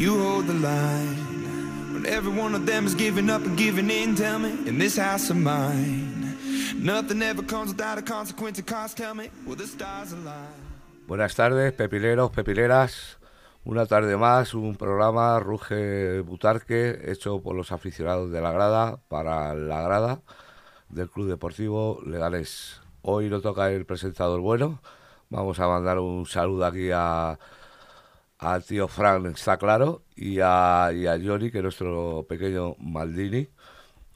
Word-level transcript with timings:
you 0.00 0.18
hold 0.18 0.46
the 0.46 0.54
line. 0.54 1.92
When 1.92 2.06
every 2.06 2.32
one 2.32 2.54
of 2.54 2.64
them 2.64 2.86
is 2.86 2.94
giving 2.94 3.28
up 3.28 3.44
and 3.44 3.56
giving 3.58 3.90
in, 3.90 4.14
tell 4.16 4.38
me, 4.38 4.50
in 4.66 4.78
this 4.78 4.96
house 4.96 5.28
of 5.28 5.36
mine, 5.36 6.38
nothing 6.74 7.20
ever 7.22 7.42
comes 7.42 7.72
without 7.72 7.98
a 7.98 8.02
consequence 8.02 8.58
of 8.58 8.64
cost, 8.64 8.96
tell 8.96 9.14
me, 9.14 9.28
will 9.44 9.56
the 9.56 9.66
stars 9.66 10.12
align? 10.12 10.70
Buenas 11.06 11.34
tardes, 11.34 11.72
pepileros, 11.74 12.30
pepileras. 12.30 13.18
Una 13.66 13.84
tarde 13.84 14.16
más, 14.16 14.54
un 14.54 14.74
programa 14.76 15.38
Ruge 15.38 16.20
Butarque 16.20 16.98
hecho 17.04 17.42
por 17.42 17.54
los 17.54 17.70
aficionados 17.70 18.30
de 18.30 18.40
la 18.40 18.52
grada 18.52 18.98
para 19.08 19.54
la 19.54 19.82
grada 19.82 20.22
del 20.88 21.10
Club 21.10 21.28
Deportivo 21.28 22.00
Legales. 22.06 22.80
Hoy 23.02 23.28
no 23.28 23.42
toca 23.42 23.70
el 23.70 23.84
presentador 23.84 24.40
bueno. 24.40 24.80
Vamos 25.28 25.60
a 25.60 25.68
mandar 25.68 25.98
un 25.98 26.24
saludo 26.24 26.64
aquí 26.64 26.90
a 26.90 27.38
al 28.40 28.64
tío 28.64 28.88
Frank, 28.88 29.26
está 29.26 29.58
claro, 29.58 30.02
y 30.16 30.40
a, 30.40 30.90
y 30.94 31.06
a 31.06 31.18
Johnny, 31.22 31.50
que 31.50 31.58
es 31.58 31.62
nuestro 31.62 32.26
pequeño 32.28 32.74
Maldini, 32.78 33.48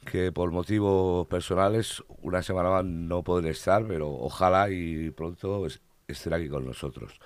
que 0.05 0.31
por 0.31 0.51
motivos 0.51 1.27
personales 1.27 2.03
una 2.21 2.41
semana 2.41 2.69
más 2.69 2.85
no 2.85 3.23
pueden 3.23 3.47
estar, 3.47 3.85
pero 3.87 4.09
ojalá 4.11 4.69
y 4.69 5.11
pronto 5.11 5.67
estén 6.07 6.33
aquí 6.33 6.49
con 6.49 6.65
nosotros. 6.65 7.19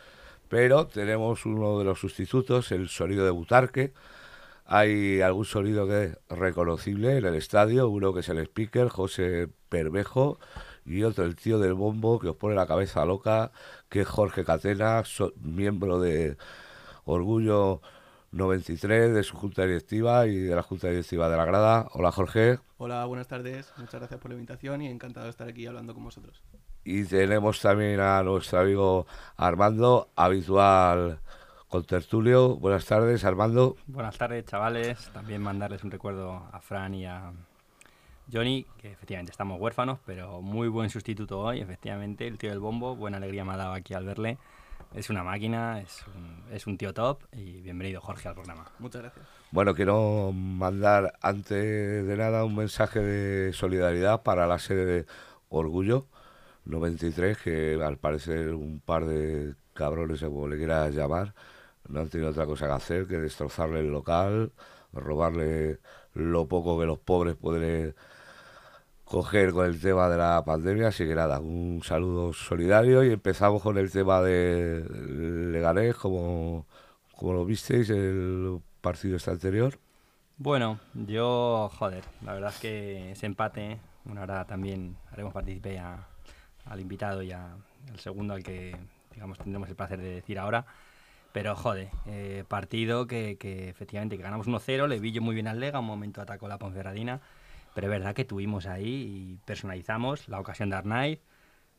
Pero 0.50 0.88
tenemos 0.88 1.46
uno 1.46 1.80
de 1.80 1.86
los 1.86 2.00
sustitutos, 2.00 2.72
el 2.72 2.90
sonido 2.90 3.24
de 3.26 3.32
Butarque. 3.32 3.94
Hay 4.66 5.22
algún 5.22 5.46
sonido 5.46 5.88
que 5.88 6.06
es 6.06 6.18
reconocible 6.30 7.18
en 7.18 7.26
el 7.26 7.36
estadio, 7.36 7.90
uno 7.90 8.14
que 8.14 8.22
es 8.22 8.30
el 8.30 8.40
speaker, 8.40 8.90
José 8.90 9.50
Pervejo, 9.70 10.40
y 10.86 11.04
otro 11.04 11.26
el 11.26 11.36
tío 11.36 11.60
del 11.60 11.76
bombo 11.76 12.20
que 12.20 12.30
os 12.30 12.36
pone 12.36 12.56
la 12.56 12.68
cabeza 12.68 13.06
loca, 13.06 13.52
que 13.90 14.02
es 14.02 14.08
Jorge 14.08 14.44
Catena, 14.44 15.04
miembro 15.42 16.00
de 16.00 16.38
Orgullo 17.10 17.82
93 18.32 19.14
de 19.14 19.24
su 19.24 19.36
junta 19.36 19.66
directiva 19.66 20.28
y 20.28 20.38
de 20.38 20.56
la 20.56 20.62
junta 20.62 20.90
directiva 20.90 21.28
de 21.28 21.38
la 21.38 21.46
grada. 21.46 21.88
Hola 21.94 22.12
Jorge. 22.12 22.60
Hola, 22.78 23.04
buenas 23.06 23.28
tardes. 23.28 23.74
Muchas 23.78 24.00
gracias 24.00 24.20
por 24.20 24.30
la 24.30 24.36
invitación 24.36 24.84
y 24.84 24.88
encantado 24.88 25.26
de 25.26 25.32
estar 25.32 25.48
aquí 25.48 25.66
hablando 25.66 25.96
con 25.96 26.04
vosotros. 26.04 26.44
Y 26.84 27.04
tenemos 27.06 27.60
también 27.62 28.00
a 28.00 28.22
nuestro 28.22 28.60
amigo 28.60 29.08
Armando, 29.38 30.10
habitual 30.16 31.20
con 31.68 31.84
Tertulio. 31.84 32.56
Buenas 32.58 32.86
tardes, 32.86 33.26
Armando. 33.26 33.76
Buenas 33.88 34.18
tardes, 34.18 34.46
chavales. 34.46 35.10
También 35.12 35.42
mandarles 35.42 35.84
un 35.84 35.90
recuerdo 35.90 36.48
a 36.52 36.60
Fran 36.62 36.94
y 36.94 37.08
a 37.08 37.34
Johnny, 38.32 38.68
que 38.78 38.92
efectivamente 38.92 39.32
estamos 39.32 39.60
huérfanos, 39.60 39.98
pero 40.06 40.42
muy 40.42 40.68
buen 40.68 40.92
sustituto 40.92 41.40
hoy, 41.40 41.60
efectivamente. 41.60 42.28
El 42.28 42.38
tío 42.38 42.52
del 42.52 42.60
bombo, 42.60 42.96
buena 42.96 43.18
alegría 43.18 43.44
me 43.44 43.54
ha 43.54 43.58
dado 43.58 43.74
aquí 43.74 43.96
al 43.96 44.06
verle 44.06 44.38
es 44.94 45.10
una 45.10 45.24
máquina, 45.24 45.82
es 45.82 46.04
un, 46.16 46.44
es 46.52 46.68
un 46.68 46.78
tío 46.78 46.94
top 46.94 47.24
y 47.32 47.62
bienvenido 47.62 48.02
Jorge 48.02 48.28
al 48.28 48.36
programa. 48.36 48.72
Muchas 48.80 49.04
gracias. 49.04 49.26
Bueno, 49.52 49.76
quiero 49.76 50.32
mandar 50.32 51.14
antes 51.22 52.08
de 52.08 52.18
nada 52.18 52.46
un 52.46 52.56
mensaje 52.56 53.00
de 53.00 53.54
solidaridad 53.54 54.24
para 54.24 54.48
la 54.48 54.60
sede 54.60 54.86
de 54.86 55.06
Orgullo 55.50 56.08
93, 56.66 57.38
que 57.38 57.80
al 57.84 57.98
parecer 57.98 58.54
un 58.54 58.80
par 58.80 59.06
de 59.06 59.56
cabrones, 59.74 60.22
como 60.22 60.48
le 60.48 60.58
quieras 60.58 60.94
llamar, 60.94 61.34
no 61.88 62.02
han 62.02 62.10
tenido 62.10 62.30
otra 62.30 62.46
cosa 62.46 62.68
que 62.68 62.74
hacer 62.74 63.08
que 63.08 63.18
destrozarle 63.18 63.80
el 63.80 63.92
local, 63.92 64.52
robarle 64.94 65.80
lo 66.14 66.48
poco 66.48 66.80
que 66.80 66.86
los 66.86 67.00
pobres 67.00 67.36
pueden 67.36 67.96
coger 69.10 69.54
con 69.54 69.66
el 69.66 69.82
tema 69.82 70.08
de 70.08 70.18
la 70.18 70.44
pandemia, 70.46 70.90
así 70.90 71.06
que 71.06 71.16
nada, 71.16 71.40
un 71.40 71.82
saludo 71.84 72.32
solidario 72.32 73.04
y 73.04 73.12
empezamos 73.12 73.62
con 73.64 73.78
el 73.80 73.92
tema 73.92 74.22
de 74.22 74.86
Leganés, 75.52 75.96
como, 75.96 76.68
como 77.16 77.34
lo 77.34 77.44
visteis 77.44 77.90
el 77.90 78.62
partido 78.82 79.18
este 79.18 79.32
anterior. 79.32 79.80
Bueno, 80.38 80.80
yo, 80.94 81.72
joder, 81.80 82.04
la 82.24 82.34
verdad 82.34 82.52
es 82.54 82.60
que 82.60 83.12
ese 83.12 83.26
empate, 83.26 83.80
una 84.06 84.22
hora 84.22 84.46
también 84.46 84.96
haremos 85.12 85.34
participar 85.34 86.08
al 86.66 86.80
invitado 86.80 87.24
y 87.24 87.32
al 87.32 87.64
segundo 87.98 88.36
al 88.36 88.44
que, 88.44 88.78
digamos, 89.12 89.40
tendremos 89.40 89.70
el 89.70 89.76
placer 89.76 90.00
de 90.00 90.16
decir 90.16 90.38
ahora. 90.38 90.68
Pero, 91.34 91.56
joder, 91.56 91.90
eh, 92.06 92.44
partido 92.48 93.08
que, 93.08 93.38
que, 93.40 93.70
efectivamente 93.70 94.18
que 94.18 94.24
ganamos 94.24 94.48
1-0, 94.48 94.88
le 94.88 95.00
vi 95.00 95.12
yo 95.12 95.22
muy 95.22 95.34
bien 95.34 95.48
al 95.48 95.60
Lega, 95.60 95.80
un 95.80 95.86
momento 95.86 96.22
atacó 96.22 96.48
la 96.48 96.60
Ponferradina 96.60 97.22
pero 97.80 97.94
es 97.94 98.00
verdad 98.02 98.14
que 98.14 98.26
tuvimos 98.26 98.66
ahí 98.66 99.38
y 99.38 99.40
personalizamos 99.46 100.28
la 100.28 100.42
ocasión 100.42 100.70
de 100.70 100.76
Arnaiz. 100.76 101.22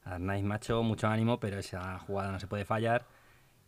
Arnaiz, 0.02 0.42
macho, 0.42 0.82
mucho 0.82 1.08
ánimo, 1.08 1.38
pero 1.38 1.58
esa 1.58 1.98
jugada 1.98 2.32
no 2.32 2.40
se 2.40 2.46
puede 2.46 2.64
fallar. 2.64 3.04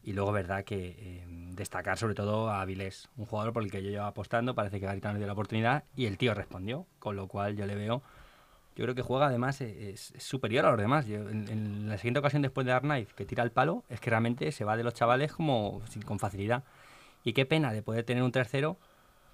Y 0.03 0.15
luego, 0.15 0.31
es 0.31 0.47
verdad 0.47 0.65
que 0.65 0.97
eh, 0.99 1.27
destacar 1.29 1.99
sobre 1.99 2.15
todo 2.15 2.49
a 2.49 2.63
Avilés, 2.63 3.11
un 3.19 3.27
jugador 3.27 3.53
por 3.53 3.63
el 3.63 3.71
que 3.71 3.83
yo 3.83 3.91
llevo 3.91 4.07
apostando, 4.07 4.55
parece 4.55 4.81
que 4.81 4.87
Garitano 4.87 5.13
le 5.13 5.19
dio 5.19 5.27
la 5.27 5.35
oportunidad 5.35 5.85
y 5.95 6.07
el 6.07 6.17
tío 6.17 6.33
respondió, 6.33 6.87
con 6.99 7.17
lo 7.17 7.29
cual 7.29 7.55
yo 7.55 7.67
le 7.67 7.75
veo, 7.75 8.03
yo 8.77 8.85
creo 8.85 8.95
que 8.95 9.03
juega 9.03 9.27
además, 9.27 9.61
eh, 9.61 9.91
es, 9.91 10.15
superior 10.17 10.65
a 10.65 10.71
los 10.71 10.81
demás. 10.81 11.07
en, 11.07 11.87
la 11.87 11.99
siguiente 11.99 12.21
ocasión 12.21 12.41
después 12.41 12.65
de 12.65 12.73
Arnaiz, 12.73 13.13
que 13.13 13.27
tira 13.27 13.43
el 13.43 13.53
palo, 13.53 13.85
es 13.91 14.01
que 14.01 14.09
realmente 14.09 14.53
se 14.53 14.65
va 14.65 14.79
de 14.79 14.85
los 14.85 14.95
chavales 14.95 15.35
como 15.35 15.83
con 16.07 16.19
facilidad. 16.19 16.65
Y 17.25 17.35
qué 17.35 17.45
pena 17.45 17.75
de 17.75 17.83
poder 17.83 18.05
tener 18.05 18.23
un 18.23 18.33
tercero, 18.33 18.79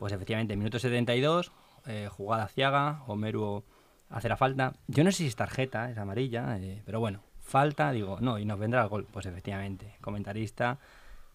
pues 0.00 0.12
efectivamente, 0.12 0.56
minuto 0.56 0.80
72, 0.80 1.52
eh, 1.88 2.08
jugada 2.10 2.48
ciaga, 2.48 3.02
Omeru 3.06 3.64
hace 4.10 4.28
la 4.28 4.36
falta. 4.36 4.74
Yo 4.86 5.04
no 5.04 5.10
sé 5.10 5.18
si 5.18 5.26
es 5.26 5.36
tarjeta, 5.36 5.90
es 5.90 5.98
amarilla, 5.98 6.58
eh, 6.58 6.82
pero 6.84 7.00
bueno, 7.00 7.22
falta, 7.40 7.92
digo, 7.92 8.18
no, 8.20 8.38
y 8.38 8.44
nos 8.44 8.58
vendrá 8.58 8.82
el 8.82 8.88
gol. 8.88 9.06
Pues 9.10 9.26
efectivamente, 9.26 9.96
comentarista, 10.00 10.78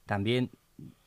también 0.05 0.51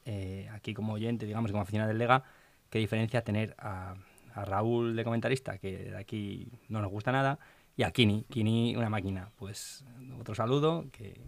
eh, 0.05 0.49
aquí 0.53 0.75
como 0.75 0.95
oyente, 0.95 1.27
digamos, 1.27 1.51
como 1.51 1.63
aficionado 1.63 1.89
del 1.89 1.99
Lega, 1.99 2.25
qué 2.71 2.79
diferencia 2.79 3.23
tener 3.23 3.55
a, 3.59 3.95
Raúl 4.35 4.95
de 4.97 5.03
comentarista, 5.03 5.57
que 5.57 5.79
de 5.91 5.97
aquí 5.97 6.53
no 6.69 6.83
nos 6.83 6.91
gusta 6.91 7.11
nada, 7.11 7.39
y 7.75 7.85
a 7.85 7.91
Kini, 7.91 8.25
Kini 8.29 8.77
una 8.77 8.91
máquina. 8.91 9.31
Pues 9.37 9.83
otro 10.21 10.35
saludo, 10.35 10.85
que 10.93 11.19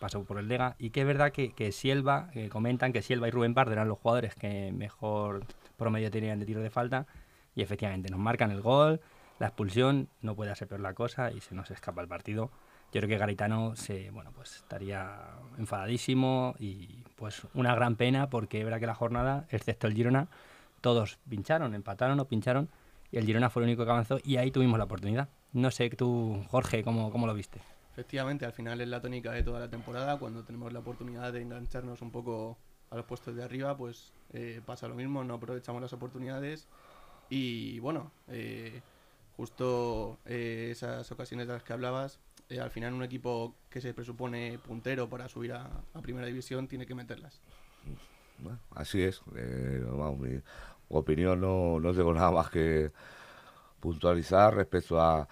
pasó 0.00 0.24
por 0.24 0.38
el 0.38 0.48
Lega, 0.48 0.74
y 0.78 0.88
que 0.88 1.02
es 1.02 1.06
verdad 1.06 1.30
que, 1.30 1.52
que 1.52 1.72
Sielva, 1.72 2.30
que 2.32 2.48
comentan 2.48 2.94
que 2.94 3.02
Sielva 3.02 3.28
y 3.28 3.32
Rubén 3.32 3.52
Pardo 3.52 3.72
eran 3.72 3.88
los 3.88 3.98
jugadores 3.98 4.34
que 4.34 4.72
mejor 4.72 5.44
promedio 5.76 6.10
tenían 6.10 6.38
de 6.38 6.46
tiro 6.46 6.62
de 6.62 6.70
falta, 6.70 7.06
y 7.54 7.62
efectivamente, 7.62 8.10
nos 8.10 8.20
marcan 8.20 8.50
el 8.50 8.60
gol, 8.60 9.00
la 9.38 9.48
expulsión, 9.48 10.08
no 10.22 10.34
puede 10.34 10.54
ser 10.54 10.68
peor 10.68 10.80
la 10.80 10.94
cosa 10.94 11.30
y 11.30 11.40
se 11.40 11.54
nos 11.54 11.70
escapa 11.70 12.00
el 12.00 12.08
partido. 12.08 12.50
Yo 12.92 13.00
creo 13.00 13.08
que 13.08 13.18
Garitano 13.18 13.74
se, 13.74 14.10
bueno, 14.10 14.30
pues 14.32 14.56
estaría 14.56 15.18
enfadadísimo 15.58 16.54
y 16.58 17.02
pues 17.16 17.42
una 17.54 17.74
gran 17.74 17.96
pena 17.96 18.30
porque 18.30 18.62
verdad 18.62 18.78
que 18.78 18.86
la 18.86 18.94
jornada, 18.94 19.46
excepto 19.50 19.88
el 19.88 19.94
Girona, 19.94 20.28
todos 20.80 21.18
pincharon, 21.28 21.74
empataron 21.74 22.20
o 22.20 22.26
pincharon 22.26 22.68
y 23.10 23.18
el 23.18 23.26
Girona 23.26 23.50
fue 23.50 23.62
el 23.62 23.68
único 23.68 23.84
que 23.84 23.90
avanzó 23.90 24.18
y 24.22 24.36
ahí 24.36 24.50
tuvimos 24.50 24.78
la 24.78 24.84
oportunidad. 24.84 25.28
No 25.52 25.70
sé 25.70 25.90
tú, 25.90 26.44
Jorge, 26.50 26.84
¿cómo, 26.84 27.10
cómo 27.10 27.26
lo 27.26 27.34
viste? 27.34 27.60
Efectivamente, 27.92 28.44
al 28.44 28.52
final 28.52 28.80
es 28.80 28.88
la 28.88 29.00
tónica 29.00 29.30
de 29.32 29.42
toda 29.42 29.60
la 29.60 29.70
temporada, 29.70 30.18
cuando 30.18 30.42
tenemos 30.44 30.72
la 30.72 30.80
oportunidad 30.80 31.32
de 31.32 31.42
engancharnos 31.42 32.02
un 32.02 32.10
poco 32.10 32.58
a 32.90 32.96
los 32.96 33.04
puestos 33.04 33.36
de 33.36 33.44
arriba, 33.44 33.76
pues 33.76 34.12
eh, 34.32 34.60
pasa 34.64 34.88
lo 34.88 34.94
mismo, 34.94 35.22
no 35.24 35.34
aprovechamos 35.34 35.80
las 35.80 35.92
oportunidades 35.92 36.68
y 37.30 37.78
bueno, 37.80 38.10
eh, 38.28 38.80
justo 39.36 40.18
eh, 40.26 40.68
esas 40.70 41.10
ocasiones 41.10 41.46
de 41.46 41.54
las 41.54 41.62
que 41.62 41.72
hablabas, 41.72 42.20
eh, 42.48 42.60
al 42.60 42.70
final 42.70 42.92
un 42.92 43.02
equipo 43.02 43.54
que 43.70 43.80
se 43.80 43.94
presupone 43.94 44.58
puntero 44.58 45.08
para 45.08 45.28
subir 45.28 45.52
a, 45.52 45.68
primera 46.02 46.26
división 46.26 46.68
tiene 46.68 46.86
que 46.86 46.94
meterlas. 46.94 47.40
así 48.70 49.02
es. 49.02 49.22
mi 49.26 50.40
opinión 50.88 51.40
no, 51.40 51.80
no 51.80 51.94
tengo 51.94 52.12
nada 52.12 52.30
más 52.30 52.50
que 52.50 52.92
puntualizar 53.80 54.54
respecto 54.54 55.00
a, 55.00 55.28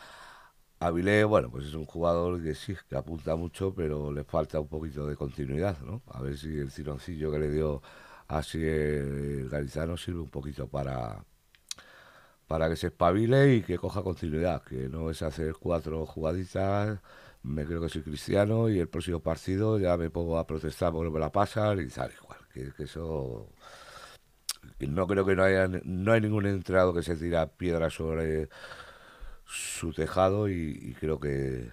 Avilés, 0.82 1.24
bueno, 1.26 1.48
pues 1.48 1.66
es 1.66 1.74
un 1.74 1.86
jugador 1.86 2.42
que 2.42 2.56
sí, 2.56 2.74
que 2.88 2.96
apunta 2.96 3.36
mucho, 3.36 3.72
pero 3.72 4.12
le 4.12 4.24
falta 4.24 4.58
un 4.58 4.66
poquito 4.66 5.06
de 5.06 5.14
continuidad, 5.14 5.78
¿no? 5.80 6.02
A 6.08 6.20
ver 6.20 6.36
si 6.36 6.58
el 6.58 6.72
tironcillo 6.72 7.30
que 7.30 7.38
le 7.38 7.50
dio 7.50 7.80
así 8.26 8.58
el 8.64 9.48
Garizano 9.48 9.96
sirve 9.96 10.18
un 10.20 10.28
poquito 10.28 10.66
para, 10.66 11.24
para 12.52 12.68
que 12.68 12.76
se 12.76 12.88
espabile 12.88 13.54
y 13.54 13.62
que 13.62 13.78
coja 13.78 14.02
continuidad, 14.02 14.62
que 14.62 14.86
no 14.90 15.08
es 15.08 15.22
hacer 15.22 15.54
cuatro 15.58 16.04
jugaditas, 16.04 17.00
me 17.42 17.64
creo 17.64 17.80
que 17.80 17.88
soy 17.88 18.02
cristiano 18.02 18.68
y 18.68 18.78
el 18.78 18.90
próximo 18.90 19.20
partido 19.20 19.78
ya 19.78 19.96
me 19.96 20.10
pongo 20.10 20.36
a 20.36 20.46
protestar 20.46 20.92
porque 20.92 21.10
me 21.10 21.18
la 21.18 21.32
pasan 21.32 21.80
y 21.80 21.88
sale 21.88 22.12
igual, 22.22 22.40
que, 22.52 22.70
eso 22.84 23.48
no 24.80 25.06
creo 25.06 25.24
que 25.24 25.34
no 25.34 25.44
haya 25.44 25.66
no 25.66 26.12
hay 26.12 26.20
ningún 26.20 26.44
entrenador 26.44 26.94
que 26.94 27.02
se 27.02 27.16
tira 27.16 27.46
piedra 27.46 27.88
sobre 27.88 28.50
su 29.46 29.94
tejado 29.94 30.50
y, 30.50 30.94
creo 31.00 31.18
que 31.18 31.70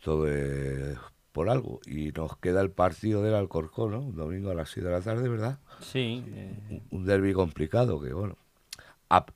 todo 0.00 0.28
es 0.28 0.96
por 1.32 1.50
algo. 1.50 1.80
Y 1.86 2.12
nos 2.12 2.36
queda 2.36 2.60
el 2.60 2.70
partido 2.70 3.20
del 3.20 3.34
Alcorcón, 3.34 3.90
¿no? 3.90 4.00
Un 4.00 4.14
domingo 4.14 4.52
a 4.52 4.54
las 4.54 4.70
7 4.70 4.88
de 4.88 4.94
la 4.94 5.00
tarde, 5.00 5.28
¿verdad? 5.28 5.58
Sí. 5.80 6.22
Un, 6.70 6.82
un 7.00 7.04
derby 7.04 7.32
complicado 7.32 8.00
que, 8.00 8.12
bueno, 8.12 8.36
a 9.10 9.26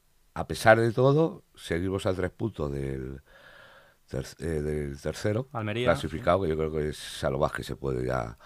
pesar 0.46 0.79
de 0.81 0.93
todo, 0.93 1.44
seguimos 1.55 2.06
a 2.06 2.14
tres 2.14 2.31
puntos 2.31 2.70
del, 2.73 3.23
eh, 4.38 4.44
del 4.44 5.00
tercero 5.00 5.49
Almería, 5.52 5.87
clasificado, 5.87 6.43
que 6.43 6.49
yo 6.49 6.56
creo 6.56 6.73
que 6.73 6.88
es 6.90 7.25
a 7.25 7.31
lo 7.31 7.38
más 7.38 7.52
que 7.52 7.62
se 7.62 7.76
puede 7.76 8.06
ya 8.06 8.38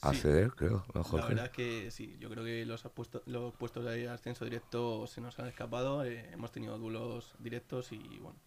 acceder, 0.00 0.50
creo, 0.54 0.84
¿no, 0.94 1.02
La 1.02 1.04
Jorge? 1.04 1.28
verdad 1.28 1.44
es 1.46 1.50
que 1.52 1.90
sí, 1.90 2.16
yo 2.18 2.28
creo 2.28 2.44
que 2.44 2.66
los, 2.66 2.82
puestos 2.94 3.22
los 3.26 3.54
puestos 3.54 3.84
de 3.84 4.08
ascenso 4.08 4.44
directo 4.44 5.06
se 5.06 5.20
nos 5.20 5.38
han 5.38 5.46
escapado. 5.46 6.04
eh, 6.04 6.28
hemos 6.32 6.50
tenido 6.50 6.76
duelos 6.78 7.34
directos 7.38 7.92
y 7.92 8.18
bueno, 8.20 8.38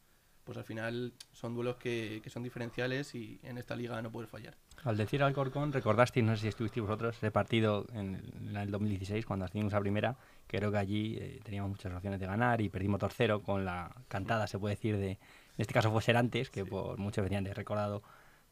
pues 0.44 0.58
al 0.58 0.66
final 0.66 1.14
son 1.32 1.54
duelos 1.56 1.78
que, 1.78 2.20
que 2.24 2.30
son 2.30 2.44
diferenciales 2.44 3.16
y 3.16 3.40
en 3.44 3.58
esta 3.58 3.76
liga 3.76 4.02
no 4.02 4.12
puedes 4.12 4.30
fallar. 4.30 4.58
Al 4.84 4.98
decir 4.98 5.24
Alcorcón, 5.24 5.72
recordasteis, 5.72 6.26
no 6.26 6.36
sé 6.36 6.42
si 6.44 6.48
estuvisteis 6.50 6.86
vosotros, 6.86 7.16
ese 7.16 7.32
partido 7.32 7.88
en 7.94 8.16
el, 8.16 8.34
en 8.50 8.58
el 8.58 8.70
2016, 8.72 9.26
cuando 9.26 9.46
ascendimos 9.46 9.74
a 9.74 9.80
primera, 9.80 10.18
creo 10.48 10.72
que 10.72 10.78
allí 10.78 11.18
eh, 11.20 11.40
teníamos 11.44 11.72
muchas 11.72 11.94
opciones 11.94 12.20
de 12.20 12.26
ganar 12.28 12.62
y 12.62 12.70
perdimos 12.70 13.00
tercero 13.00 13.42
con 13.44 13.66
la 13.66 13.92
cantada, 14.08 14.48
se 14.48 14.60
puede 14.60 14.76
decir, 14.76 14.98
de, 14.98 15.12
en 15.12 15.18
este 15.58 15.74
caso 15.74 15.92
fue 15.92 16.02
Serantes, 16.02 16.50
que 16.50 16.66
por 16.66 16.98
muchos 16.98 17.24
decían 17.24 17.44
de 17.44 17.54
recordado 17.54 18.04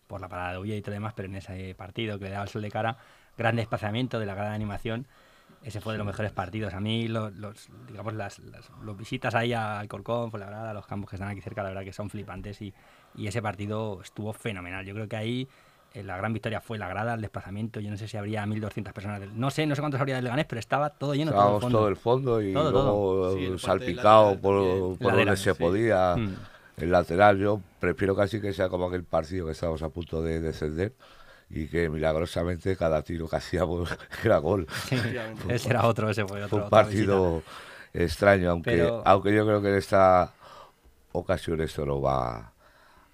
por 0.07 0.22
la 0.22 0.30
parada 0.30 0.54
de 0.54 0.60
Ulla 0.60 0.75
y 0.75 0.81
todo 0.81 0.94
demás, 0.94 1.13
pero 1.16 1.28
en 1.28 1.36
ese 1.36 1.75
partido 1.75 2.19
que 2.19 2.25
le 2.25 2.31
daba 2.31 2.44
el 2.44 2.50
sol 2.50 2.62
de 2.62 2.72
cara, 2.72 2.98
gran 3.38 3.56
desplazamiento 3.56 4.19
de 4.19 4.25
la 4.25 4.36
gran 4.36 4.51
animación, 4.54 5.07
ese 5.62 5.80
fue 5.81 5.94
de 5.94 5.98
los 5.98 6.07
mejores 6.07 6.31
partidos. 6.34 6.74
A 6.74 6.80
mí, 6.81 7.07
los, 7.07 7.34
los- 7.36 7.69
digamos, 7.88 8.13
las, 8.13 8.40
las 8.40 8.69
los 8.81 8.98
visitas 8.98 9.34
ahí 9.36 9.54
a 9.54 9.80
Alcorcón, 9.80 10.30
por 10.30 10.40
la 10.40 10.48
verdad, 10.48 10.69
a 10.69 10.74
los 10.74 10.86
campos 10.86 11.10
que 11.10 11.16
están 11.16 11.30
aquí 11.30 11.42
cerca, 11.42 11.63
la 11.63 11.69
verdad 11.69 11.84
que 11.86 11.94
son 11.94 12.10
flipantes 12.10 12.62
y, 12.62 12.74
y 13.13 13.28
ese 13.28 13.42
partido 13.42 14.01
estuvo 14.01 14.34
fenomenal. 14.34 14.86
Yo 14.86 14.94
creo 14.94 15.07
que 15.07 15.16
ahí 15.16 15.50
la 16.01 16.18
gran 16.18 16.34
victoria 16.34 16.60
fue 16.62 16.78
la 16.80 16.88
grada, 16.88 17.13
el 17.13 17.22
desplazamiento. 17.22 17.80
Yo 17.80 17.92
no 17.92 17.98
sé 17.98 18.07
si 18.07 18.18
habría 18.18 18.45
1.200 18.48 18.94
personas. 18.94 19.19
del- 19.19 19.40
no 19.40 19.51
sé, 19.51 19.68
no 19.68 19.75
sé 19.75 19.81
cuántos 19.81 20.00
habría 20.01 20.16
del 20.16 20.24
Leganés, 20.24 20.45
pero 20.48 20.60
estaba 20.60 20.90
todo 20.90 21.13
lleno. 21.13 21.31
todo 21.31 21.40
el 21.40 21.44
Estábamos 21.44 21.62
fondo. 21.62 21.78
todo 21.80 21.88
el 21.90 21.95
fondo 21.98 22.42
y 22.42 22.54
Todo, 22.54 22.72
luego 22.72 22.88
todo. 22.88 23.34
Sí, 23.36 23.44
el 23.44 23.50
parte 23.51 23.62
salpicado 23.66 24.24
lateral 24.31 24.42
por, 24.42 24.98
donde 25.16 25.38
se 25.38 25.54
sí. 25.54 25.60
podía. 25.60 26.16
Mm. 26.16 26.36
El 26.78 26.92
lateral, 26.92 27.38
yo 27.38 27.62
prefiero 27.80 28.16
casi 28.16 28.42
que 28.42 28.51
sea 28.54 28.69
como 28.69 28.88
aquel 28.88 29.04
partido 29.04 29.45
que 29.45 29.51
estábamos 29.51 29.84
a 29.84 29.90
punto 29.90 30.24
de 30.24 30.42
descender 30.42 30.94
y 31.51 31.68
que 31.68 31.88
milagrosamente 31.90 32.75
cada 32.75 33.04
tiro 33.04 33.28
que 33.30 33.36
hacíamos 33.36 33.88
era 34.24 34.40
gol. 34.40 34.66
Ese 35.50 35.69
era 35.69 35.86
otro, 35.86 36.10
ese 36.10 36.25
fue 36.25 36.42
otro. 36.44 36.63
Un 36.63 36.69
partido 36.72 37.44
extraño, 37.94 38.50
aunque, 38.50 38.72
Pero- 38.72 39.04
aunque 39.06 39.36
yo 39.36 39.45
creo 39.45 39.62
que 39.62 39.69
en 39.69 39.75
esta 39.75 40.34
ocasión 41.12 41.62
esto 41.62 41.86
no 41.86 42.01
va 42.01 42.53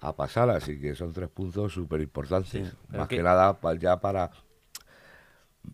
a 0.00 0.14
pasar, 0.16 0.50
así 0.50 0.80
que 0.80 0.94
son 0.94 1.12
tres 1.12 1.28
puntos 1.30 1.72
súper 1.74 2.00
importantes. 2.00 2.50
Sí, 2.50 2.96
más 2.98 3.08
que- 3.08 3.16
que 3.16 3.22
nada 3.22 3.60
pa- 3.60 3.74
ya 3.74 4.00
para 4.00 4.30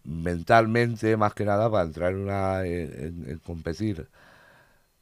mentalmente, 0.05 1.17
más 1.17 1.35
que 1.35 1.45
nada 1.45 1.71
para 1.71 1.85
entrar 1.85 2.13
en, 2.13 2.19
una, 2.19 2.65
en, 2.67 3.05
en- 3.25 3.31
en 3.31 3.39
competir 3.39 4.09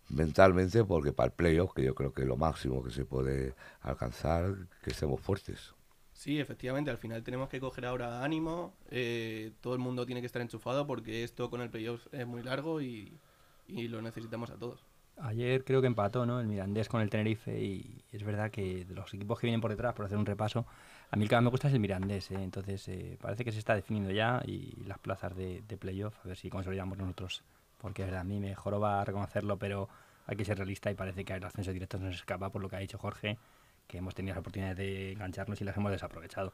mentalmente, 0.09 0.82
porque 0.85 1.12
para 1.12 1.26
el 1.26 1.32
playoff, 1.32 1.73
que 1.75 1.82
yo 1.85 1.94
creo 1.94 2.12
que 2.15 2.23
es 2.23 2.29
lo 2.29 2.37
máximo 2.38 2.82
que 2.82 2.91
se 2.91 3.05
puede 3.05 3.55
alcanzar, 3.82 4.55
que 4.82 4.91
estemos 4.91 5.21
fuertes. 5.21 5.75
Sí, 6.12 6.38
efectivamente, 6.41 6.91
al 6.91 6.99
final 6.99 7.23
tenemos 7.25 7.49
que 7.49 7.61
coger 7.61 7.87
ahora 7.87 8.23
ánimo, 8.25 8.75
eh, 8.91 9.53
todo 9.61 9.75
el 9.75 9.81
mundo 9.81 10.06
tiene 10.06 10.20
que 10.20 10.27
estar 10.27 10.41
enchufado 10.43 10.87
porque 10.87 11.25
esto 11.25 11.50
con 11.50 11.61
el 11.61 11.70
playoff 11.70 12.06
es 12.12 12.27
muy 12.27 12.43
largo 12.43 12.81
y, 12.81 13.19
y 13.67 13.88
lo 13.88 14.00
necesitamos 14.00 14.50
a 14.50 14.56
todos. 14.59 14.85
Ayer 15.17 15.65
creo 15.65 15.81
que 15.81 15.87
empató, 15.87 16.27
¿no? 16.27 16.41
El 16.41 16.47
Mirandés 16.47 16.89
con 16.89 17.01
el 17.01 17.09
Tenerife 17.09 17.63
y 17.63 18.03
es 18.13 18.25
verdad 18.25 18.51
que 18.51 18.85
de 18.85 18.95
los 18.95 19.13
equipos 19.15 19.39
que 19.39 19.47
vienen 19.47 19.61
por 19.61 19.71
detrás, 19.71 19.95
por 19.95 20.07
hacer 20.07 20.19
un 20.19 20.27
repaso, 20.27 20.67
a 21.11 21.17
mí 21.17 21.23
el 21.23 21.29
que 21.29 21.37
más 21.37 21.45
me 21.45 21.51
gusta 21.51 21.69
es 21.69 21.75
el 21.75 21.81
Mirandés, 21.81 22.31
¿eh? 22.33 22.43
Entonces 22.43 22.89
eh, 22.89 23.17
parece 23.21 23.45
que 23.45 23.53
se 23.53 23.59
está 23.59 23.75
definiendo 23.75 24.11
ya 24.11 24.43
y 24.45 24.83
las 24.87 24.99
plazas 24.99 25.37
de, 25.37 25.63
de 25.69 25.77
playoff, 25.77 26.15
a 26.25 26.29
ver 26.29 26.37
si 26.37 26.51
consolidamos 26.51 26.99
nosotros. 26.99 27.43
Porque 27.81 28.05
a 28.05 28.25
mí 28.25 28.41
me 28.41 28.55
joroba 28.55 29.05
reconocerlo, 29.05 29.57
pero 29.59 29.89
hay 30.27 30.37
que 30.37 30.45
ser 30.45 30.57
realista 30.57 30.91
y 30.91 30.95
parece 30.95 31.25
que 31.25 31.35
el 31.35 31.45
ascenso 31.45 31.73
directo 31.73 31.99
no 31.99 32.11
se 32.11 32.17
escapa 32.17 32.51
por 32.51 32.63
lo 32.63 32.69
que 32.69 32.77
ha 32.77 32.81
dicho 32.81 32.99
Jorge, 32.99 33.39
que 33.87 33.99
hemos 33.99 34.15
tenido 34.15 34.35
la 34.35 34.41
oportunidad 34.41 34.75
de 34.75 35.13
engancharnos 35.13 35.61
y 35.61 35.65
las 35.65 35.77
hemos 35.77 35.93
desaprovechado. 35.93 36.53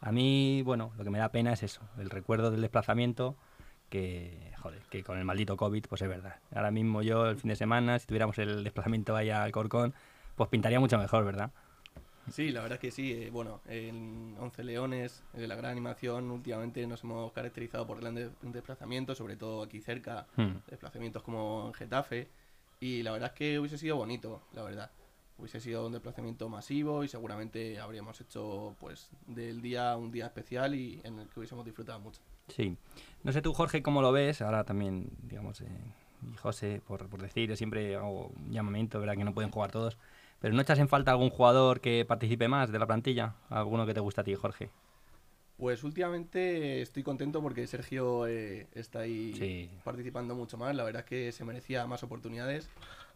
A 0.00 0.12
mí, 0.12 0.62
bueno, 0.62 0.92
lo 0.98 1.04
que 1.04 1.10
me 1.10 1.18
da 1.18 1.30
pena 1.30 1.52
es 1.52 1.62
eso, 1.62 1.80
el 1.98 2.10
recuerdo 2.10 2.50
del 2.50 2.60
desplazamiento, 2.60 3.36
que, 3.88 4.52
joder, 4.60 4.80
que 4.90 5.02
con 5.02 5.18
el 5.18 5.24
maldito 5.24 5.56
COVID, 5.56 5.84
pues 5.88 6.02
es 6.02 6.08
verdad. 6.08 6.36
Ahora 6.54 6.70
mismo 6.70 7.02
yo, 7.02 7.26
el 7.28 7.36
fin 7.36 7.48
de 7.50 7.56
semana, 7.56 7.98
si 7.98 8.06
tuviéramos 8.06 8.38
el 8.38 8.64
desplazamiento 8.64 9.14
ahí 9.16 9.30
al 9.30 9.52
Corcón, 9.52 9.94
pues 10.34 10.48
pintaría 10.50 10.80
mucho 10.80 10.98
mejor, 10.98 11.24
¿verdad? 11.24 11.50
Sí, 12.30 12.50
la 12.50 12.60
verdad 12.62 12.74
es 12.76 12.80
que 12.80 12.90
sí. 12.90 13.12
eh, 13.12 13.30
bueno, 13.30 13.60
en 13.66 14.34
11 14.40 14.64
Leones, 14.64 15.22
en 15.34 15.48
la 15.48 15.54
gran 15.54 15.70
animación, 15.70 16.30
últimamente 16.30 16.84
nos 16.86 17.04
hemos 17.04 17.30
caracterizado 17.32 17.86
por 17.86 18.00
grandes 18.00 18.32
desplazamientos, 18.42 19.18
sobre 19.18 19.36
todo 19.36 19.62
aquí 19.62 19.80
cerca, 19.80 20.26
Hmm. 20.36 20.56
desplazamientos 20.68 21.22
como 21.22 21.66
en 21.68 21.74
Getafe. 21.74 22.28
Y 22.80 23.02
la 23.04 23.12
verdad 23.12 23.30
es 23.32 23.38
que 23.38 23.58
hubiese 23.60 23.78
sido 23.78 23.96
bonito, 23.96 24.42
la 24.52 24.62
verdad. 24.64 24.90
Hubiese 25.38 25.60
sido 25.60 25.86
un 25.86 25.92
desplazamiento 25.92 26.48
masivo 26.48 27.04
y 27.04 27.08
seguramente 27.08 27.78
habríamos 27.78 28.20
hecho 28.20 28.74
pues 28.80 29.10
del 29.26 29.60
día 29.60 29.96
un 29.96 30.10
día 30.10 30.26
especial 30.26 30.74
y 30.74 31.00
en 31.04 31.18
el 31.20 31.28
que 31.28 31.38
hubiésemos 31.40 31.64
disfrutado 31.64 32.00
mucho. 32.00 32.20
Sí. 32.48 32.76
No 33.22 33.32
sé 33.32 33.42
tú, 33.42 33.52
Jorge, 33.52 33.82
cómo 33.82 34.02
lo 34.02 34.12
ves. 34.12 34.42
Ahora 34.42 34.64
también, 34.64 35.08
digamos, 35.22 35.60
eh, 35.60 35.66
y 36.32 36.36
José, 36.36 36.80
por, 36.86 37.08
por 37.08 37.20
decir, 37.22 37.48
yo 37.48 37.56
siempre 37.56 37.96
hago 37.96 38.28
un 38.36 38.52
llamamiento, 38.52 38.98
¿verdad? 39.00 39.16
Que 39.16 39.24
no 39.24 39.34
pueden 39.34 39.50
jugar 39.50 39.70
todos. 39.72 39.98
Pero 40.40 40.54
¿no 40.54 40.60
echas 40.62 40.78
en 40.78 40.88
falta 40.88 41.10
algún 41.10 41.30
jugador 41.30 41.80
que 41.80 42.04
participe 42.04 42.46
más 42.48 42.70
de 42.70 42.78
la 42.78 42.86
plantilla? 42.86 43.34
¿Alguno 43.48 43.86
que 43.86 43.94
te 43.94 44.00
gusta 44.00 44.20
a 44.20 44.24
ti, 44.24 44.34
Jorge? 44.34 44.70
Pues 45.56 45.82
últimamente 45.84 46.82
estoy 46.82 47.02
contento 47.02 47.40
porque 47.40 47.66
Sergio 47.66 48.26
eh, 48.26 48.66
está 48.74 49.00
ahí 49.00 49.32
Sí. 49.34 49.70
participando 49.84 50.34
mucho 50.34 50.58
más. 50.58 50.74
La 50.76 50.84
verdad 50.84 51.00
es 51.00 51.08
que 51.08 51.32
se 51.32 51.44
merecía 51.44 51.86
más 51.86 52.02
oportunidades 52.02 52.68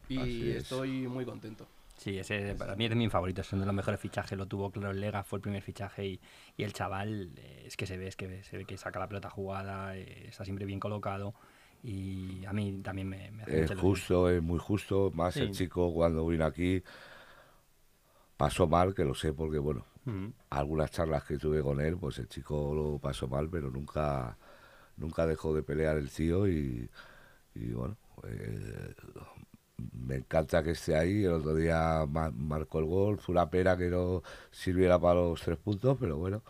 Así 0.06 0.14
y 0.18 0.50
es. 0.50 0.62
estoy 0.62 1.06
muy 1.06 1.26
contento. 1.26 1.68
Sí, 2.00 2.18
ese 2.18 2.54
para 2.54 2.76
mí 2.76 2.84
es 2.84 2.90
de 2.90 2.96
mis 2.96 3.12
favoritos, 3.12 3.46
es 3.46 3.52
uno 3.52 3.60
de 3.60 3.66
los 3.66 3.74
mejores 3.74 4.00
fichajes, 4.00 4.38
lo 4.38 4.46
tuvo 4.46 4.70
claro 4.70 4.90
el 4.92 5.00
Lega, 5.00 5.22
fue 5.22 5.36
el 5.36 5.42
primer 5.42 5.60
fichaje 5.60 6.06
y, 6.06 6.20
y 6.56 6.62
el 6.64 6.72
chaval 6.72 7.32
eh, 7.36 7.64
es 7.66 7.76
que 7.76 7.84
se 7.84 7.98
ve, 7.98 8.06
es 8.06 8.16
que 8.16 8.42
se 8.42 8.56
ve 8.56 8.64
que 8.64 8.78
saca 8.78 8.98
la 8.98 9.06
pelota 9.06 9.28
jugada, 9.28 9.94
eh, 9.98 10.28
está 10.28 10.46
siempre 10.46 10.64
bien 10.64 10.80
colocado 10.80 11.34
y 11.82 12.42
a 12.46 12.54
mí 12.54 12.80
también 12.82 13.06
me, 13.06 13.30
me 13.32 13.42
hace 13.42 13.64
Es 13.64 13.74
justo, 13.74 14.30
es 14.30 14.42
muy 14.42 14.58
justo. 14.58 15.10
Más 15.14 15.36
el 15.36 15.50
chico 15.52 15.92
cuando 15.92 16.26
vino 16.26 16.46
aquí 16.46 16.82
pasó 18.36 18.66
mal, 18.66 18.94
que 18.94 19.04
lo 19.04 19.14
sé 19.14 19.32
porque, 19.32 19.58
bueno, 19.58 19.84
Ujú. 20.06 20.32
algunas 20.50 20.90
charlas 20.90 21.24
que 21.24 21.38
tuve 21.38 21.62
con 21.62 21.80
él, 21.80 21.96
pues 21.98 22.18
el 22.18 22.28
chico 22.28 22.74
lo 22.74 22.98
pasó 22.98 23.28
mal, 23.28 23.48
pero 23.50 23.70
nunca, 23.70 24.36
nunca 24.96 25.26
dejó 25.26 25.54
de 25.54 25.62
pelear 25.62 25.98
el 25.98 26.10
tío 26.10 26.48
y, 26.48 26.88
y 27.54 27.72
bueno, 27.72 27.96
eh, 28.24 28.94
me 29.92 30.16
encanta 30.16 30.62
que 30.62 30.72
esté 30.72 30.96
ahí. 30.96 31.24
El 31.24 31.32
otro 31.34 31.54
día 31.54 32.04
ma- 32.08 32.30
marcó 32.30 32.78
el 32.80 32.86
gol, 32.86 33.18
fue 33.18 33.34
una 33.34 33.50
pena 33.50 33.76
que 33.76 33.88
no 33.90 34.22
sirviera 34.50 34.98
para 34.98 35.14
los 35.20 35.40
tres 35.42 35.58
puntos, 35.58 35.96
pero 36.00 36.16
bueno, 36.18 36.42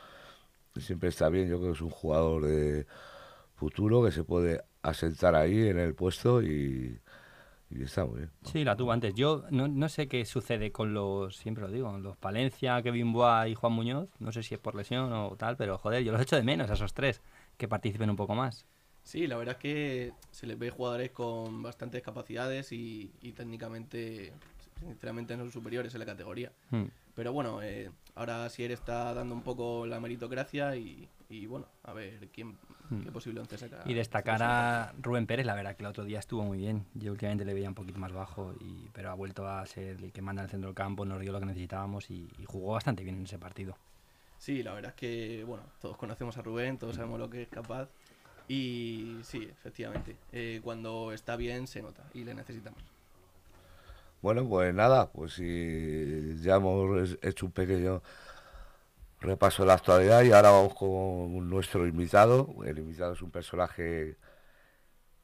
siempre 0.77 1.09
está 1.11 1.29
bien. 1.29 1.49
Yo 1.49 1.59
creo 1.59 1.71
que 1.73 1.77
es 1.77 1.83
un 1.83 1.91
jugador 1.91 2.45
de 2.47 2.87
futuro 3.57 4.03
que 4.05 4.13
se 4.13 4.25
puede 4.25 4.63
asentar 4.83 5.35
ahí 5.35 5.69
en 5.69 5.79
el 5.79 5.95
puesto 5.95 6.43
y, 6.43 7.01
está 7.71 8.05
muy 8.07 8.19
bien. 8.21 8.31
Sí, 8.45 8.65
la 8.65 8.77
tuvo 8.77 8.93
antes. 8.93 9.15
Yo 9.15 9.45
no, 9.51 9.69
no 9.69 9.89
sé 9.89 10.09
qué 10.09 10.25
sucede 10.25 10.73
con 10.73 10.95
los, 10.95 11.37
siempre 11.37 11.63
lo 11.65 11.71
digo, 11.71 11.97
los 11.99 12.17
Palencia, 12.17 12.83
Kevin 12.83 13.13
Boa 13.13 13.49
y 13.49 13.55
Juan 13.55 13.73
Muñoz. 13.73 14.09
No 14.19 14.33
sé 14.33 14.43
si 14.43 14.55
es 14.55 14.61
por 14.61 14.75
lesión 14.75 15.13
o 15.13 15.37
tal, 15.37 15.57
pero 15.57 15.79
joder, 15.79 16.03
yo 16.03 16.13
los 16.13 16.21
echo 16.23 16.37
de 16.37 16.43
menos 16.43 16.71
esos 16.71 16.95
tres, 16.95 17.23
que 17.59 17.69
participen 17.69 18.11
un 18.11 18.17
poco 18.17 18.35
más. 18.35 18.67
Sí, 19.03 19.27
la 19.27 19.37
verdad 19.37 19.57
es 19.57 19.61
que 19.61 20.13
se 20.31 20.47
les 20.47 20.59
ve 20.59 20.71
jugadores 20.71 21.11
con 21.11 21.63
bastantes 21.63 22.03
capacidades 22.03 22.71
y, 22.73 23.11
y 23.23 23.33
técnicamente, 23.33 24.33
sinceramente, 24.79 25.37
no 25.37 25.45
son 25.45 25.53
superiores 25.53 25.95
en 25.95 26.01
la 26.01 26.07
categoría. 26.07 26.53
Mm. 26.71 26.85
Pero 27.15 27.33
bueno, 27.33 27.61
eh, 27.63 27.91
ahora 28.15 28.49
Sier 28.49 28.71
está 28.71 29.13
dando 29.13 29.35
un 29.35 29.43
poco 29.43 29.85
la 29.87 30.01
meritocracia 30.01 30.77
y, 30.77 31.09
y 31.29 31.47
bueno, 31.47 31.67
a 31.83 31.93
ver 31.93 32.29
quién, 32.33 32.57
qué 33.03 33.11
posible 33.11 33.41
once 33.41 33.59
saca. 33.59 33.83
Y 33.85 33.95
destacar 33.95 34.43
a 34.43 34.95
Rubén 35.01 35.27
Pérez, 35.27 35.45
la 35.45 35.55
verdad 35.55 35.77
que 35.77 35.83
el 35.83 35.89
otro 35.89 36.05
día 36.05 36.21
estuvo 36.21 36.45
muy 36.45 36.59
bien. 36.59 36.87
Yo 36.95 37.13
últimamente 37.13 37.45
le 37.45 37.53
veía 37.53 37.69
un 37.69 37.75
poquito 37.75 37.99
más 37.99 38.13
bajo, 38.13 38.55
y, 38.61 38.89
pero 38.93 39.11
ha 39.11 39.15
vuelto 39.15 39.47
a 39.47 39.67
ser 39.67 39.97
el 40.03 40.13
que 40.13 40.23
manda 40.23 40.43
en 40.43 40.45
el 40.45 40.51
centro 40.51 40.69
del 40.69 40.75
campo, 40.77 41.05
nos 41.05 41.21
dio 41.21 41.33
lo 41.33 41.41
que 41.41 41.47
necesitábamos 41.47 42.11
y, 42.11 42.29
y 42.39 42.45
jugó 42.45 42.75
bastante 42.75 43.03
bien 43.03 43.17
en 43.17 43.25
ese 43.25 43.39
partido. 43.39 43.77
Sí, 44.39 44.63
la 44.63 44.73
verdad 44.73 44.93
es 44.93 44.97
que, 44.97 45.45
bueno, 45.45 45.65
todos 45.81 45.99
conocemos 45.99 46.39
a 46.39 46.43
Rubén, 46.43 46.79
todos 46.79 46.97
sabemos 46.97 47.19
lo 47.19 47.29
que 47.29 47.43
es 47.43 47.49
capaz. 47.49 47.91
Y 48.53 49.21
sí, 49.23 49.49
efectivamente, 49.49 50.17
eh, 50.33 50.61
cuando 50.65 51.13
está 51.13 51.37
bien 51.37 51.69
se 51.69 51.83
nota 51.83 52.03
y 52.13 52.25
le 52.25 52.35
necesitamos. 52.35 52.83
Bueno, 54.23 54.45
pues 54.49 54.75
nada, 54.75 55.13
pues 55.13 55.35
si 55.35 56.37
ya 56.43 56.57
hemos 56.57 57.17
hecho 57.23 57.47
un 57.47 57.53
pequeño 57.53 58.03
repaso 59.21 59.63
de 59.63 59.69
la 59.69 59.75
actualidad 59.75 60.25
y 60.25 60.33
ahora 60.33 60.51
vamos 60.51 60.75
con 60.75 61.49
nuestro 61.49 61.87
invitado. 61.87 62.57
El 62.65 62.81
invitado 62.81 63.13
es 63.13 63.23
un 63.23 63.31
personaje 63.31 64.17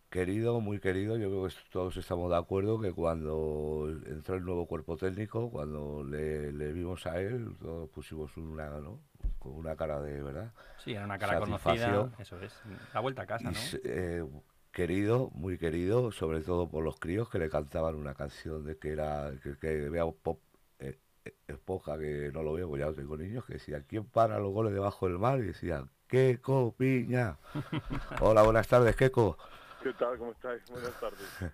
querido, 0.08 0.60
muy 0.60 0.78
querido. 0.78 1.16
Yo 1.16 1.28
creo 1.28 1.48
que 1.48 1.54
todos 1.72 1.96
estamos 1.96 2.30
de 2.30 2.36
acuerdo 2.36 2.80
que 2.80 2.92
cuando 2.92 3.88
entró 4.06 4.36
el 4.36 4.44
nuevo 4.44 4.66
cuerpo 4.66 4.96
técnico, 4.96 5.50
cuando 5.50 6.04
le, 6.04 6.52
vimos 6.72 7.06
a 7.06 7.20
él, 7.20 7.56
todos 7.60 7.90
pusimos 7.90 8.36
una, 8.36 8.68
¿no? 8.80 9.00
Con 9.46 9.58
una 9.58 9.76
cara 9.76 10.00
de 10.00 10.22
verdad. 10.22 10.52
Sí, 10.84 10.92
era 10.92 11.04
una 11.04 11.18
cara 11.18 11.38
conocida, 11.38 12.08
eso 12.18 12.40
es. 12.40 12.54
La 12.94 13.00
vuelta 13.00 13.22
a 13.22 13.26
casa, 13.26 13.50
Y 13.50 13.54
¿no? 13.54 13.60
eh, 13.84 14.24
querido, 14.72 15.30
muy 15.34 15.58
querido, 15.58 16.12
sobre 16.12 16.40
todo 16.40 16.68
por 16.68 16.84
los 16.84 16.98
críos 16.98 17.28
que 17.30 17.38
le 17.38 17.48
cantaban 17.48 17.94
una 17.94 18.14
canción 18.14 18.64
de 18.64 18.76
que 18.78 18.92
era 18.92 19.32
que, 19.42 19.56
que 19.58 19.88
vea 19.88 20.04
pop 20.06 20.40
eh, 20.78 20.98
eh, 21.24 21.34
esponja 21.48 21.98
que 21.98 22.30
no 22.32 22.42
lo 22.42 22.52
veo, 22.52 22.68
porque 22.68 22.84
ya 22.84 22.92
tengo 22.92 23.16
niños, 23.16 23.44
que 23.46 23.54
decían 23.54 23.84
¿quién 23.88 24.04
para 24.04 24.38
los 24.38 24.52
goles 24.52 24.72
debajo 24.72 25.06
del 25.08 25.18
mar? 25.18 25.38
y 25.38 25.46
decían 25.46 25.90
Keco 26.08 26.74
Piña. 26.76 27.38
Hola, 28.20 28.42
buenas 28.42 28.68
tardes, 28.68 28.94
Keco. 28.96 29.36
¿Qué 29.82 29.92
tal? 29.94 30.18
¿Cómo 30.18 30.32
estáis? 30.32 30.62
Buenas 30.70 31.00
tardes. 31.00 31.20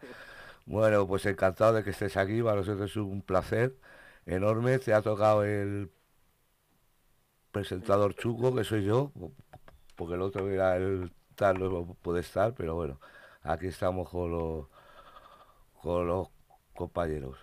Bueno, 0.66 1.06
pues 1.06 1.26
encantado 1.26 1.72
de 1.74 1.84
que 1.84 1.90
estés 1.90 2.16
aquí, 2.16 2.42
para 2.42 2.56
nosotros 2.56 2.90
es 2.90 2.96
un 2.96 3.22
placer 3.22 3.76
enorme. 4.26 4.78
Te 4.78 4.94
ha 4.94 5.02
tocado 5.02 5.44
el 5.44 5.90
presentador 7.52 8.14
Chuco, 8.16 8.54
que 8.54 8.64
soy 8.64 8.84
yo, 8.84 9.12
porque 9.94 10.14
el 10.14 10.22
otro 10.22 10.50
era 10.50 10.76
el 10.76 11.12
tal, 11.36 11.58
no 11.60 11.94
puede 12.02 12.20
estar, 12.20 12.54
pero 12.54 12.74
bueno, 12.74 12.98
aquí 13.42 13.66
estamos 13.66 14.08
con 14.08 14.30
los, 14.32 14.66
con 15.80 16.06
los 16.06 16.28
compañeros. 16.74 17.38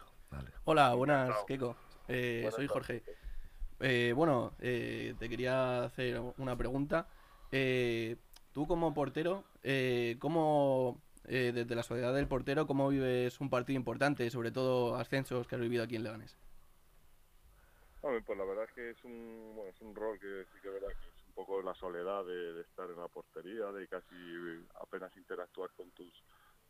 Hola, 0.65 0.93
buenas. 0.95 1.35
Keiko. 1.47 1.75
Eh, 2.07 2.49
soy. 2.53 2.67
Jorge. 2.67 3.03
Eh, 3.79 4.13
bueno, 4.15 4.53
eh, 4.59 5.15
te 5.19 5.29
quería 5.29 5.83
hacer 5.83 6.19
una 6.37 6.57
pregunta. 6.57 7.07
Tú 8.51 8.67
como 8.67 8.93
portero, 8.93 9.43
¿cómo, 10.19 11.01
desde 11.23 11.75
la 11.75 11.83
soledad 11.83 12.13
del 12.13 12.27
portero, 12.27 12.67
cómo 12.67 12.89
vives 12.89 13.39
un 13.39 13.49
partido 13.49 13.77
importante, 13.77 14.29
sobre 14.29 14.51
todo 14.51 14.95
ascensos 14.95 15.47
que 15.47 15.55
has 15.55 15.61
vivido 15.61 15.83
aquí 15.83 15.95
en 15.95 16.03
Leganés? 16.03 16.37
Hombre, 18.01 18.21
pues 18.25 18.37
la 18.37 18.45
verdad 18.45 18.63
es 18.63 18.71
que 18.71 18.89
es 18.91 19.03
un, 19.03 19.53
bueno, 19.55 19.71
es 19.71 19.81
un 19.81 19.93
rol 19.93 20.17
que 20.19 20.45
sí 20.53 20.61
que 20.61 20.69
verdad 20.69 20.87
que 20.87 21.09
es 21.09 21.27
un 21.27 21.33
poco 21.33 21.61
la 21.61 21.73
soledad 21.75 22.23
de, 22.25 22.61
estar 22.61 22.89
en 22.89 22.95
la 22.95 23.09
portería, 23.09 23.73
de 23.73 23.87
casi 23.89 24.15
apenas 24.79 25.15
interactuar 25.17 25.69
con 25.75 25.91
tus 25.91 26.13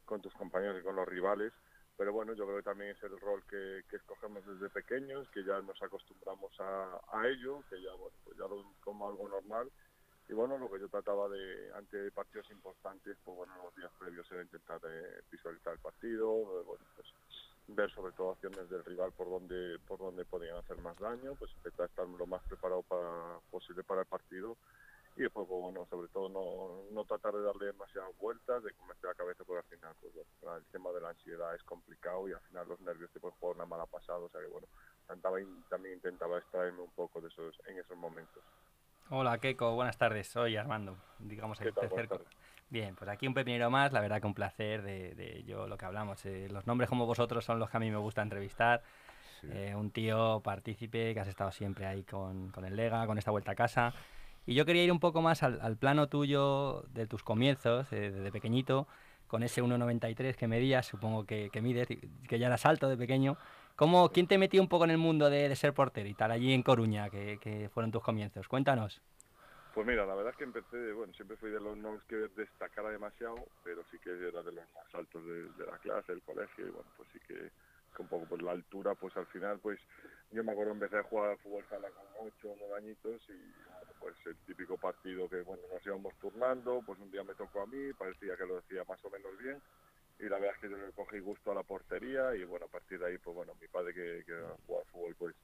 con 0.06 0.22
tus 0.24 0.34
compañeros 0.34 0.80
y 0.80 0.84
con 0.84 0.96
los 0.96 1.08
rivales. 1.08 1.54
Pero 1.96 2.14
bueno, 2.14 2.34
yo 2.34 2.46
creo 2.46 2.58
que 2.58 2.64
también 2.64 2.92
es 2.92 3.04
el 3.04 3.20
rol 3.20 3.44
que, 3.46 3.84
que 3.88 3.98
escogemos 3.98 4.44
desde 4.48 4.70
pequeños, 4.70 5.30
que 5.30 5.44
ya 5.44 5.62
nos 5.62 5.80
acostumbramos 5.84 6.52
a, 6.60 7.28
ello, 7.28 7.64
que 7.70 7.80
ya, 7.80 7.94
bueno, 7.94 8.16
pues 8.24 8.36
ya 8.38 8.48
lo 8.48 8.74
como 8.80 9.08
algo 9.08 9.30
normal. 9.30 9.70
Y 10.30 10.34
bueno, 10.34 10.58
lo 10.58 10.72
que 10.72 10.80
yo 10.80 10.90
trataba 10.90 11.30
de, 11.30 11.72
ante 11.76 12.10
partidos 12.12 12.50
importantes, 12.50 13.18
pues 13.24 13.38
bueno, 13.38 13.54
los 13.64 13.76
días 13.76 13.92
previos 14.00 14.32
era 14.32 14.42
intentar 14.42 14.80
eh, 14.88 15.22
visualizar 15.30 15.74
el 15.74 15.80
partido, 15.80 16.60
eh, 16.60 16.64
bueno, 16.66 16.86
pues 16.96 17.08
ver 17.76 17.92
sobre 17.92 18.14
todo 18.14 18.32
acciones 18.32 18.70
del 18.70 18.84
rival 18.86 19.12
por 19.14 19.30
donde 19.30 19.78
por 19.88 20.00
donde 20.00 20.26
podían 20.26 20.58
hacer 20.58 20.78
más 20.78 20.98
daño, 20.98 21.36
pues 21.36 21.52
intentar 21.56 21.88
estar 21.88 22.08
lo 22.08 22.26
más 22.26 22.44
preparado 22.44 22.84
para, 22.84 23.40
posible 23.50 23.84
para 23.84 24.02
el 24.02 24.08
partido 24.08 24.58
y 25.16 25.24
después, 25.24 25.48
pues, 25.50 25.62
bueno, 25.62 25.86
sobre 25.90 26.08
todo 26.10 26.30
no, 26.30 26.84
no 26.94 27.04
tratar 27.04 27.34
de 27.34 27.42
darle 27.42 27.66
demasiadas 27.66 28.16
vueltas, 28.18 28.64
de 28.64 28.72
comerse 28.74 29.06
la 29.06 29.16
cabeza, 29.16 29.44
porque 29.44 29.60
al 29.66 29.78
final, 29.78 29.94
pues 30.00 30.14
bueno, 30.14 30.56
el 30.58 30.66
tema 30.68 30.92
de 30.92 31.02
la 31.02 31.10
ansiedad 31.10 31.54
es 31.56 31.64
complicado 31.64 32.30
y 32.30 32.34
al 32.34 32.40
final 32.42 32.68
los 32.70 32.80
nervios 32.82 33.12
te 33.12 33.20
pueden 33.20 33.36
jugar 33.38 33.56
una 33.58 33.66
mala 33.66 33.86
pasada, 33.86 34.20
o 34.20 34.30
sea 34.30 34.40
que 34.40 34.48
bueno, 34.48 34.68
trataba 35.08 35.42
in- 35.42 35.64
también 35.70 35.96
intentaba 35.96 36.38
extraerme 36.38 36.82
un 36.82 36.92
poco 36.92 37.20
de 37.20 37.28
esos 37.28 37.60
en 37.68 37.80
esos 37.80 37.98
momentos. 37.98 38.42
Hola, 39.10 39.40
Keiko, 39.40 39.74
buenas 39.74 39.98
tardes. 39.98 40.28
Soy 40.28 40.56
Armando, 40.56 40.96
digamos 41.18 41.60
el 41.62 41.74
tercer. 41.74 42.10
Bien, 42.70 42.96
pues 42.96 43.10
aquí 43.10 43.26
un 43.28 43.34
pepinero 43.34 43.72
más, 43.72 43.92
la 43.92 44.00
verdad 44.00 44.22
que 44.22 44.28
un 44.28 44.36
placer 44.36 44.84
de, 44.84 45.16
de 45.16 45.44
yo 45.44 45.68
lo 45.68 45.78
que 45.78 45.86
hablamos. 45.86 46.24
eh, 46.26 46.48
los 46.52 46.68
nombres 46.68 46.88
como 46.90 47.06
vosotros 47.08 47.44
son 47.44 47.58
los 47.60 47.70
que 47.70 47.78
a 47.78 47.80
mí 47.80 47.90
me 47.90 47.98
gusta 47.98 48.22
entrevistar. 48.22 48.84
Sí. 49.42 49.48
Eh, 49.52 49.74
un 49.76 49.90
tío 49.92 50.42
partícipe 50.42 51.14
que 51.14 51.20
has 51.20 51.28
estado 51.28 51.52
siempre 51.52 51.86
ahí 51.88 52.04
con, 52.04 52.52
con 52.52 52.66
el 52.66 52.76
Lega, 52.76 53.08
con 53.08 53.18
esta 53.18 53.32
vuelta 53.32 53.52
a 53.52 53.56
casa. 53.56 53.94
Y 54.46 54.54
yo 54.54 54.66
quería 54.66 54.84
ir 54.84 54.92
un 54.92 55.00
poco 55.00 55.22
más 55.22 55.42
al, 55.44 55.60
al 55.62 55.78
plano 55.78 56.08
tuyo 56.10 56.84
de 56.90 57.08
tus 57.08 57.24
comienzos, 57.24 57.92
eh, 57.92 58.12
desde 58.12 58.32
pequeñito, 58.32 58.88
con 59.28 59.44
ese 59.44 59.64
1,93 59.64 60.36
que 60.36 60.48
medías, 60.48 60.86
supongo 60.86 61.26
que, 61.26 61.50
que 61.52 61.62
mides, 61.62 61.88
que 62.28 62.40
ya 62.40 62.48
eras 62.48 62.66
alto 62.66 62.88
de 62.90 62.98
pequeño. 62.98 63.38
¿Cómo, 63.76 64.10
¿Quién 64.10 64.28
te 64.28 64.38
metió 64.38 64.62
un 64.62 64.68
poco 64.68 64.84
en 64.86 64.92
el 64.92 64.98
mundo 64.98 65.30
de, 65.30 65.50
de 65.50 65.56
ser 65.56 65.74
portero 65.74 66.10
y 66.10 66.14
tal, 66.14 66.32
allí 66.32 66.54
en 66.54 66.64
Coruña, 66.64 67.10
que, 67.10 67.40
que 67.42 67.70
fueron 67.70 67.92
tus 67.92 68.04
comienzos? 68.04 68.48
Cuéntanos. 68.48 69.02
Pues 69.80 69.88
mira, 69.88 70.06
la 70.06 70.14
verdad 70.14 70.34
es 70.34 70.38
que 70.38 70.44
empecé, 70.44 70.92
bueno, 70.92 71.14
siempre 71.14 71.38
fui 71.38 71.52
de 71.52 71.60
los 71.62 71.78
no 71.78 72.02
que 72.10 72.28
destacara 72.36 72.90
demasiado, 72.90 73.38
pero 73.64 73.82
sí 73.90 73.98
que 74.00 74.10
era 74.10 74.44
de 74.44 74.52
los 74.52 74.66
más 74.76 74.94
altos 74.94 75.26
de, 75.26 75.44
de 75.54 75.66
la 75.66 75.78
clase, 75.78 76.12
del 76.12 76.22
colegio, 76.22 76.68
y 76.68 76.70
bueno, 76.70 76.90
pues 76.98 77.08
sí 77.14 77.20
que, 77.26 77.50
un 77.98 78.08
poco 78.10 78.26
por 78.28 78.42
la 78.42 78.52
altura, 78.52 78.94
pues 78.96 79.16
al 79.16 79.26
final, 79.28 79.58
pues 79.60 79.80
yo 80.32 80.44
me 80.44 80.52
acuerdo 80.52 80.74
empecé 80.74 80.98
a 80.98 81.04
jugar 81.04 81.38
fútbol 81.38 81.64
sala 81.70 81.88
con 81.92 82.28
8 82.28 82.50
o 82.52 82.56
9 82.60 82.76
añitos 82.76 83.22
y 83.30 83.40
pues 84.02 84.18
el 84.26 84.36
típico 84.46 84.76
partido 84.78 85.30
que, 85.30 85.44
bueno, 85.44 85.64
nos 85.72 85.86
íbamos 85.86 86.14
turnando, 86.20 86.84
pues 86.86 87.00
un 87.00 87.10
día 87.10 87.24
me 87.24 87.36
tocó 87.36 87.62
a 87.62 87.66
mí, 87.66 87.94
parecía 87.94 88.36
que 88.36 88.46
lo 88.46 88.58
decía 88.58 88.84
más 88.84 89.00
o 89.06 89.10
menos 89.10 89.32
bien, 89.38 89.62
y 90.20 90.24
la 90.24 90.40
verdad 90.40 90.56
es 90.56 90.62
que 90.62 90.70
yo 90.72 90.76
le 90.76 90.92
cogí 90.92 91.20
gusto 91.20 91.54
a 91.54 91.56
la 91.56 91.64
portería 91.64 92.36
y 92.36 92.44
bueno, 92.44 92.66
a 92.66 92.70
partir 92.70 93.00
de 93.00 93.06
ahí, 93.08 93.18
pues 93.18 93.34
bueno, 93.34 93.54
mi 93.62 93.68
padre 93.70 93.94
que, 93.94 94.26
que 94.26 94.36
jugaba 94.68 94.84
fútbol, 94.92 95.16
pues 95.18 95.36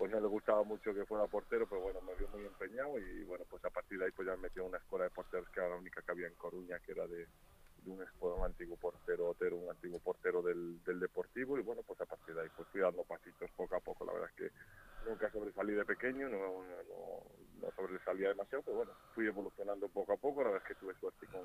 pues 0.00 0.10
no 0.10 0.18
le 0.18 0.28
gustaba 0.28 0.62
mucho 0.62 0.94
que 0.94 1.04
fuera 1.04 1.26
portero, 1.26 1.66
pero 1.68 1.82
bueno, 1.82 2.00
me 2.00 2.14
vio 2.14 2.26
muy 2.28 2.46
empeñado 2.46 2.98
y 2.98 3.22
bueno, 3.24 3.44
pues 3.50 3.62
a 3.66 3.68
partir 3.68 3.98
de 3.98 4.06
ahí 4.06 4.10
pues 4.12 4.26
ya 4.26 4.34
me 4.34 4.44
metió 4.44 4.62
en 4.62 4.70
una 4.70 4.78
escuela 4.78 5.04
de 5.04 5.10
porteros 5.10 5.46
que 5.50 5.60
era 5.60 5.68
la 5.68 5.76
única 5.76 6.00
que 6.00 6.10
había 6.10 6.26
en 6.26 6.32
Coruña, 6.36 6.78
que 6.78 6.92
era 6.92 7.06
de, 7.06 7.26
de 7.26 7.90
un, 7.90 8.02
un 8.18 8.44
antiguo 8.46 8.78
portero, 8.78 9.28
Otero, 9.28 9.56
un 9.56 9.68
antiguo 9.68 9.98
portero 9.98 10.40
del, 10.40 10.82
del 10.84 11.00
Deportivo 11.00 11.58
y 11.58 11.62
bueno, 11.62 11.82
pues 11.86 12.00
a 12.00 12.06
partir 12.06 12.34
de 12.34 12.40
ahí 12.40 12.48
pues 12.56 12.66
fui 12.68 12.80
dando 12.80 13.04
pasitos 13.04 13.50
poco 13.54 13.76
a 13.76 13.80
poco, 13.80 14.06
la 14.06 14.14
verdad 14.14 14.30
es 14.30 14.36
que 14.36 14.50
nunca 15.06 15.30
sobresalí 15.30 15.74
de 15.74 15.84
pequeño, 15.84 16.30
no, 16.30 16.38
no, 16.38 17.22
no 17.60 17.70
sobresalía 17.76 18.30
demasiado, 18.30 18.62
pero 18.64 18.78
bueno, 18.78 18.92
fui 19.14 19.26
evolucionando 19.26 19.86
poco 19.90 20.14
a 20.14 20.16
poco, 20.16 20.42
la 20.42 20.48
verdad 20.48 20.66
es 20.66 20.76
que 20.76 20.80
tuve 20.80 20.94
suerte 20.94 21.26
con, 21.26 21.44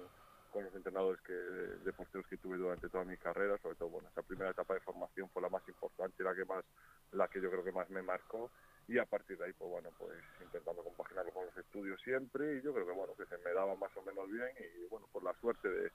con 0.55 0.63
los 0.63 0.73
entrenadores 0.73 1.19
que, 1.19 1.33
de 1.33 1.91
porteros 1.91 2.25
que 2.27 2.37
tuve 2.37 2.55
durante 2.55 2.87
toda 2.87 3.03
mi 3.03 3.17
carrera, 3.17 3.57
sobre 3.57 3.75
todo, 3.75 3.89
bueno, 3.89 4.07
esa 4.07 4.21
primera 4.21 4.51
etapa 4.51 4.73
de 4.73 4.79
formación 4.79 5.29
fue 5.31 5.41
la 5.41 5.49
más 5.49 5.67
importante, 5.67 6.23
la 6.23 6.33
que 6.33 6.45
más, 6.45 6.63
la 7.11 7.27
que 7.27 7.41
yo 7.41 7.51
creo 7.51 7.61
que 7.61 7.73
más 7.73 7.89
me 7.89 8.01
marcó, 8.01 8.49
y 8.87 8.97
a 8.97 9.03
partir 9.03 9.37
de 9.37 9.47
ahí, 9.47 9.51
pues 9.51 9.69
bueno, 9.69 9.89
pues 9.97 10.17
intentando 10.39 10.81
compaginarlo 10.81 11.33
con 11.33 11.45
los 11.47 11.57
estudios 11.57 11.99
siempre, 11.99 12.55
y 12.55 12.61
yo 12.61 12.73
creo 12.73 12.85
que 12.85 12.93
bueno, 12.93 13.13
que 13.17 13.25
se 13.25 13.37
me 13.39 13.51
daba 13.51 13.75
más 13.75 13.91
o 13.97 14.01
menos 14.03 14.31
bien, 14.31 14.47
y 14.57 14.87
bueno, 14.87 15.09
por 15.11 15.23
la 15.23 15.33
suerte 15.41 15.67
de, 15.67 15.91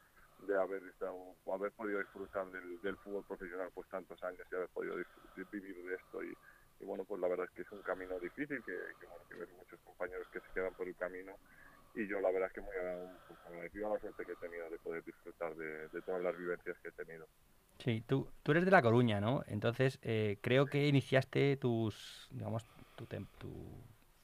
de 0.47 0.61
haber 0.61 0.83
estado, 0.83 1.17
haber 1.55 1.73
podido 1.73 1.99
disfrutar 1.99 2.45
del, 2.51 2.97
fútbol 2.99 3.25
profesional 3.25 3.71
pues 3.75 3.89
tantos 3.89 4.23
años 4.23 4.47
y 4.53 4.55
haber 4.57 4.69
podido 4.69 4.95
vivir 5.51 5.85
de 5.85 5.95
esto, 5.95 6.23
y, 6.23 6.37
bueno, 6.85 7.05
pues 7.05 7.19
la 7.19 7.29
verdad 7.29 7.47
es 7.47 7.53
que 7.53 7.63
es 7.63 7.73
un 7.73 7.81
camino 7.81 8.21
difícil, 8.21 8.63
que, 8.63 8.77
bueno, 9.09 9.25
que 9.27 9.55
muchos 9.57 9.81
compañeros 9.81 10.29
que 10.31 10.41
se 10.41 10.53
quedan 10.53 10.75
por 10.75 10.87
el 10.87 10.97
camino, 10.97 11.39
y 11.95 12.07
yo 12.09 12.21
la 12.21 12.31
verdad 12.31 12.49
es 12.49 12.55
que 12.55 12.61
muy 12.61 12.75
agra- 12.77 13.09
agradecido 13.47 13.87
a 13.89 13.95
la 13.95 14.01
suerte 14.01 14.25
que 14.27 14.33
he 14.33 14.37
tenido 14.37 14.69
de 14.71 14.79
poder 14.79 15.05
disfrutar 15.05 15.55
de, 15.57 15.89
de 15.89 16.03
todas 16.03 16.23
las 16.23 16.37
vivencias 16.37 16.77
que 16.83 16.89
he 16.89 16.93
tenido. 16.93 17.27
Sí, 17.79 18.03
tú, 18.07 18.29
tú 18.43 18.53
eres 18.53 18.65
de 18.67 18.71
La 18.71 18.83
Coruña, 18.83 19.21
¿no? 19.21 19.43
Entonces, 19.47 19.99
eh, 20.03 20.39
creo 20.43 20.69
que 20.69 20.87
iniciaste 20.87 21.57
tus, 21.57 22.29
digamos, 22.31 22.67
tu, 22.95 23.07
tu 23.07 23.83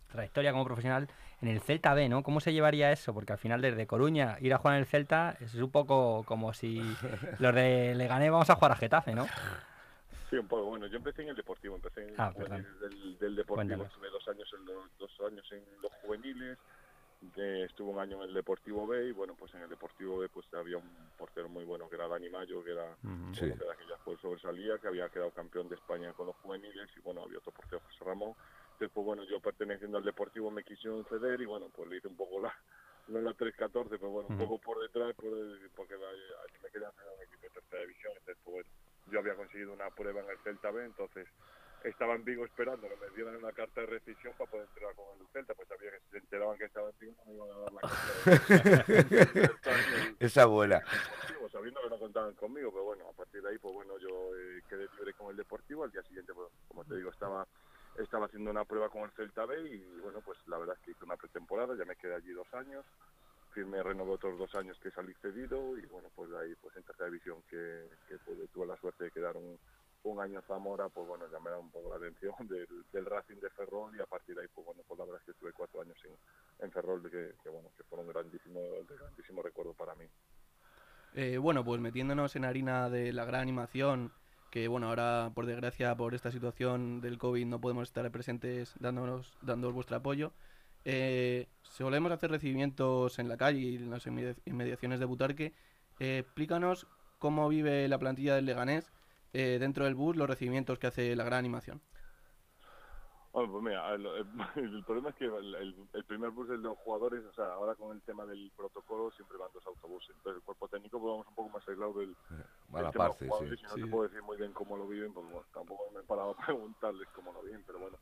trayectoria 0.09 0.53
como 0.53 0.65
profesional 0.67 1.09
en 1.41 1.49
el 1.49 1.61
Celta 1.61 1.95
B, 1.95 2.09
¿no? 2.09 2.23
¿Cómo 2.23 2.41
se 2.41 2.53
llevaría 2.53 2.93
eso? 2.93 3.15
Porque 3.15 3.33
al 3.33 3.39
final 3.39 3.63
desde 3.63 3.87
Coruña 3.87 4.37
ir 4.41 4.53
a 4.53 4.59
jugar 4.59 4.75
en 4.77 4.81
el 4.81 4.87
Celta 4.87 5.37
es 5.41 5.55
un 5.55 5.71
poco 5.71 6.25
como 6.25 6.53
si 6.53 6.99
los 7.41 7.55
de 7.55 7.95
Leganés 7.95 8.31
vamos 8.31 8.51
a 8.51 8.57
jugar 8.57 8.73
a 8.73 8.77
Getafe, 8.77 9.15
¿no? 9.15 9.25
Sí, 10.29 10.37
un 10.37 10.49
poco. 10.49 10.65
Bueno, 10.67 10.87
yo 10.89 10.97
empecé 10.97 11.23
en 11.23 11.29
el 11.31 11.37
Deportivo, 11.37 11.77
empecé 11.77 12.03
en 12.03 12.17
Ah, 12.19 12.31
juveniles 12.35 12.81
del, 12.81 13.19
del 13.19 13.37
Deportivo, 13.37 13.55
Cuéntanos. 13.57 13.89
estuve 13.89 14.11
dos 14.11 14.29
años 14.29 14.53
en 14.59 14.65
los 14.67 14.99
dos 14.99 15.11
años 15.31 15.47
en 15.53 15.63
los 15.81 15.93
juveniles, 16.03 16.59
que 17.33 17.65
estuve 17.65 17.91
un 17.91 17.99
año 17.99 18.23
en 18.23 18.29
el 18.31 18.35
Deportivo 18.35 18.87
B 18.87 19.09
y 19.09 19.13
bueno, 19.13 19.35
pues 19.39 19.53
en 19.55 19.63
el 19.63 19.69
Deportivo 19.69 20.19
B 20.19 20.29
pues 20.29 20.47
había 20.55 20.79
un 20.79 21.11
portero 21.17 21.49
muy 21.49 21.65
bueno 21.65 21.89
que 21.89 21.97
era 21.97 22.09
Dani 22.09 22.29
Mayo, 22.31 22.63
que 22.65 22.73
era. 22.73 22.97
Sí. 23.35 23.41
que 23.41 23.65
era 23.65 23.77
que 23.77 23.87
ya 23.87 23.97
fue 23.99 24.17
sobresalía, 24.19 24.79
que 24.79 24.89
había 24.89 25.09
quedado 25.11 25.31
campeón 25.33 25.69
de 25.69 25.75
España 25.75 26.13
con 26.15 26.27
los 26.27 26.37
juveniles 26.37 26.89
y 26.97 27.01
bueno, 27.01 27.23
había 27.23 27.39
otro 27.39 27.53
portero 27.53 27.81
José 27.81 28.05
Ramón. 28.05 28.35
Entonces, 28.73 28.91
pues 28.95 29.05
bueno, 29.05 29.25
yo 29.25 29.41
perteneciendo 29.41 29.99
al 29.99 30.05
Deportivo 30.05 30.51
me 30.51 30.63
quisieron 30.65 31.05
ceder 31.07 31.41
y 31.41 31.45
bueno, 31.45 31.69
pues 31.75 31.89
le 31.89 31.97
hice 31.99 32.09
un 32.09 32.17
poco 32.17 32.41
la, 32.41 32.55
no 33.09 33.21
la 33.21 33.33
3-14, 33.33 33.89
pero 33.91 34.11
bueno, 34.11 34.29
un 34.29 34.39
poco 34.39 34.59
por 34.61 34.81
detrás, 34.81 35.15
por, 35.17 35.31
porque 35.75 35.95
la- 35.95 36.13
me 36.63 36.71
querían 36.71 36.91
hacer 36.91 37.05
un 37.17 37.23
equipo 37.25 37.43
de 37.47 37.51
tercera 37.61 37.83
división, 37.83 38.13
entonces 38.19 38.43
pues 38.45 38.55
bueno, 38.55 38.69
yo 39.07 39.19
había 39.21 39.35
conseguido 39.37 39.73
una 39.73 39.91
prueba 39.91 40.21
en 40.23 40.31
el 40.31 40.39
Celta 40.39 40.71
B, 40.71 40.85
entonces 40.85 41.29
estaba 41.89 42.15
en 42.15 42.25
Vigo 42.25 42.45
esperando 42.45 42.89
que 42.89 42.97
me 42.97 43.09
dieran 43.15 43.37
una 43.37 43.53
carta 43.53 43.81
de 43.83 43.87
rescisión 43.87 44.35
para 44.37 44.51
poder 44.51 44.67
entrar 44.69 44.95
con 44.95 45.05
el 45.21 45.27
Celta, 45.33 45.55
pues 45.55 45.69
sabía 45.69 45.91
que 45.91 46.01
si 46.01 46.11
se 46.11 46.19
enteraban 46.19 46.59
que 46.59 46.65
estaba 46.65 46.91
en 46.91 46.97
Vigo 46.99 47.15
no 47.19 47.25
me 47.27 47.35
iban 47.37 47.51
a 47.51 47.59
dar 47.61 47.73
la 47.73 47.81
carta 47.81 49.27
de. 49.35 50.17
Esa. 50.21 50.47
Deportivo, 50.47 51.49
sabiendo 51.51 51.81
que 51.83 51.91
no 51.91 51.99
contaban 51.99 52.35
conmigo, 52.35 52.71
pero 52.73 52.85
bueno, 52.85 53.09
a 53.09 53.13
partir 53.13 53.43
de 53.43 53.49
ahí, 53.51 53.59
pues 53.59 53.75
bueno, 53.75 53.99
yo 53.99 54.35
eh, 54.37 54.63
quedé 54.69 54.87
libre 54.97 55.13
con 55.15 55.31
el 55.31 55.37
Deportivo, 55.37 55.85
al 55.85 55.91
día 55.93 56.03
siguiente, 56.03 56.33
pues, 56.35 56.49
como 56.69 56.85
te 56.85 56.97
digo, 56.97 57.11
estaba 57.11 57.47
estaba 57.99 58.27
haciendo 58.27 58.51
una 58.51 58.65
prueba 58.67 58.91
con 58.91 59.03
el 59.05 59.11
Celta 59.13 59.47
B 59.47 59.59
y 59.71 60.01
bueno, 60.01 60.21
pues 60.21 60.39
la 60.49 60.59
verdad 60.59 60.77
es 60.79 60.85
que 60.85 60.91
hice 60.91 61.05
una 61.05 61.17
pretemporada, 61.17 61.75
ya 61.79 61.87
me 61.87 61.97
quedé 61.97 62.15
allí 62.15 62.31
dos 62.33 62.53
años, 62.53 62.85
firmé, 63.55 63.83
renové 63.83 64.13
otros 64.13 64.39
dos 64.39 64.55
años 64.55 64.79
que 64.83 64.91
salí 64.91 65.15
cedido 65.23 65.79
y 65.79 65.87
bueno, 65.87 66.11
pues 66.15 66.29
de 66.31 66.39
ahí, 66.39 66.55
pues 66.61 66.77
en 66.77 66.83
tercera 66.83 67.07
división 67.09 67.43
que, 67.49 67.89
que 68.07 68.17
pude- 68.19 68.49
tuve 68.53 68.67
la 68.67 68.77
suerte 68.77 69.05
de 69.05 69.11
quedar 69.11 69.35
un, 69.39 69.59
un 70.07 70.21
año 70.21 70.41
Zamora, 70.43 70.89
pues 70.89 71.07
bueno, 71.07 71.25
ya 71.31 71.41
me 71.41 71.51
da 71.51 71.59
un 71.59 71.71
poco 71.71 71.91
la 71.91 71.97
atención 71.97 72.33
del, 72.93 73.07
Racing 73.07 73.37
de 73.37 73.51
Ferrol 73.51 73.95
y 73.97 74.01
a 74.01 74.07
partir 74.07 74.35
de 74.35 74.43
ahí, 74.43 74.49
pues 74.55 74.67
bueno, 74.67 74.83
pues 74.87 74.99
la 74.99 75.05
verdad 75.05 75.21
es 75.21 75.27
que 75.27 75.33
estuve 75.33 75.53
cuatro 75.53 75.83
años 75.83 75.97
en, 76.05 76.65
en 76.65 76.73
Ferrol, 76.73 77.03
que, 77.11 77.51
bueno, 77.51 77.71
que 77.77 77.85
fueron 77.85 78.09
grandísimo, 78.09 78.61
de 78.61 78.97
grandísimo 78.97 79.43
recuerdo 79.43 79.75
para 79.75 79.95
mí. 79.95 80.07
Eh, 81.15 81.39
bueno, 81.39 81.65
pues 81.65 81.81
metiéndonos 81.81 82.37
en 82.37 82.45
harina 82.45 82.91
de 82.91 83.13
la 83.13 83.25
gran 83.25 83.41
animación, 83.41 84.13
que 84.51 84.69
bueno, 84.69 84.89
ahora 84.89 85.33
por 85.35 85.47
desgracia 85.47 85.95
por 85.97 86.15
esta 86.15 86.31
situación 86.31 87.01
del 87.01 87.19
COVID 87.19 87.47
no 87.47 87.61
podemos 87.61 87.89
estar 87.89 88.11
presentes 88.11 88.75
dándonos, 88.79 89.37
dándoos 89.43 89.75
vuestro 89.75 89.97
apoyo. 89.97 90.33
Eh, 90.85 91.49
solemos 91.63 92.13
hacer 92.13 92.31
recibimientos 92.31 93.19
en 93.19 93.29
la 93.29 93.37
calle 93.37 93.59
y 93.59 93.77
en 93.77 93.91
las 93.91 94.07
inmediaciones 94.07 95.01
de 95.01 95.05
Butarque. 95.05 95.53
Eh, 95.99 96.19
explícanos 96.19 96.87
cómo 97.19 97.49
vive 97.49 97.89
la 97.89 97.99
plantilla 97.99 98.37
del 98.37 98.47
Leganés 98.47 98.93
eh, 99.39 99.59
dentro 99.59 99.85
del 99.85 99.95
bus, 99.95 100.17
los 100.17 100.29
recibimientos 100.29 100.79
que 100.79 100.87
hace 100.87 101.15
la 101.15 101.25
gran 101.25 101.41
animación. 101.41 101.83
Bueno, 103.33 103.53
pues 103.53 103.65
mira, 103.65 103.95
el, 104.57 104.83
problema 104.87 105.11
es 105.11 105.15
que 105.17 105.27
el, 105.27 106.05
primer 106.07 106.31
bus 106.31 106.47
es 106.47 106.53
de 106.53 106.69
los 106.69 106.79
jugadores, 106.79 107.23
o 107.23 107.35
sea, 107.35 107.53
ahora 107.53 107.75
con 107.75 107.95
el 107.95 108.01
tema 108.01 108.25
del 108.25 108.51
protocolo 108.57 109.11
siempre 109.11 109.37
van 109.37 109.51
dos 109.53 109.67
autobuses. 109.67 110.17
Entonces 110.17 110.39
el 110.39 110.43
cuerpo 110.43 110.69
técnico 110.69 110.99
pues 110.99 111.11
vamos 111.11 111.27
un 111.29 111.35
poco 111.35 111.51
más 111.51 111.69
aislado 111.69 111.93
del, 111.93 112.17
del 112.31 112.91
tema 112.93 112.93
parte, 112.93 113.27
de 113.27 113.31
los 113.31 113.61
sí. 113.61 113.67
no 113.69 113.75
te 113.75 113.87
puedo 113.89 114.09
decir 114.09 114.23
muy 114.23 114.39
bien 114.39 114.55
cómo 114.55 114.79
lo 114.79 114.89
viven, 114.89 115.13
pues 115.13 115.27
bueno, 115.27 115.45
tampoco 115.53 115.83
me 115.93 116.01
he 116.01 116.05
parado 116.05 116.31
a 116.31 116.37
preguntarles 116.47 117.09
cómo 117.15 117.31
lo 117.35 117.43
viven, 117.43 117.63
pero 117.67 117.79
bueno, 117.79 117.99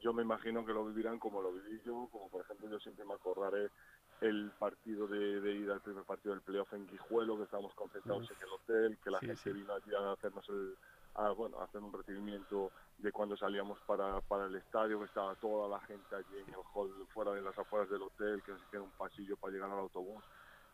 yo 0.00 0.12
me 0.12 0.22
imagino 0.22 0.64
que 0.64 0.72
lo 0.72 0.86
vivirán 0.86 1.18
como 1.18 1.42
lo 1.42 1.52
viví 1.52 1.80
yo, 1.84 2.08
como 2.12 2.30
por 2.30 2.42
ejemplo 2.42 2.70
yo 2.70 2.78
siempre 2.78 3.04
me 3.04 3.14
acordaré 3.14 3.70
el 4.20 4.50
partido 4.58 5.06
de, 5.06 5.40
de 5.40 5.52
ida 5.54 5.74
al 5.74 5.80
primer 5.80 6.04
partido 6.04 6.34
del 6.34 6.42
playoff 6.42 6.72
en 6.72 6.86
Guijuelo, 6.86 7.36
que 7.36 7.44
estábamos 7.44 7.74
concentrados 7.74 8.30
en 8.30 8.36
el 8.36 8.52
hotel, 8.52 8.98
que 9.02 9.10
la 9.10 9.20
gente 9.20 9.52
vino 9.52 9.74
allí 9.74 9.94
a 9.94 10.12
hacernos 10.12 10.48
el, 10.48 10.76
a, 11.14 11.30
bueno, 11.30 11.60
a 11.60 11.64
hacer 11.64 11.82
un 11.82 11.92
recibimiento 11.92 12.70
de 12.98 13.12
cuando 13.12 13.36
salíamos 13.36 13.78
para, 13.86 14.20
para 14.22 14.46
el 14.46 14.54
estadio, 14.54 14.98
que 14.98 15.06
estaba 15.06 15.34
toda 15.36 15.68
la 15.68 15.80
gente 15.86 16.14
allí 16.14 16.38
en 16.46 16.48
el 16.48 16.60
hall, 16.74 16.90
fuera 17.12 17.32
de 17.32 17.42
las 17.42 17.58
afueras 17.58 17.90
del 17.90 18.02
hotel, 18.02 18.42
que 18.42 18.52
queda 18.70 18.82
un 18.82 18.90
pasillo 18.92 19.36
para 19.36 19.52
llegar 19.52 19.70
al 19.70 19.78
autobús. 19.78 20.24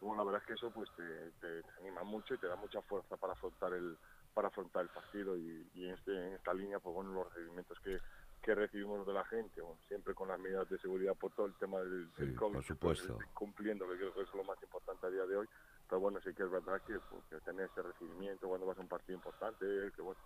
Bueno, 0.00 0.16
la 0.16 0.24
verdad 0.24 0.42
es 0.42 0.46
que 0.48 0.54
eso 0.54 0.70
pues 0.70 0.90
te, 0.96 1.30
te, 1.40 1.62
anima 1.80 2.02
mucho 2.02 2.34
y 2.34 2.38
te 2.38 2.48
da 2.48 2.56
mucha 2.56 2.82
fuerza 2.82 3.16
para 3.16 3.34
afrontar 3.34 3.72
el 3.72 3.96
para 4.34 4.48
afrontar 4.48 4.82
el 4.82 4.88
partido 4.88 5.36
y, 5.36 5.68
y 5.74 5.84
en, 5.84 5.94
este, 5.94 6.10
en 6.10 6.32
esta 6.32 6.54
línea 6.54 6.80
pues 6.80 6.94
bueno 6.94 7.12
los 7.12 7.28
recibimientos 7.28 7.78
que, 7.80 8.00
que 8.42 8.54
recibimos 8.54 9.06
de 9.06 9.12
la 9.12 9.24
gente, 9.24 9.62
siempre 9.86 10.14
con 10.14 10.28
las 10.28 10.38
medidas 10.38 10.68
de 10.68 10.78
seguridad 10.78 11.14
por 11.14 11.32
todo 11.32 11.46
el 11.46 11.54
tema 11.54 11.78
del, 11.78 12.34
COVID, 12.36 12.54
por 12.54 12.64
supuesto. 12.64 13.18
cumpliendo, 13.32 13.88
que 13.88 13.96
creo 13.96 14.12
que 14.12 14.22
es 14.22 14.34
lo 14.34 14.44
más 14.44 14.60
importante 14.62 15.06
a 15.06 15.10
día 15.10 15.24
de 15.24 15.36
hoy. 15.36 15.48
Pero 15.88 16.00
bueno, 16.00 16.20
sí 16.24 16.34
que 16.34 16.42
es 16.42 16.50
verdad 16.50 16.80
que, 16.82 16.98
pues, 16.98 17.42
tener 17.44 17.66
ese 17.70 17.82
recibimiento 17.82 18.48
cuando 18.48 18.66
vas 18.66 18.78
a 18.78 18.80
un 18.80 18.88
partido 18.88 19.16
importante, 19.16 19.64
que 19.94 20.02
bueno, 20.02 20.18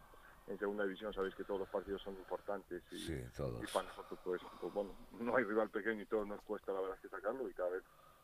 en 0.47 0.59
segunda 0.59 0.85
división 0.85 1.13
sabéis 1.13 1.35
que 1.35 1.45
todos 1.45 1.61
los 1.61 1.69
partidos 1.69 2.01
son 2.03 2.15
importantes 2.15 2.83
y, 2.93 3.13
y 3.13 3.67
para 3.73 3.89
nosotros 3.89 4.19
pues, 4.23 4.41
pues, 4.61 4.73
bueno, 4.73 4.95
no 5.19 5.37
hay 5.37 5.45
rival 5.45 5.69
pequeño 5.71 6.03
y 6.03 6.07
todo 6.07 6.25
nos 6.25 6.41
cuesta 6.43 6.73
la 6.73 6.81
verdad 6.81 6.99
que 7.01 7.09
sacarlo 7.09 7.49
y 7.49 7.53
cada 7.53 7.71
vez 7.71 7.83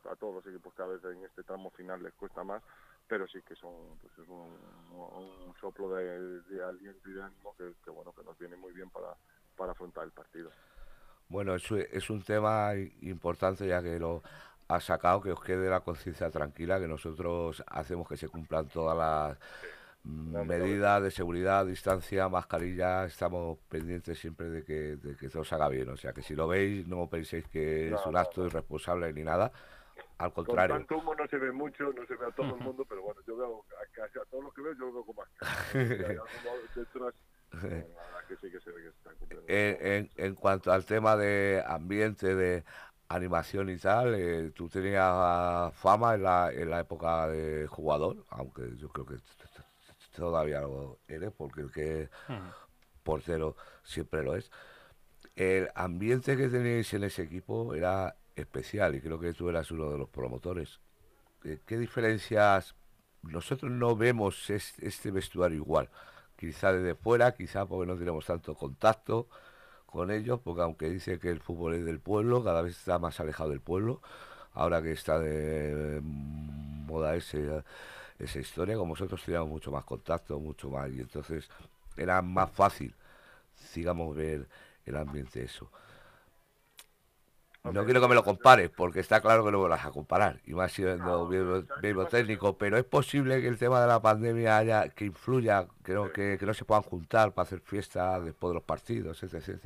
a 0.09 0.15
todos 0.15 0.35
los 0.35 0.47
equipos 0.47 0.73
cada 0.73 0.93
vez 0.93 1.03
en 1.03 1.23
este 1.25 1.43
tramo 1.43 1.69
final 1.71 2.01
les 2.01 2.13
cuesta 2.13 2.43
más, 2.43 2.63
pero 3.07 3.27
sí 3.27 3.41
que 3.41 3.55
son 3.55 3.97
pues 4.01 4.13
es 4.17 4.27
un, 4.29 5.53
soplo 5.59 5.89
de, 5.95 6.63
aliento 6.63 7.09
y 7.09 7.13
de 7.13 7.23
ánimo 7.23 7.55
que, 7.57 7.73
que 7.83 7.89
bueno 7.89 8.13
que 8.13 8.23
nos 8.23 8.37
viene 8.37 8.55
muy 8.55 8.71
bien 8.71 8.89
para 8.89 9.15
para 9.55 9.71
afrontar 9.71 10.03
el 10.03 10.11
partido. 10.11 10.51
Bueno, 11.29 11.55
eso 11.55 11.77
es 11.77 12.09
un 12.09 12.21
tema 12.21 12.73
importante 13.01 13.67
ya 13.67 13.81
que 13.81 13.97
lo 13.97 14.21
ha 14.67 14.79
sacado, 14.79 15.21
que 15.21 15.31
os 15.31 15.43
quede 15.43 15.69
la 15.69 15.81
conciencia 15.81 16.29
tranquila, 16.29 16.79
que 16.79 16.87
nosotros 16.87 17.63
hacemos 17.67 18.07
que 18.07 18.17
se 18.17 18.29
cumplan 18.29 18.67
todas 18.67 18.97
las 18.97 19.37
medidas 20.03 21.01
de 21.01 21.11
seguridad, 21.11 21.65
distancia, 21.65 22.27
mascarilla, 22.27 23.05
estamos 23.05 23.57
pendientes 23.69 24.19
siempre 24.19 24.49
de 24.49 24.63
que, 24.63 24.97
de 24.97 25.15
que 25.15 25.29
todo 25.29 25.43
se 25.43 25.55
haga 25.55 25.69
bien. 25.69 25.89
O 25.89 25.97
sea, 25.97 26.13
que 26.13 26.21
si 26.21 26.35
lo 26.35 26.47
veis, 26.47 26.85
no 26.87 27.07
penséis 27.07 27.47
que 27.47 27.93
es 27.93 28.05
un 28.05 28.17
acto 28.17 28.45
irresponsable 28.45 29.13
ni 29.13 29.23
nada. 29.23 29.51
Al 30.17 30.33
contrario. 30.33 30.75
Con 30.75 30.85
tanto 30.85 30.97
humo 30.97 31.15
no 31.15 31.27
se 31.27 31.37
ve 31.37 31.51
mucho, 31.51 31.91
no 31.93 32.05
se 32.05 32.15
ve 32.15 32.25
a 32.25 32.31
todo 32.31 32.55
el 32.55 32.61
mundo, 32.63 32.85
pero 32.87 33.01
bueno, 33.01 33.21
yo 33.25 33.37
veo 33.37 33.65
a 33.81 33.85
casi 33.91 34.19
a 34.19 34.25
todos 34.25 34.43
los 34.43 34.53
que 34.53 34.61
veo, 34.61 34.73
yo 34.73 34.85
lo 34.87 34.93
veo 34.93 35.05
con 35.05 35.15
mascarilla. 35.15 36.21
En, 39.47 40.35
cuanto 40.35 40.71
al 40.71 40.85
tema 40.85 41.15
de 41.15 41.63
ambiente, 41.65 42.35
de 42.35 42.63
animación 43.09 43.69
y 43.69 43.77
tal, 43.77 44.15
eh, 44.15 44.51
tú 44.55 44.69
tenías 44.69 45.73
fama 45.75 46.15
en 46.15 46.23
la, 46.23 46.51
en 46.51 46.69
la 46.69 46.79
época 46.79 47.27
de 47.27 47.67
jugador, 47.67 48.25
aunque 48.29 48.75
yo 48.77 48.89
creo 48.89 49.05
que 49.05 49.15
todavía 50.15 50.61
lo 50.61 50.99
eres, 51.07 51.31
porque 51.31 51.61
el 51.61 51.71
que 51.71 52.09
portero 53.03 53.55
siempre 53.83 54.23
lo 54.23 54.35
es. 54.35 54.49
El 55.35 55.69
ambiente 55.75 56.37
que 56.37 56.47
tenéis 56.47 56.93
en 56.93 57.03
ese 57.03 57.23
equipo 57.23 57.73
era 57.73 58.15
especial 58.35 58.95
y 58.95 59.01
creo 59.01 59.19
que 59.19 59.33
tú 59.33 59.49
eras 59.49 59.71
uno 59.71 59.91
de 59.91 59.97
los 59.97 60.09
promotores. 60.09 60.79
¿Qué, 61.41 61.77
diferencias? 61.77 62.75
Nosotros 63.21 63.71
no 63.71 63.95
vemos 63.95 64.49
este 64.49 65.11
vestuario 65.11 65.57
igual 65.57 65.89
quizá 66.35 66.73
desde 66.73 66.95
fuera, 66.95 67.33
quizá 67.33 67.65
porque 67.65 67.91
no 67.91 67.97
tenemos 67.97 68.25
tanto 68.25 68.55
contacto 68.55 69.27
con 69.85 70.11
ellos, 70.11 70.39
porque 70.43 70.61
aunque 70.61 70.89
dice 70.89 71.19
que 71.19 71.29
el 71.29 71.39
fútbol 71.39 71.75
es 71.75 71.85
del 71.85 71.99
pueblo, 71.99 72.43
cada 72.43 72.61
vez 72.61 72.77
está 72.77 72.99
más 72.99 73.19
alejado 73.19 73.51
del 73.51 73.61
pueblo, 73.61 74.01
ahora 74.53 74.81
que 74.81 74.91
está 74.91 75.19
de 75.19 75.99
moda 76.03 77.15
ese, 77.15 77.63
esa 78.19 78.39
historia, 78.39 78.75
con 78.75 78.89
vosotros 78.89 79.23
teníamos 79.23 79.49
mucho 79.49 79.71
más 79.71 79.83
contacto, 79.83 80.39
mucho 80.39 80.69
más, 80.69 80.91
y 80.91 80.99
entonces 81.01 81.49
era 81.95 82.21
más 82.21 82.51
fácil, 82.51 82.95
digamos, 83.75 84.15
ver 84.15 84.47
el 84.85 84.95
ambiente 84.97 85.43
eso. 85.43 85.69
No 87.71 87.85
quiero 87.85 88.01
que 88.01 88.09
me 88.09 88.15
lo 88.15 88.25
compares, 88.25 88.69
porque 88.69 88.99
está 88.99 89.21
claro 89.21 89.45
que 89.45 89.51
no 89.51 89.59
me 89.59 89.63
lo 89.63 89.69
vas 89.69 89.85
a 89.85 89.91
comparar, 89.91 90.41
y 90.45 90.53
más 90.53 90.73
siendo 90.73 91.29
mismo, 91.29 92.05
técnico, 92.07 92.57
pero 92.57 92.77
es 92.77 92.83
posible 92.83 93.41
que 93.41 93.47
el 93.47 93.57
tema 93.57 93.79
de 93.79 93.87
la 93.87 94.01
pandemia 94.01 94.57
haya 94.57 94.89
que 94.89 95.05
influya, 95.05 95.65
que 95.81 95.93
no, 95.93 96.11
que, 96.11 96.37
no 96.41 96.53
se 96.53 96.65
puedan 96.65 96.83
juntar 96.83 97.33
para 97.33 97.43
hacer 97.43 97.61
fiesta 97.61 98.19
después 98.19 98.51
de 98.51 98.55
los 98.55 98.63
partidos, 98.63 99.23
etc. 99.23 99.65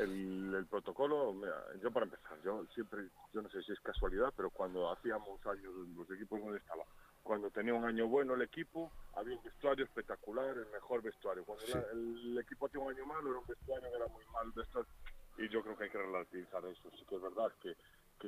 El, 0.00 0.52
el, 0.56 0.66
protocolo, 0.66 1.32
mira, 1.32 1.54
yo 1.80 1.92
para 1.92 2.06
empezar, 2.06 2.36
yo 2.44 2.66
siempre, 2.74 3.04
yo 3.32 3.42
no 3.42 3.48
sé 3.48 3.62
si 3.62 3.70
es 3.70 3.78
casualidad, 3.78 4.32
pero 4.36 4.50
cuando 4.50 4.90
hacíamos 4.90 5.38
años, 5.46 5.72
los 5.96 6.10
equipos 6.10 6.40
donde 6.40 6.58
estaba, 6.58 6.82
cuando 7.22 7.48
tenía 7.50 7.74
un 7.74 7.84
año 7.84 8.08
bueno 8.08 8.34
el 8.34 8.42
equipo, 8.42 8.90
había 9.14 9.36
un 9.36 9.42
vestuario 9.44 9.84
espectacular, 9.84 10.58
el 10.58 10.66
mejor 10.72 11.00
vestuario. 11.00 11.44
Cuando 11.44 11.64
el, 11.92 12.36
equipo 12.38 12.68
tenía 12.68 12.88
un 12.88 12.92
año 12.92 13.06
malo, 13.06 13.30
era 13.30 13.38
un 13.38 13.46
vestuario 13.46 13.88
que 13.88 13.96
era 13.96 14.08
muy 14.08 14.24
mal 14.32 14.50
vestuario 14.50 14.90
y 15.38 15.48
yo 15.48 15.62
creo 15.62 15.76
que 15.76 15.84
hay 15.84 15.90
que 15.90 15.98
relativizar 15.98 16.64
eso. 16.66 16.90
Sí 16.98 17.04
que 17.08 17.16
es 17.16 17.22
verdad 17.22 17.52
que, 17.60 17.76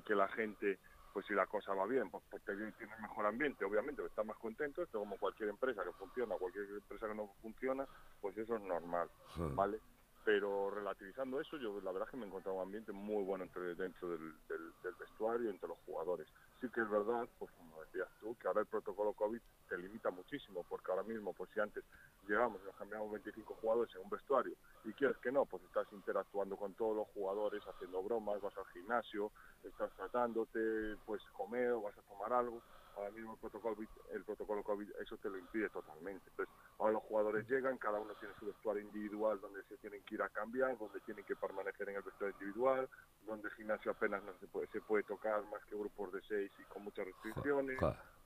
que, 0.03 0.15
la 0.15 0.29
gente, 0.29 0.79
pues 1.13 1.27
si 1.27 1.35
la 1.35 1.47
cosa 1.47 1.75
va 1.75 1.87
bien, 1.87 2.11
pues 2.11 2.23
porque 2.31 2.53
tiene 2.55 2.97
mejor 3.01 3.27
ambiente, 3.27 3.65
obviamente, 3.65 4.05
está 4.05 4.25
más 4.25 4.37
contento, 4.39 4.83
esto 4.83 4.99
como 4.99 5.17
cualquier 5.17 5.49
empresa 5.49 5.85
que 5.85 5.93
funciona, 5.93 6.37
cualquier 6.37 6.67
empresa 6.71 7.09
que 7.09 7.15
no 7.15 7.29
funciona, 7.41 7.87
pues 8.21 8.37
eso 8.37 8.57
es 8.57 8.63
normal, 8.63 9.09
¿vale? 9.55 9.81
Pero 10.25 10.71
relativizando 10.71 11.41
eso, 11.41 11.57
yo 11.57 11.81
la 11.81 11.93
verdad 11.93 12.09
es 12.09 12.11
que 12.11 12.17
me 12.17 12.25
he 12.25 12.29
encontrado 12.29 12.57
un 12.57 12.65
ambiente 12.65 12.93
muy 12.93 13.23
bueno 13.23 13.45
entre, 13.45 13.77
dentro 13.77 14.09
del, 14.09 14.35
del, 14.49 14.73
del 14.83 14.95
vestuario 14.99 15.51
entre 15.51 15.69
los 15.69 15.79
jugadores. 15.87 16.27
Sí 16.61 16.69
que 16.71 16.81
es 16.81 16.89
verdad, 16.89 17.29
pues 17.39 17.51
como 17.53 17.81
decías 17.83 18.09
tú, 18.19 18.35
que 18.41 18.49
ahora 18.49 18.61
el 18.61 18.67
protocolo 18.67 19.13
COVID 19.13 19.41
te 19.69 19.77
limita 19.77 20.11
muchísimo, 20.11 20.65
porque 20.69 20.91
ahora 20.91 21.03
mismo, 21.03 21.35
pues 21.35 21.51
si 21.53 21.61
antes 21.61 21.85
llegamos 22.27 22.61
y 22.63 22.67
nos 22.67 22.77
cambiamos 22.77 23.11
25 23.13 23.55
jugadores 23.61 23.95
en 23.95 24.03
un 24.03 24.11
vestuario 24.11 24.55
y 24.85 24.93
quieres 24.95 25.19
que 25.19 25.31
no, 25.31 25.45
pues 25.45 25.63
estás 25.65 25.87
interactuando 25.93 26.57
con 26.57 26.73
todos 26.75 26.97
los 26.97 27.09
jugadores, 27.09 27.63
haciendo 27.67 28.03
bromas, 28.03 28.41
vas 28.41 28.57
al 28.57 28.67
gimnasio, 28.69 29.31
estás 29.65 29.93
tratándote, 29.93 30.97
pues 31.05 31.23
comer 31.37 31.73
o 31.73 31.83
vas 31.83 31.99
a 31.99 32.03
tomar 32.03 32.33
algo. 32.33 32.63
Ahora 32.97 33.11
mismo 33.11 33.35
el 33.35 33.39
protocolo, 33.39 33.77
el 34.11 34.25
protocolo 34.25 34.63
COVID 34.63 34.91
eso 35.01 35.17
te 35.19 35.29
lo 35.29 35.39
impide 35.39 35.69
totalmente. 35.69 36.31
Entonces, 36.31 36.55
ahora 36.79 36.95
los 36.95 37.03
jugadores 37.03 37.49
llegan, 37.49 37.77
cada 37.77 38.01
uno 38.01 38.15
tiene 38.15 38.35
su 38.39 38.47
vestuario 38.47 38.83
individual 38.83 39.41
donde 39.41 39.63
se 39.65 39.77
tienen 39.77 40.03
que 40.03 40.15
ir 40.15 40.23
a 40.23 40.31
cambiar, 40.31 40.79
donde 40.79 41.01
tienen 41.01 41.25
que 41.25 41.37
permanecer 41.37 41.89
en 41.91 41.97
el 41.97 42.03
vestuario 42.03 42.35
individual, 42.41 42.89
donde 43.27 43.49
el 43.49 43.55
gimnasio 43.55 43.91
apenas 43.91 44.23
no 44.23 44.33
se 44.39 44.47
puede, 44.47 44.67
se 44.69 44.81
puede 44.81 45.03
tocar 45.03 45.45
más 45.51 45.63
que 45.67 45.77
grupos 45.77 46.13
de 46.13 46.23
seis 46.23 46.51
y 46.59 46.65
con 46.65 46.85
muchas 46.85 47.07
restricciones 47.07 47.79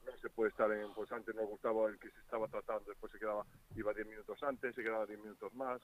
no 0.07 0.13
se 0.21 0.31
puede 0.31 0.51
estar 0.51 0.71
en, 0.73 0.93
pues 0.95 1.11
antes 1.13 1.35
nos 1.35 1.49
gustaba 1.49 1.89
el 1.89 1.99
que 1.99 2.11
se 2.11 2.21
estaba 2.21 2.49
tratando, 2.49 2.85
después 2.89 3.13
se 3.13 3.19
quedaba, 3.19 3.45
iba 3.77 3.93
10 3.93 4.07
minutos 4.07 4.43
antes, 4.43 4.75
se 4.75 4.83
quedaba 4.83 5.07
10 5.07 5.19
minutos 5.21 5.53
más, 5.55 5.81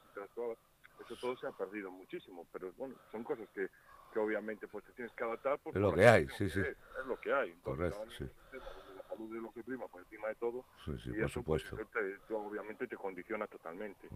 eso 0.99 1.17
todo 1.21 1.37
se 1.37 1.47
ha 1.47 1.53
perdido 1.53 1.91
muchísimo, 1.91 2.47
pero 2.53 2.73
bueno, 2.77 2.95
son 3.13 3.23
cosas 3.25 3.49
que, 3.51 3.69
que 4.17 4.21
obviamente 4.21 4.67
pues 4.67 4.83
te 4.87 4.93
tienes 4.93 5.13
que 5.13 5.25
adaptar. 5.25 5.61
es 5.67 5.75
lo 5.75 5.93
que 5.93 6.07
hay, 6.07 6.27
sí, 6.29 6.49
sí. 6.49 6.61
Es, 6.61 7.07
lo 7.07 7.21
que 7.21 7.33
hay. 7.35 7.53
Correcto, 7.63 8.03
sí. 8.17 8.25
La 8.25 9.09
salud 9.09 9.37
es 9.37 9.43
lo 9.43 9.53
que 9.53 9.63
prima 9.63 9.87
por 9.89 10.01
encima 10.01 10.29
de 10.29 10.35
todo. 10.37 10.65
Sí, 10.87 10.93
sí, 11.05 11.11
y 11.11 11.13
por 11.13 11.25
eso, 11.25 11.43
pues, 11.43 11.63
supuesto. 11.63 12.01
te, 12.27 12.35
obviamente 12.35 12.87
te 12.87 12.97
condiciona 12.97 13.47
totalmente. 13.47 14.09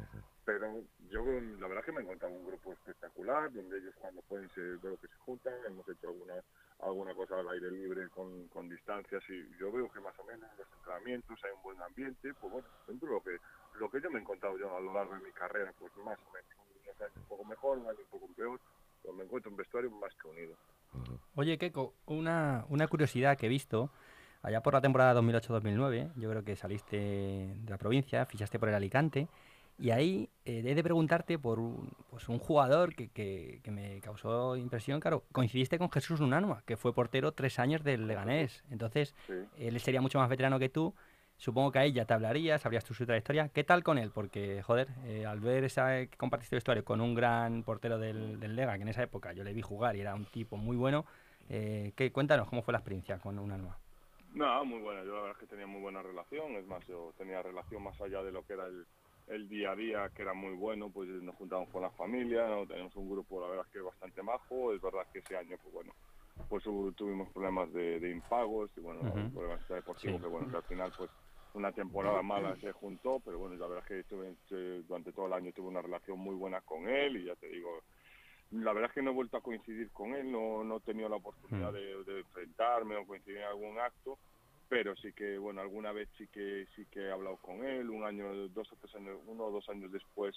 Pero 0.46 0.82
yo 1.10 1.22
la 1.60 1.68
verdad 1.68 1.84
que 1.84 1.92
me 1.92 2.00
he 2.00 2.02
encontrado 2.02 2.34
un 2.34 2.46
grupo 2.46 2.72
espectacular, 2.72 3.52
donde 3.52 3.76
ellos 3.76 3.94
cuando 4.00 4.22
pueden 4.22 4.48
ser, 4.54 4.78
veo 4.78 4.96
que 4.96 5.06
se 5.06 5.16
juntan, 5.16 5.52
hemos 5.66 5.86
hecho 5.86 6.08
alguna 6.08 6.42
alguna 6.80 7.14
cosa 7.14 7.38
al 7.38 7.48
aire 7.50 7.70
libre 7.70 8.08
con, 8.08 8.48
con 8.48 8.66
distancias 8.70 9.22
y 9.28 9.58
yo 9.58 9.70
veo 9.70 9.92
que 9.92 10.00
más 10.00 10.18
o 10.18 10.24
menos 10.24 10.50
en 10.50 10.56
los 10.56 10.66
entrenamientos 10.78 11.38
hay 11.44 11.50
un 11.50 11.62
buen 11.62 11.82
ambiente, 11.82 12.32
pues 12.40 12.50
bueno, 12.50 12.68
dentro 12.88 13.06
de 13.06 13.14
lo 13.16 13.20
que, 13.20 13.36
lo 13.78 13.90
que 13.90 14.00
yo 14.00 14.10
me 14.10 14.18
he 14.18 14.22
encontrado 14.22 14.56
yo 14.56 14.74
a 14.74 14.80
lo 14.80 14.94
largo 14.94 15.12
de 15.12 15.20
mi 15.20 15.32
carrera, 15.32 15.74
pues 15.78 15.94
más 15.98 16.18
o 16.26 16.32
menos, 16.32 16.48
un 16.96 17.04
año 17.04 17.12
un 17.16 17.24
poco 17.24 17.44
mejor, 17.44 17.76
un 17.76 17.86
año 17.86 17.98
un 18.00 18.18
poco 18.18 18.32
peor, 18.32 18.58
pero 19.02 19.14
me 19.14 19.24
encuentro 19.24 19.50
un 19.50 19.56
vestuario 19.56 19.90
más 19.90 20.14
que 20.14 20.28
unido. 20.28 20.54
Oye, 21.36 21.56
Keiko, 21.58 21.94
una, 22.06 22.64
una 22.68 22.88
curiosidad 22.88 23.36
que 23.38 23.46
he 23.46 23.48
visto, 23.48 23.90
allá 24.42 24.62
por 24.62 24.74
la 24.74 24.80
temporada 24.80 25.14
2008-2009, 25.20 26.12
yo 26.16 26.30
creo 26.30 26.44
que 26.44 26.56
saliste 26.56 26.96
de 26.96 27.70
la 27.70 27.78
provincia, 27.78 28.26
fichaste 28.26 28.58
por 28.58 28.68
el 28.68 28.74
Alicante, 28.74 29.28
Y 29.78 29.92
ahí 29.92 30.28
eh, 30.44 30.62
he 30.66 30.74
de 30.74 30.82
preguntarte 30.82 31.38
por 31.38 31.58
un, 31.58 31.90
pues 32.10 32.28
un 32.28 32.38
jugador 32.38 32.94
que, 32.94 33.08
que, 33.08 33.60
que, 33.62 33.70
me 33.70 34.00
causó 34.02 34.54
impresión. 34.56 35.00
Claro, 35.00 35.24
coincidiste 35.32 35.78
con 35.78 35.90
Jesús 35.90 36.20
Unanua, 36.20 36.62
que 36.66 36.76
fue 36.76 36.92
portero 36.92 37.32
tres 37.32 37.58
años 37.58 37.82
del 37.82 38.06
Leganés. 38.06 38.62
Entonces, 38.70 39.14
Sí. 39.26 39.32
él 39.56 39.80
sería 39.80 40.02
mucho 40.02 40.18
más 40.18 40.28
veterano 40.28 40.58
que 40.58 40.68
tú. 40.68 40.92
Supongo 41.40 41.72
que 41.72 41.78
ahí 41.78 41.92
ya 41.92 42.04
te 42.04 42.12
hablarías, 42.12 42.60
sabrías 42.60 42.84
tu 42.84 42.92
su 42.92 43.06
trayectoria. 43.06 43.48
¿Qué 43.48 43.64
tal 43.64 43.82
con 43.82 43.96
él? 43.96 44.10
Porque, 44.14 44.62
joder, 44.62 44.88
eh, 45.06 45.24
al 45.24 45.40
ver 45.40 45.64
esa, 45.64 46.06
que 46.06 46.18
compartiste 46.18 46.54
vestuario 46.54 46.84
con 46.84 47.00
un 47.00 47.14
gran 47.14 47.62
portero 47.62 47.98
del, 47.98 48.38
del 48.38 48.54
Lega, 48.54 48.76
que 48.76 48.82
en 48.82 48.88
esa 48.88 49.02
época 49.02 49.32
yo 49.32 49.42
le 49.42 49.54
vi 49.54 49.62
jugar 49.62 49.96
y 49.96 50.02
era 50.02 50.14
un 50.14 50.26
tipo 50.26 50.58
muy 50.58 50.76
bueno, 50.76 51.06
eh, 51.48 51.92
¿qué, 51.96 52.12
cuéntanos 52.12 52.46
cómo 52.46 52.60
fue 52.60 52.72
la 52.72 52.78
experiencia 52.80 53.18
con 53.18 53.38
Unanua. 53.38 53.78
No, 54.34 54.64
muy 54.66 54.80
buena. 54.80 55.02
Yo 55.02 55.14
la 55.14 55.22
verdad 55.22 55.36
es 55.36 55.38
que 55.38 55.46
tenía 55.46 55.66
muy 55.66 55.80
buena 55.80 56.02
relación. 56.02 56.52
Es 56.56 56.66
más, 56.66 56.86
yo 56.86 57.14
tenía 57.16 57.42
relación 57.42 57.82
más 57.84 57.98
allá 58.02 58.22
de 58.22 58.32
lo 58.32 58.44
que 58.44 58.52
era 58.52 58.66
el, 58.66 58.84
el 59.28 59.48
día 59.48 59.70
a 59.70 59.76
día, 59.76 60.10
que 60.14 60.20
era 60.20 60.34
muy 60.34 60.52
bueno. 60.52 60.90
Pues 60.90 61.08
nos 61.08 61.34
juntamos 61.36 61.70
con 61.70 61.80
la 61.80 61.90
familia, 61.92 62.48
¿no? 62.48 62.66
tenemos 62.66 62.94
un 62.96 63.08
grupo, 63.10 63.40
la 63.40 63.48
verdad 63.48 63.64
es 63.66 63.72
que 63.72 63.80
bastante 63.80 64.22
majo. 64.22 64.74
Es 64.74 64.82
verdad 64.82 65.06
que 65.10 65.20
ese 65.20 65.38
año, 65.38 65.56
pues 65.62 65.72
bueno, 65.72 65.94
pues 66.50 66.64
tuvimos 66.96 67.30
problemas 67.30 67.72
de, 67.72 67.98
de 67.98 68.10
impagos 68.10 68.70
y 68.76 68.80
bueno, 68.80 69.00
problemas 69.32 69.66
deportivos 69.68 70.16
Sí. 70.18 70.22
que 70.22 70.28
bueno, 70.28 70.50
que 70.50 70.56
al 70.56 70.62
final 70.64 70.92
pues 70.96 71.10
una 71.54 71.72
temporada 71.72 72.22
mala 72.22 72.56
se 72.56 72.72
juntó, 72.72 73.20
pero 73.20 73.38
bueno, 73.38 73.56
la 73.56 73.66
verdad 73.66 73.84
es 73.84 73.88
que 73.88 74.00
estuve, 74.00 74.36
durante 74.84 75.12
todo 75.12 75.26
el 75.26 75.32
año 75.34 75.52
tuve 75.52 75.68
una 75.68 75.82
relación 75.82 76.18
muy 76.18 76.34
buena 76.36 76.60
con 76.62 76.88
él 76.88 77.16
y 77.18 77.24
ya 77.26 77.36
te 77.36 77.48
digo, 77.48 77.82
la 78.50 78.72
verdad 78.72 78.90
es 78.90 78.94
que 78.94 79.02
no 79.02 79.10
he 79.10 79.14
vuelto 79.14 79.36
a 79.36 79.42
coincidir 79.42 79.90
con 79.92 80.14
él, 80.14 80.30
no, 80.30 80.64
no 80.64 80.78
he 80.78 80.80
tenido 80.82 81.08
la 81.08 81.16
oportunidad 81.16 81.72
Mm. 81.72 81.74
de, 81.74 82.04
de 82.04 82.20
enfrentarme 82.20 82.96
o 82.96 83.06
coincidir 83.06 83.38
en 83.38 83.44
algún 83.44 83.78
acto, 83.78 84.20
pero 84.68 84.96
sí 84.96 85.12
que, 85.14 85.38
bueno, 85.38 85.60
alguna 85.60 85.92
vez 85.92 86.08
sí 86.16 86.28
que 86.28 86.66
sí 86.76 86.86
que 86.90 87.00
he 87.00 87.12
hablado 87.12 87.38
con 87.38 87.64
él, 87.64 87.90
un 87.90 88.04
año, 88.04 88.48
dos 88.48 88.72
o 88.72 88.76
tres 88.76 88.94
años, 88.96 89.20
uno 89.26 89.46
o 89.46 89.50
dos 89.52 89.68
años 89.68 89.92
después 89.92 90.36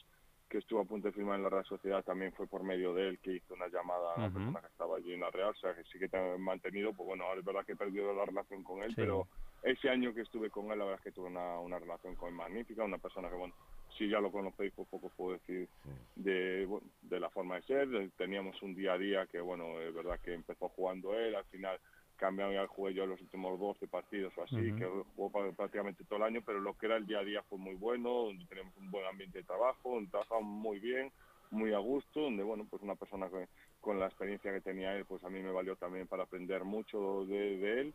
que 0.50 0.60
estuvo 0.60 0.82
a 0.82 0.86
punto 0.86 1.08
de 1.08 1.14
firmar 1.14 1.38
en 1.38 1.44
la 1.44 1.50
Real 1.50 1.66
Sociedad, 1.66 2.04
también 2.04 2.34
fue 2.34 2.48
por 2.48 2.64
medio 2.64 2.94
de 2.94 3.10
él 3.10 3.20
que 3.22 3.34
hizo 3.36 3.54
una 3.56 3.68
llamada 3.70 4.26
a 4.26 4.30
Ujú. 4.30 4.32
persona 4.32 4.62
que 4.62 4.68
estaba 4.68 4.98
allí 4.98 5.14
en 5.14 5.22
la 5.22 5.32
Real, 5.32 5.52
o 5.52 5.56
sea 5.56 5.76
que 5.76 5.84
sí 5.86 6.00
que 6.00 6.10
te 6.10 6.18
he 6.18 6.38
mantenido, 6.38 6.94
pues 6.94 7.08
bueno, 7.08 7.24
ahora 7.26 7.40
es 7.40 7.46
verdad 7.46 7.66
que 7.66 7.74
he 7.74 7.78
perdido 7.78 8.14
la 8.14 8.26
relación 8.26 8.64
con 8.64 8.84
él, 8.84 8.96
Sí. 8.96 8.96
pero 8.98 9.28
ese 9.64 9.90
año 9.90 10.14
que 10.14 10.22
estuve 10.22 10.50
con 10.50 10.72
él, 10.72 10.80
la 10.80 10.86
verdad 10.86 11.00
es 11.00 11.04
que 11.04 11.12
tuve 11.12 11.28
una, 11.28 11.60
una 11.60 11.80
relación 11.80 12.16
con 12.16 12.30
él 12.30 12.36
magnífica, 12.36 12.84
una 12.84 12.98
persona 12.98 13.30
que, 13.30 13.36
bueno, 13.36 13.54
si 13.98 14.10
ya 14.10 14.20
lo 14.20 14.32
conocéis, 14.32 14.74
pues 14.76 14.88
poco 14.90 15.10
puedo 15.10 15.34
decir 15.34 15.70
de, 16.16 16.66
bueno, 16.66 16.88
de 17.02 17.20
la 17.20 17.30
forma 17.30 17.56
de 17.56 17.64
ser. 17.64 18.12
Teníamos 18.18 18.62
un 18.62 18.76
día 18.76 18.94
a 18.94 18.98
día 18.98 19.28
que, 19.28 19.40
bueno, 19.40 19.80
es 19.80 19.94
verdad 19.94 20.20
que 20.20 20.34
empezó 20.34 20.70
jugando 20.70 21.18
él, 21.18 21.36
al 21.36 21.46
final 21.46 21.80
cambiaron 22.18 22.56
al 22.56 22.68
jugué 22.68 22.94
yo 22.94 23.06
los 23.06 23.20
últimos 23.22 23.60
12 23.60 23.88
partidos 23.88 24.34
o 24.38 24.44
así, 24.44 24.74
que 24.76 24.88
jugó 25.16 25.30
prácticamente 25.54 26.04
todo 26.06 26.18
el 26.18 26.24
año, 26.24 26.42
pero 26.46 26.60
lo 26.60 26.78
que 26.78 26.86
era 26.86 26.98
el 26.98 27.06
día 27.06 27.20
a 27.20 27.24
día 27.24 27.44
fue 27.44 27.58
muy 27.58 27.76
bueno, 27.76 28.26
donde 28.26 28.46
teníamos 28.46 28.76
un 28.78 28.92
buen 28.92 29.06
ambiente 29.06 29.40
de 29.40 29.44
trabajo, 29.44 29.96
donde 29.96 30.10
trabajamos 30.10 30.44
muy 30.44 30.80
bien, 30.80 31.12
muy 31.52 31.74
a 31.74 31.80
gusto, 31.80 32.22
donde, 32.22 32.44
bueno, 32.44 32.66
pues 32.70 32.82
una 32.82 32.96
persona 32.96 33.30
que, 33.30 33.48
con 33.84 34.00
la 34.00 34.08
experiencia 34.08 34.54
que 34.54 34.62
tenía 34.62 34.96
él, 34.96 35.04
pues 35.06 35.22
a 35.26 35.30
mí 35.30 35.42
me 35.42 35.52
valió 35.52 35.76
también 35.76 36.08
para 36.08 36.24
aprender 36.24 36.64
mucho 36.64 37.26
de, 37.26 37.58
de 37.58 37.82
él 37.82 37.94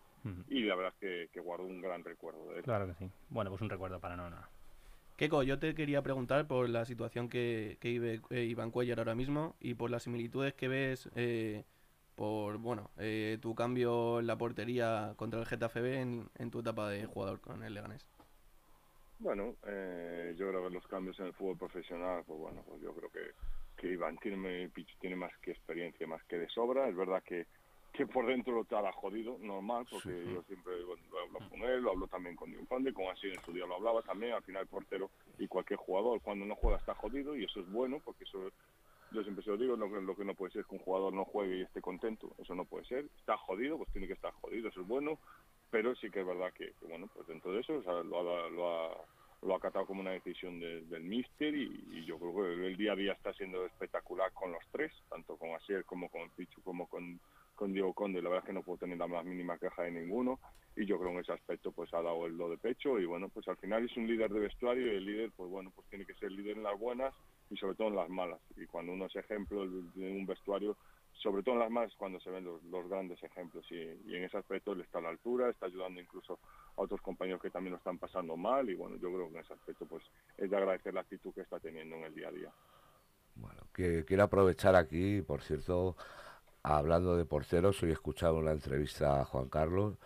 y 0.49 0.65
la 0.65 0.77
verdad 0.77 0.93
es 0.95 1.01
que, 1.01 1.29
que 1.33 1.41
guardo 1.41 1.65
un 1.65 1.81
gran 1.81 2.05
recuerdo 2.05 2.51
de 2.51 2.59
él. 2.59 2.63
Claro 2.63 2.87
que 2.87 2.95
sí. 2.95 3.11
Bueno, 3.31 3.51
pues 3.51 3.63
un 3.63 3.71
recuerdo 3.71 3.99
para 3.99 4.15
no, 4.15 4.29
no. 4.29 4.37
Keiko, 5.17 5.43
yo 5.43 5.59
te 5.59 5.75
quería 5.75 6.03
preguntar 6.03 6.47
por 6.47 6.69
la 6.69 6.85
situación 6.85 7.31
que, 7.31 7.79
que 7.81 7.89
vive 7.89 8.21
eh, 8.29 8.45
Iván 8.45 8.71
Cuellar 8.71 8.99
ahora 8.99 9.15
mismo 9.15 9.57
y 9.61 9.75
por 9.75 9.91
las 9.91 10.03
similitudes 10.03 10.53
que 10.55 10.69
ves 10.69 11.09
eh, 11.17 11.65
por 12.15 12.59
bueno 12.59 12.91
eh, 12.99 13.39
tu 13.41 13.55
cambio 13.55 14.21
en 14.21 14.27
la 14.27 14.37
portería 14.37 15.15
contra 15.17 15.41
el 15.41 15.47
Getafe 15.47 15.81
B 15.81 16.01
en, 16.01 16.29
en 16.37 16.51
tu 16.51 16.61
etapa 16.61 16.89
de 16.91 17.07
jugador 17.07 17.41
con 17.41 17.63
el 17.65 17.73
Leganés. 17.73 18.07
Bueno, 19.21 19.57
eh, 19.67 20.35
yo 20.37 20.49
creo 20.49 20.69
que 20.69 20.75
los 20.75 20.87
cambios 20.87 21.19
en 21.19 21.27
el 21.27 21.33
fútbol 21.33 21.59
profesional, 21.59 22.23
pues 22.25 22.39
bueno, 22.39 22.63
pues 22.69 22.81
yo 22.81 22.95
creo 22.95 23.11
que, 23.11 23.33
que 23.79 23.89
Iván 23.89 24.19
tiene, 24.19 24.71
tiene 25.01 25.17
más 25.17 25.33
que 25.39 25.53
experiencia, 25.53 26.07
más 26.07 26.23
que 26.25 26.37
de 26.37 26.49
sobra. 26.49 26.89
Es 26.89 26.97
verdad 26.97 27.23
que, 27.23 27.47
que 27.93 28.07
por 28.07 28.27
dentro 28.27 28.55
lo 28.55 28.63
estaba 28.63 28.93
jodido, 28.93 29.39
normal, 29.41 29.87
porque 29.91 30.25
yo 30.33 30.43
siempre 30.43 30.79
lo 30.81 30.93
hablo 31.21 31.39
con 31.49 31.63
él, 31.63 31.83
lo 31.83 31.93
hablo 31.93 32.07
también 32.09 32.37
con 32.37 32.51
Dion 32.51 32.67
Conde, 32.67 32.93
con 32.93 33.07
así 33.07 33.29
en 33.29 33.43
su 33.43 33.53
día 33.53 33.67
lo 33.67 33.77
hablaba 33.77 34.03
también. 34.03 34.33
Al 34.33 34.43
final, 34.43 34.63
el 34.63 34.69
portero 34.69 35.11
y 35.39 35.47
cualquier 35.49 35.79
jugador, 35.79 36.21
cuando 36.21 36.45
no 36.45 36.57
juega, 36.57 36.77
está 36.77 36.95
jodido 36.95 37.37
y 37.37 37.45
eso 37.45 37.61
es 37.61 37.71
bueno, 37.71 38.01
porque 38.05 38.25
eso 38.25 38.51
yo 39.11 39.23
siempre 39.23 39.43
se 39.43 39.51
lo 39.51 39.57
digo, 39.57 39.77
lo 39.77 39.91
que, 39.91 40.01
lo 40.03 40.17
que 40.17 40.25
no 40.25 40.35
puede 40.35 40.53
ser 40.53 40.63
es 40.63 40.67
que 40.67 40.75
un 40.75 40.83
jugador 40.83 41.13
no 41.13 41.25
juegue 41.25 41.59
y 41.59 41.63
esté 41.63 41.81
contento, 41.81 42.35
eso 42.39 42.55
no 42.55 42.65
puede 42.65 42.85
ser. 42.85 43.07
Está 43.19 43.37
jodido, 43.39 43.79
pues 43.79 43.91
tiene 43.93 44.07
que 44.07 44.13
estar 44.13 44.33
jodido, 44.33 44.69
eso 44.69 44.83
es 44.83 44.87
bueno, 44.87 45.19
pero 45.71 45.95
sí 45.97 46.11
que 46.11 46.21
es 46.21 46.27
verdad 46.27 46.53
que, 46.53 46.73
que, 46.79 46.87
bueno, 46.87 47.09
pues 47.15 47.27
dentro 47.27 47.53
de 47.53 47.61
eso 47.61 47.77
o 47.77 47.83
sea, 47.83 48.03
lo, 48.03 48.19
ha, 48.19 48.49
lo, 48.51 48.69
ha, 48.71 48.97
lo 49.43 49.55
ha 49.55 49.59
acatado 49.59 49.87
como 49.87 50.01
una 50.01 50.13
decisión 50.13 50.59
de- 50.61 50.83
del 50.83 51.05
míster 51.05 51.55
y, 51.55 51.85
y 51.93 52.05
yo 52.07 52.19
creo 52.19 52.35
que 52.35 52.67
el 52.67 52.77
día 52.77 52.93
a 52.93 52.97
día 52.97 53.13
está 53.13 53.33
siendo 53.35 53.65
espectacular 53.67 54.33
con 54.33 54.53
los 54.53 54.63
tres, 54.71 54.93
tanto 55.09 55.37
con 55.39 55.51
Asier 55.55 55.85
como 55.85 56.09
con 56.11 56.31
Pichu 56.33 56.63
como 56.63 56.89
con, 56.89 57.21
con 57.55 57.73
Diego 57.73 57.95
Conde, 57.95 58.23
la 58.23 58.29
verdad 58.31 58.45
es 58.45 58.49
que 58.49 58.53
no 58.55 58.63
puedo 58.65 58.79
tener 58.79 58.99
la 58.99 59.07
más 59.07 59.25
mínima 59.25 59.59
queja 59.59 59.83
de 59.83 59.93
ninguno 59.93 60.41
y 60.77 60.87
yo 60.87 60.99
creo 60.99 61.11
que 61.11 61.15
en 61.17 61.21
ese 61.23 61.33
aspecto 61.33 61.73
pues 61.73 61.93
ha 61.95 62.03
dado 62.03 62.27
el 62.27 62.37
lo 62.37 62.49
de 62.51 62.59
pecho 62.59 62.99
y 62.99 63.05
bueno, 63.07 63.29
pues 63.31 63.47
al 63.49 63.57
final 63.59 63.85
es 63.85 63.97
un 63.97 64.07
líder 64.07 64.31
de 64.31 64.41
vestuario 64.41 64.87
y 64.93 64.97
el 64.97 65.05
líder 65.05 65.33
pues 65.37 65.51
bueno, 65.51 65.71
pues 65.75 65.87
tiene 65.89 66.07
que 66.07 66.15
ser 66.15 66.31
líder 66.33 66.57
en 66.57 66.63
las 66.65 66.79
buenas 66.79 67.15
y 67.51 67.57
sobre 67.57 67.75
todo 67.77 67.89
en 67.89 67.97
las 67.97 68.09
malas. 68.09 68.41
Y 68.57 68.67
cuando 68.67 68.93
uno 68.93 69.07
es 69.07 69.17
ejemplo 69.17 69.67
de 69.69 70.13
un 70.13 70.27
vestuario 70.27 70.77
sobre 71.23 71.43
todo 71.43 71.61
en 71.61 71.75
las 71.75 71.91
es 71.91 71.97
cuando 71.97 72.21
se 72.21 72.31
ven 72.31 72.45
los, 72.45 72.63
los 72.65 72.89
grandes 72.89 73.23
ejemplos 73.23 73.67
y, 73.71 73.77
y 73.77 74.17
en 74.17 74.25
ese 74.25 74.39
aspecto 74.39 74.73
él 74.73 74.81
está 74.81 74.99
a 74.99 75.03
la 75.03 75.09
altura, 75.09 75.51
está 75.51 75.67
ayudando 75.67 76.01
incluso 76.01 76.39
a 76.77 76.83
otros 76.83 77.01
compañeros 77.01 77.43
que 77.43 77.51
también 77.51 77.73
lo 77.73 77.79
están 77.79 77.99
pasando 77.99 78.37
mal 78.37 78.69
y 78.71 78.75
bueno, 78.75 78.97
yo 78.97 79.13
creo 79.13 79.29
que 79.29 79.39
en 79.39 79.45
ese 79.45 79.53
aspecto 79.53 79.87
pues 79.87 80.05
es 80.37 80.51
de 80.51 80.57
agradecer 80.57 80.95
la 80.95 81.01
actitud 81.01 81.35
que 81.35 81.41
está 81.41 81.59
teniendo 81.59 81.97
en 81.97 82.05
el 82.05 82.15
día 82.15 82.29
a 82.29 82.33
día. 82.33 82.53
Bueno, 83.35 83.63
que 83.73 84.05
quiero 84.05 84.25
aprovechar 84.25 84.75
aquí, 84.77 85.23
por 85.23 85.43
cierto, 85.43 85.97
hablando 86.63 87.17
de 87.17 87.25
porteros, 87.25 87.83
hoy 87.83 87.91
he 87.91 87.93
escuchado 87.93 88.39
una 88.39 88.53
entrevista 88.53 89.21
a 89.21 89.25
Juan 89.25 89.49
Carlos 89.49 89.97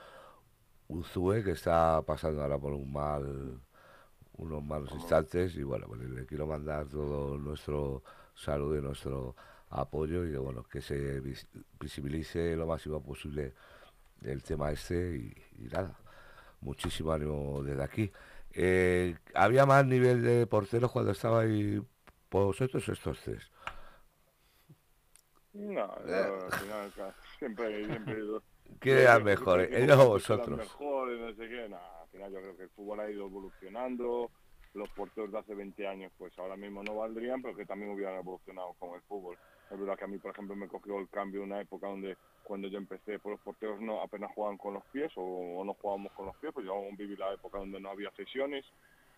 Uzue, 0.89 1.43
que 1.43 1.53
está 1.53 2.03
pasando 2.03 2.43
ahora 2.43 2.59
por 2.59 2.75
un 2.75 2.93
mal, 2.93 3.61
unos 4.37 4.63
malos 4.63 4.93
instantes, 4.93 5.57
y 5.57 5.63
bueno, 5.63 5.87
pues 5.87 6.01
le 6.01 6.27
quiero 6.27 6.47
mandar 6.47 6.87
todo 6.89 7.39
nuestro 7.39 8.03
saludo 8.35 8.79
y 8.79 8.83
nuestro 8.83 9.35
apoyo, 9.73 10.27
y 10.27 10.33
que, 10.33 10.39
bueno, 10.39 10.65
que 10.65 10.81
se 10.83 11.21
vis- 11.21 11.49
visibilice 11.81 12.57
lo 12.57 12.67
máximo 12.67 13.03
posible 13.03 13.55
el 14.23 14.43
tema 14.43 14.73
este, 14.73 15.17
y, 15.59 15.65
y 15.65 15.69
nada, 15.69 15.99
muchísimo 16.63 17.13
ánimo 17.13 17.63
desde 17.65 17.83
aquí. 17.85 18.13
Eh, 18.55 19.17
¿Había 19.35 19.67
más 19.67 19.87
nivel 19.87 20.23
de 20.23 20.47
porteros 20.47 20.93
cuando 20.93 21.13
estaba 21.13 21.43
ahí 21.43 21.83
vosotros 22.31 22.89
estos 22.89 23.21
tres? 23.23 23.51
No, 25.55 25.87
yo, 26.07 26.47
al 26.47 26.55
final 26.55 26.93
siempre, 27.39 27.87
siempre 27.89 28.17
¿Quién 28.81 28.99
yo 28.99 29.05
era 29.05 29.19
creo 29.23 29.25
que 29.25 29.37
mejor, 29.37 29.61
siempre 29.65 29.69
ellos 29.73 29.97
o 29.99 30.09
vosotros? 30.09 30.63
mejores, 30.63 31.21
no 31.21 31.29
sé 31.35 31.49
qué, 31.49 31.69
nada, 31.69 32.03
al 32.03 32.09
final 32.09 32.33
yo 32.33 32.39
creo 32.41 32.57
que 32.57 32.63
el 32.65 32.71
fútbol 32.71 33.01
ha 33.01 33.11
ido 33.11 33.27
evolucionando, 33.27 34.33
los 34.75 34.91
porteros 34.91 35.31
de 35.33 35.39
hace 35.39 35.55
20 35.55 35.87
años 35.87 36.11
pues 36.17 36.39
ahora 36.39 36.57
mismo 36.57 36.83
no 36.83 36.97
valdrían, 36.97 37.43
pero 37.43 37.55
que 37.57 37.67
también 37.67 37.93
hubieran 37.93 38.17
evolucionado 38.19 38.75
con 38.79 38.95
el 38.95 39.03
fútbol. 39.03 39.39
Es 39.73 39.81
verdad 39.81 39.97
que 39.99 40.05
a 40.05 40.09
mí, 40.09 40.19
por 40.21 40.33
ejemplo, 40.33 40.57
me 40.57 40.69
cogió 40.69 40.99
el 41.01 41.11
cambio 41.11 41.43
una 41.43 41.61
época 41.63 41.89
donde 41.89 42.19
cuando 42.43 42.69
yo 42.69 42.79
empecé, 42.79 43.21
pues 43.21 43.33
los 43.35 43.43
porteros 43.43 43.81
no 43.83 44.03
apenas 44.03 44.33
jugaban 44.35 44.59
con 44.59 44.75
los 44.75 44.87
pies 44.93 45.13
o, 45.17 45.65
no 45.65 45.75
jugábamos 45.75 46.13
con 46.15 46.27
los 46.27 46.37
pies, 46.39 46.53
pues 46.55 46.67
yo 46.67 46.75
viví 46.99 47.17
la 47.17 47.35
época 47.35 47.59
donde 47.59 47.81
no 47.81 47.91
había 47.91 48.13
sesiones 48.13 48.67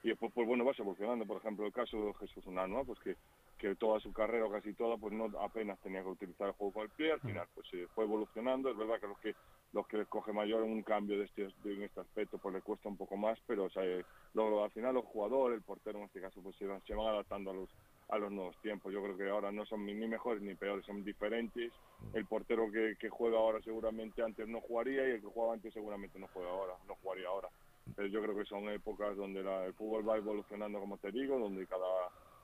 y 0.02 0.10
después, 0.10 0.32
pues 0.34 0.48
bueno, 0.48 0.64
vas 0.64 0.78
evolucionando. 0.80 1.26
Por 1.26 1.38
ejemplo, 1.38 1.66
el 1.66 1.72
caso 1.74 1.98
de 1.98 2.14
Jesús 2.20 2.46
Unanua, 2.46 2.84
pues 2.86 3.00
que, 3.00 3.16
que 3.58 3.76
toda 3.76 4.00
su 4.00 4.12
carrera, 4.14 4.48
casi 4.50 4.74
toda, 4.74 4.98
pues 4.98 5.14
no 5.14 5.26
apenas 5.40 5.80
tenía 5.82 6.02
que 6.04 6.10
utilizar 6.10 6.48
el 6.48 6.54
juego 6.54 6.74
con 6.74 6.84
el 6.84 6.92
pie, 6.92 7.12
al 7.12 7.22
final 7.22 7.48
pues 7.54 7.68
eh, 7.74 7.88
fue 7.94 8.04
evolucionando. 8.06 8.70
Es 8.70 8.78
verdad 8.78 9.00
que 9.00 9.08
los 9.08 9.18
que 9.20 9.36
los 9.72 9.86
que 9.88 9.98
les 9.98 10.08
coge 10.08 10.32
mayor 10.32 10.62
un 10.62 10.84
cambio 10.84 11.18
de 11.18 11.26
este, 11.26 11.48
de, 11.58 11.74
en 11.74 11.82
este 11.84 12.00
aspecto, 12.00 12.38
pues 12.38 12.54
le 12.54 12.62
cuesta 12.62 12.88
un 12.88 12.96
poco 12.98 13.18
más, 13.18 13.38
pero 13.46 13.66
o 13.66 13.70
sea, 13.70 13.84
eh, 13.84 14.06
lo- 14.34 14.64
al 14.64 14.72
final 14.72 14.94
los 14.94 15.04
jugadores, 15.06 15.58
el 15.58 15.64
portero 15.64 15.98
en 15.98 16.06
este 16.06 16.22
caso, 16.22 16.42
pues 16.42 16.56
se 16.56 16.66
van 16.66 16.82
adaptando 17.08 17.50
a 17.50 17.54
los 17.54 17.70
a 18.14 18.18
los 18.18 18.32
nuevos 18.32 18.56
tiempos. 18.58 18.92
Yo 18.92 19.02
creo 19.02 19.16
que 19.16 19.28
ahora 19.28 19.52
no 19.52 19.64
son 19.66 19.84
ni 19.84 19.94
mejores 19.94 20.42
ni 20.42 20.54
peores, 20.54 20.84
son 20.86 21.04
diferentes. 21.04 21.72
El 22.12 22.26
portero 22.26 22.70
que, 22.72 22.96
que 22.98 23.08
juega 23.08 23.38
ahora 23.38 23.60
seguramente 23.62 24.22
antes 24.22 24.46
no 24.48 24.60
jugaría 24.60 25.06
y 25.08 25.12
el 25.12 25.20
que 25.20 25.26
jugaba 25.26 25.54
antes 25.54 25.72
seguramente 25.72 26.18
no 26.18 26.28
juega 26.28 26.50
ahora, 26.50 26.74
no 26.86 26.94
jugaría 26.96 27.28
ahora. 27.28 27.48
Pero 27.96 28.08
yo 28.08 28.22
creo 28.22 28.36
que 28.36 28.44
son 28.44 28.68
épocas 28.70 29.16
donde 29.16 29.42
la- 29.42 29.66
el 29.66 29.74
fútbol 29.74 30.08
va 30.08 30.16
evolucionando, 30.16 30.80
como 30.80 30.98
te 30.98 31.10
digo, 31.12 31.38
donde 31.38 31.66
cada 31.66 31.86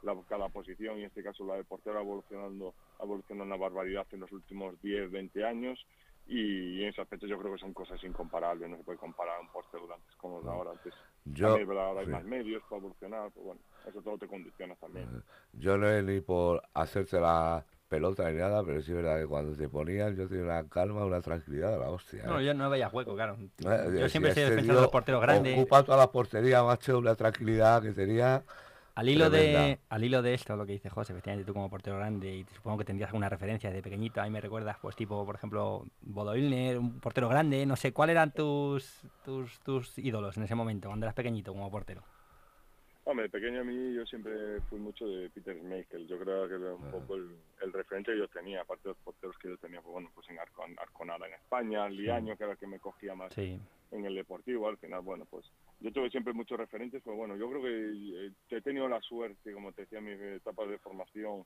la- 0.02 0.16
cada 0.26 0.48
posición, 0.48 0.96
y 0.96 1.00
en 1.00 1.06
este 1.08 1.22
caso 1.22 1.44
la 1.44 1.56
de 1.56 1.64
portero, 1.64 1.98
ha 1.98 2.02
evolucionando, 2.02 2.74
ha 2.98 3.04
evolucionado 3.04 3.46
una 3.46 3.56
barbaridad 3.58 4.06
en 4.12 4.20
los 4.20 4.32
últimos 4.32 4.80
10, 4.80 5.10
20 5.10 5.44
años. 5.44 5.78
Y 6.26 6.82
en 6.82 6.88
ese 6.88 7.00
aspecto 7.02 7.26
yo 7.26 7.38
creo 7.38 7.52
que 7.52 7.58
son 7.58 7.74
cosas 7.74 8.02
incomparables, 8.04 8.68
no 8.70 8.76
se 8.78 8.84
puede 8.84 8.98
comparar 8.98 9.40
un 9.40 9.48
portero 9.50 9.86
de 9.86 9.94
antes 9.94 10.14
con 10.16 10.32
los 10.32 10.44
de 10.44 10.50
ahora. 10.50 10.70
Antes, 10.70 10.94
Yo, 11.24 11.48
también 11.48 11.78
ahora 11.78 12.00
hay 12.00 12.06
sí. 12.06 12.12
más 12.12 12.24
medios 12.24 12.62
para 12.64 12.78
evolucionar, 12.78 13.30
pues 13.32 13.44
bueno, 13.44 13.60
eso 13.88 14.02
todo 14.02 14.18
te 14.18 14.26
condiciona 14.26 14.74
también. 14.76 15.22
yo 15.52 15.76
no 15.76 15.88
es 15.88 16.04
ni 16.04 16.20
por 16.20 16.62
hacerte 16.74 17.20
la 17.20 17.64
pelota 17.88 18.30
ni 18.30 18.38
nada, 18.38 18.62
pero 18.64 18.80
sí 18.80 18.92
es 18.92 18.96
verdad 18.96 19.18
que 19.18 19.26
cuando 19.26 19.56
te 19.56 19.68
ponían 19.68 20.16
yo 20.16 20.28
tenía 20.28 20.44
una 20.44 20.68
calma, 20.68 21.04
una 21.04 21.20
tranquilidad 21.20 21.72
de 21.72 21.78
la 21.78 21.90
hostia. 21.90 22.22
No, 22.24 22.38
¿eh? 22.38 22.44
yo 22.46 22.54
no 22.54 22.70
veía 22.70 22.88
hueco, 22.88 23.14
claro. 23.14 23.36
Eh, 23.40 23.98
Yo 23.98 24.04
si 24.04 24.10
siempre 24.10 24.30
he 24.30 24.34
sido 24.34 24.46
este 24.46 24.50
defensor 24.50 24.76
de 24.76 24.82
los 24.82 24.90
porteros 24.90 25.20
grandes. 25.20 25.58
Ocupa 25.58 25.82
toda 25.82 25.98
la 25.98 26.10
portería, 26.10 26.62
macho, 26.62 26.98
una 26.98 27.16
tranquilidad 27.16 27.82
que 27.82 27.90
tenía. 27.90 28.44
Al 28.94 29.08
hilo, 29.08 29.30
de, 29.30 29.78
al 29.88 30.04
hilo 30.04 30.20
de 30.20 30.34
esto, 30.34 30.56
lo 30.56 30.66
que 30.66 30.72
dice 30.72 30.90
José, 30.90 31.12
efectivamente 31.12 31.46
tú 31.46 31.54
como 31.54 31.70
portero 31.70 31.96
grande, 31.96 32.36
y 32.36 32.44
supongo 32.54 32.78
que 32.78 32.84
tendrías 32.84 33.08
alguna 33.08 33.28
referencia 33.28 33.70
de 33.70 33.82
pequeñito, 33.82 34.20
ahí 34.20 34.30
me 34.30 34.40
recuerdas, 34.40 34.76
pues 34.82 34.94
tipo, 34.94 35.24
por 35.24 35.36
ejemplo, 35.36 35.86
Bodo 36.02 36.36
Ilner, 36.36 36.78
un 36.78 37.00
portero 37.00 37.28
grande, 37.28 37.64
no 37.66 37.76
sé, 37.76 37.92
¿cuáles 37.92 38.12
eran 38.12 38.32
tus, 38.32 39.00
tus, 39.24 39.58
tus 39.60 39.96
ídolos 39.98 40.36
en 40.36 40.42
ese 40.42 40.54
momento, 40.54 40.88
cuando 40.88 41.06
eras 41.06 41.14
pequeñito 41.14 41.52
como 41.52 41.70
portero? 41.70 42.02
Hombre, 43.10 43.28
pequeño 43.28 43.62
a 43.62 43.64
mí 43.64 43.92
yo 43.92 44.06
siempre 44.06 44.60
fui 44.68 44.78
mucho 44.78 45.04
de 45.04 45.28
Peter 45.30 45.56
Schmeichel. 45.56 46.06
Yo 46.06 46.16
creo 46.20 46.46
que 46.48 46.54
era 46.54 46.74
un 46.74 46.84
Ah. 46.86 46.90
poco 46.92 47.16
el, 47.16 47.28
el 47.60 47.72
referente 47.72 48.12
que 48.12 48.18
yo 48.18 48.28
tenía, 48.28 48.60
aparte 48.60 48.84
de 48.84 48.90
los 48.90 48.98
porteros 48.98 49.36
que 49.38 49.48
yo 49.48 49.56
tenía, 49.56 49.80
pues 49.82 49.92
bueno, 49.92 50.12
pues 50.14 50.30
en 50.30 50.38
Arcon, 50.38 50.76
Arconada 50.78 51.26
en 51.26 51.34
España, 51.34 51.88
Liaño, 51.88 52.36
que 52.36 52.44
era 52.44 52.52
el 52.52 52.58
que 52.58 52.68
me 52.68 52.78
cogía 52.78 53.16
más 53.16 53.34
Sí, 53.34 53.58
en 53.90 54.04
el 54.04 54.14
deportivo. 54.14 54.68
Al 54.68 54.76
final, 54.78 55.00
bueno, 55.00 55.26
pues 55.28 55.44
yo 55.80 55.90
tuve 55.92 56.08
siempre 56.10 56.32
muchos 56.32 56.56
referentes, 56.56 57.02
pues 57.02 57.16
bueno, 57.16 57.36
yo 57.36 57.50
creo 57.50 57.62
que 57.62 58.26
eh, 58.28 58.32
he 58.50 58.60
tenido 58.60 58.88
la 58.88 59.00
suerte, 59.00 59.52
como 59.52 59.72
te 59.72 59.82
decía, 59.82 59.98
en 59.98 60.04
mis 60.04 60.20
etapas 60.20 60.68
de 60.70 60.78
formación, 60.78 61.44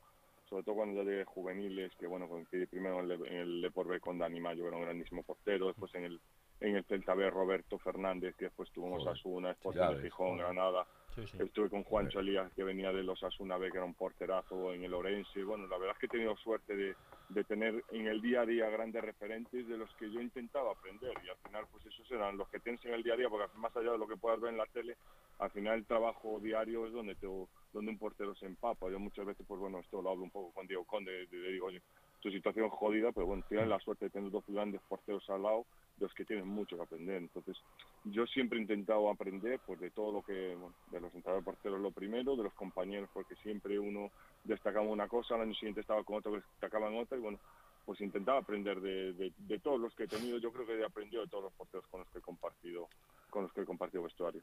sobre 0.50 0.64
todo 0.64 0.74
cuando 0.74 1.03
ya 1.03 1.09
llegué 1.09 1.24
juveniles, 1.24 1.94
que 1.98 2.07
bueno, 2.07 2.29
coincidí 2.29 2.66
primero 2.66 3.00
en 3.00 3.11
el, 3.11 3.27
en 3.27 3.37
el 3.38 3.62
Depor 3.62 3.88
B 3.88 4.00
con 4.00 4.18
Dani 4.18 4.38
Mayo, 4.38 4.64
que 4.64 4.68
era 4.68 4.77
un 4.77 4.83
grandísimo 4.83 5.22
portero, 5.22 5.68
después 5.68 5.94
en 5.94 6.05
el 6.05 6.20
en 6.61 6.77
el 6.77 6.85
Celta 6.85 7.14
B 7.14 7.29
Roberto 7.31 7.79
Fernández, 7.79 8.37
que 8.37 8.44
después 8.46 8.70
tuvimos 8.70 9.07
Asuna, 9.07 9.50
Sporting 9.53 9.81
ya 9.81 9.88
de 9.88 9.94
ves, 9.96 10.05
Gijón. 10.05 10.38
Granada. 10.38 10.87
Sí, 11.14 11.27
sí. 11.27 11.37
Estuve 11.40 11.70
con 11.70 11.85
Juancho 11.85 12.20
Elías, 12.20 12.53
que 12.55 12.64
venía 12.64 12.92
de 12.92 13.03
los 13.03 13.22
Asuna 13.22 13.57
B, 13.57 13.70
que 13.70 13.79
era 13.79 13.87
un 13.87 13.94
porterazo 13.94 14.72
en 14.72 14.85
el 14.85 14.94
Orense. 14.94 15.44
Bueno, 15.44 15.66
la 15.66 15.79
verdad 15.79 15.94
es 15.94 16.00
que 16.00 16.07
he 16.07 16.18
tenido 16.18 16.37
suerte 16.37 16.74
de, 16.74 16.94
de 17.29 17.44
tener 17.44 17.85
en 17.90 18.07
el 18.07 18.20
día 18.20 18.42
a 18.42 18.46
día 18.46 18.68
grandes 18.70 19.03
referentes 19.03 19.66
de 19.68 19.79
los 19.79 19.92
que 19.96 20.11
yo 20.11 20.20
intentaba 20.20 20.72
aprender. 20.72 21.12
Y 21.24 21.29
al 21.29 21.37
final, 21.38 21.64
pues 21.70 21.87
esos 21.87 22.11
eran 22.11 22.37
los 22.37 22.48
que 22.48 22.61
tienes 22.61 22.85
en 22.85 22.94
el 22.94 23.03
día 23.03 23.14
a 23.14 23.16
día, 23.16 23.29
porque 23.29 23.46
más 23.59 23.74
allá 23.77 23.92
de 23.92 23.98
lo 23.98 24.09
que 24.09 24.16
puedas 24.16 24.40
ver 24.40 24.53
en 24.53 24.59
la 24.59 24.66
tele, 24.66 24.96
al 25.38 25.50
final 25.50 25.79
el 25.79 25.87
trabajo 25.87 26.38
diario 26.40 26.87
es 26.87 26.92
donde 26.92 27.14
te, 27.14 27.27
donde 27.27 27.90
un 27.90 27.98
portero 27.98 28.35
se 28.35 28.46
empapa. 28.46 28.90
Yo 28.90 28.98
muchas 28.98 29.27
veces, 29.27 29.44
pues 29.46 29.61
bueno, 29.61 29.79
esto 29.81 30.03
lo 30.03 30.11
hablo 30.11 30.24
un 30.24 30.31
poco 30.31 30.53
con 30.53 30.66
Diego 30.66 30.85
Conde, 30.85 31.27
le 31.31 31.53
digo, 31.53 31.66
oye, 31.66 31.83
tu 32.20 32.31
situación 32.31 32.66
es 32.66 32.72
jodida, 32.72 33.12
pero 33.12 33.27
bueno, 33.27 33.44
tienes 33.48 33.68
la 33.68 33.79
suerte 33.81 34.07
de 34.07 34.11
tener 34.11 34.31
dos 34.31 34.44
grandes 34.48 34.81
porteros 34.88 35.29
al 35.29 35.42
lado 35.42 35.66
los 36.00 36.12
que 36.14 36.24
tienen 36.24 36.48
mucho 36.48 36.76
que 36.76 36.83
aprender. 36.83 37.16
Entonces, 37.16 37.57
yo 38.04 38.26
siempre 38.26 38.59
he 38.59 38.62
intentado 38.62 39.09
aprender 39.09 39.61
pues 39.64 39.80
de 39.80 39.90
todo 39.90 40.12
lo 40.12 40.22
que, 40.22 40.54
bueno, 40.54 40.74
de 40.90 41.00
los 41.00 41.14
entrenadores 41.14 41.44
porteros 41.44 41.80
lo 41.80 41.90
primero, 41.90 42.37
de 42.37 42.44
los 42.44 42.54
compañeros, 42.54 43.09
porque 43.12 43.37
siempre 43.37 43.78
uno 43.78 44.11
destacaba 44.44 44.87
una 44.87 45.09
cosa, 45.09 45.35
al 45.35 45.42
año 45.42 45.54
siguiente 45.54 45.80
estaba 45.80 46.02
con 46.02 46.16
otro 46.16 46.33
que 46.33 46.38
destacaban 46.38 46.96
otra, 46.96 47.16
y 47.16 47.20
bueno, 47.20 47.38
pues 47.87 48.00
intentaba 48.00 48.38
aprender 48.38 48.80
de, 48.80 49.12
de, 49.12 49.33
de 49.37 49.59
todos 49.59 49.80
los 49.80 49.94
que 49.94 50.04
he 50.04 50.09
tenido. 50.09 50.38
Yo 50.38 50.52
creo 50.52 50.66
que 50.66 50.80
he 50.80 50.85
aprendido 50.85 51.22
de 51.22 51.28
todos 51.28 51.44
los 51.44 51.52
porteros 51.52 51.87
con 51.88 52.00
los 52.00 52.09
que 52.09 52.18
he 52.18 52.22
compartido, 52.22 52.88
con 53.30 53.42
los 53.44 53.52
que 53.52 53.61
he 53.61 53.64
compartido 53.64 54.02
vestuario. 54.02 54.42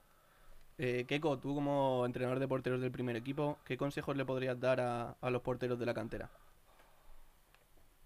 Eh, 0.78 1.06
Keiko, 1.08 1.38
tú 1.38 1.54
como 1.54 2.06
entrenador 2.06 2.40
de 2.40 2.48
porteros 2.48 2.82
del 2.82 2.92
primer 2.92 3.16
equipo, 3.16 3.58
¿qué 3.66 3.78
consejos 3.78 4.16
le 4.16 4.26
podrías 4.26 4.60
dar 4.60 4.80
a, 4.80 5.12
a 5.22 5.30
los 5.30 5.42
porteros 5.42 5.78
de 5.78 5.86
la 5.86 5.94
cantera? 5.94 6.30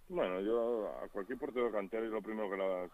Bueno, 0.10 0.42
yo 0.42 0.88
a 0.90 1.08
cualquier 1.08 1.40
portero 1.40 1.66
de 1.68 1.72
cantera, 1.72 2.06
lo 2.06 2.22
primero 2.22 2.50
que 2.50 2.58
la, 2.58 2.90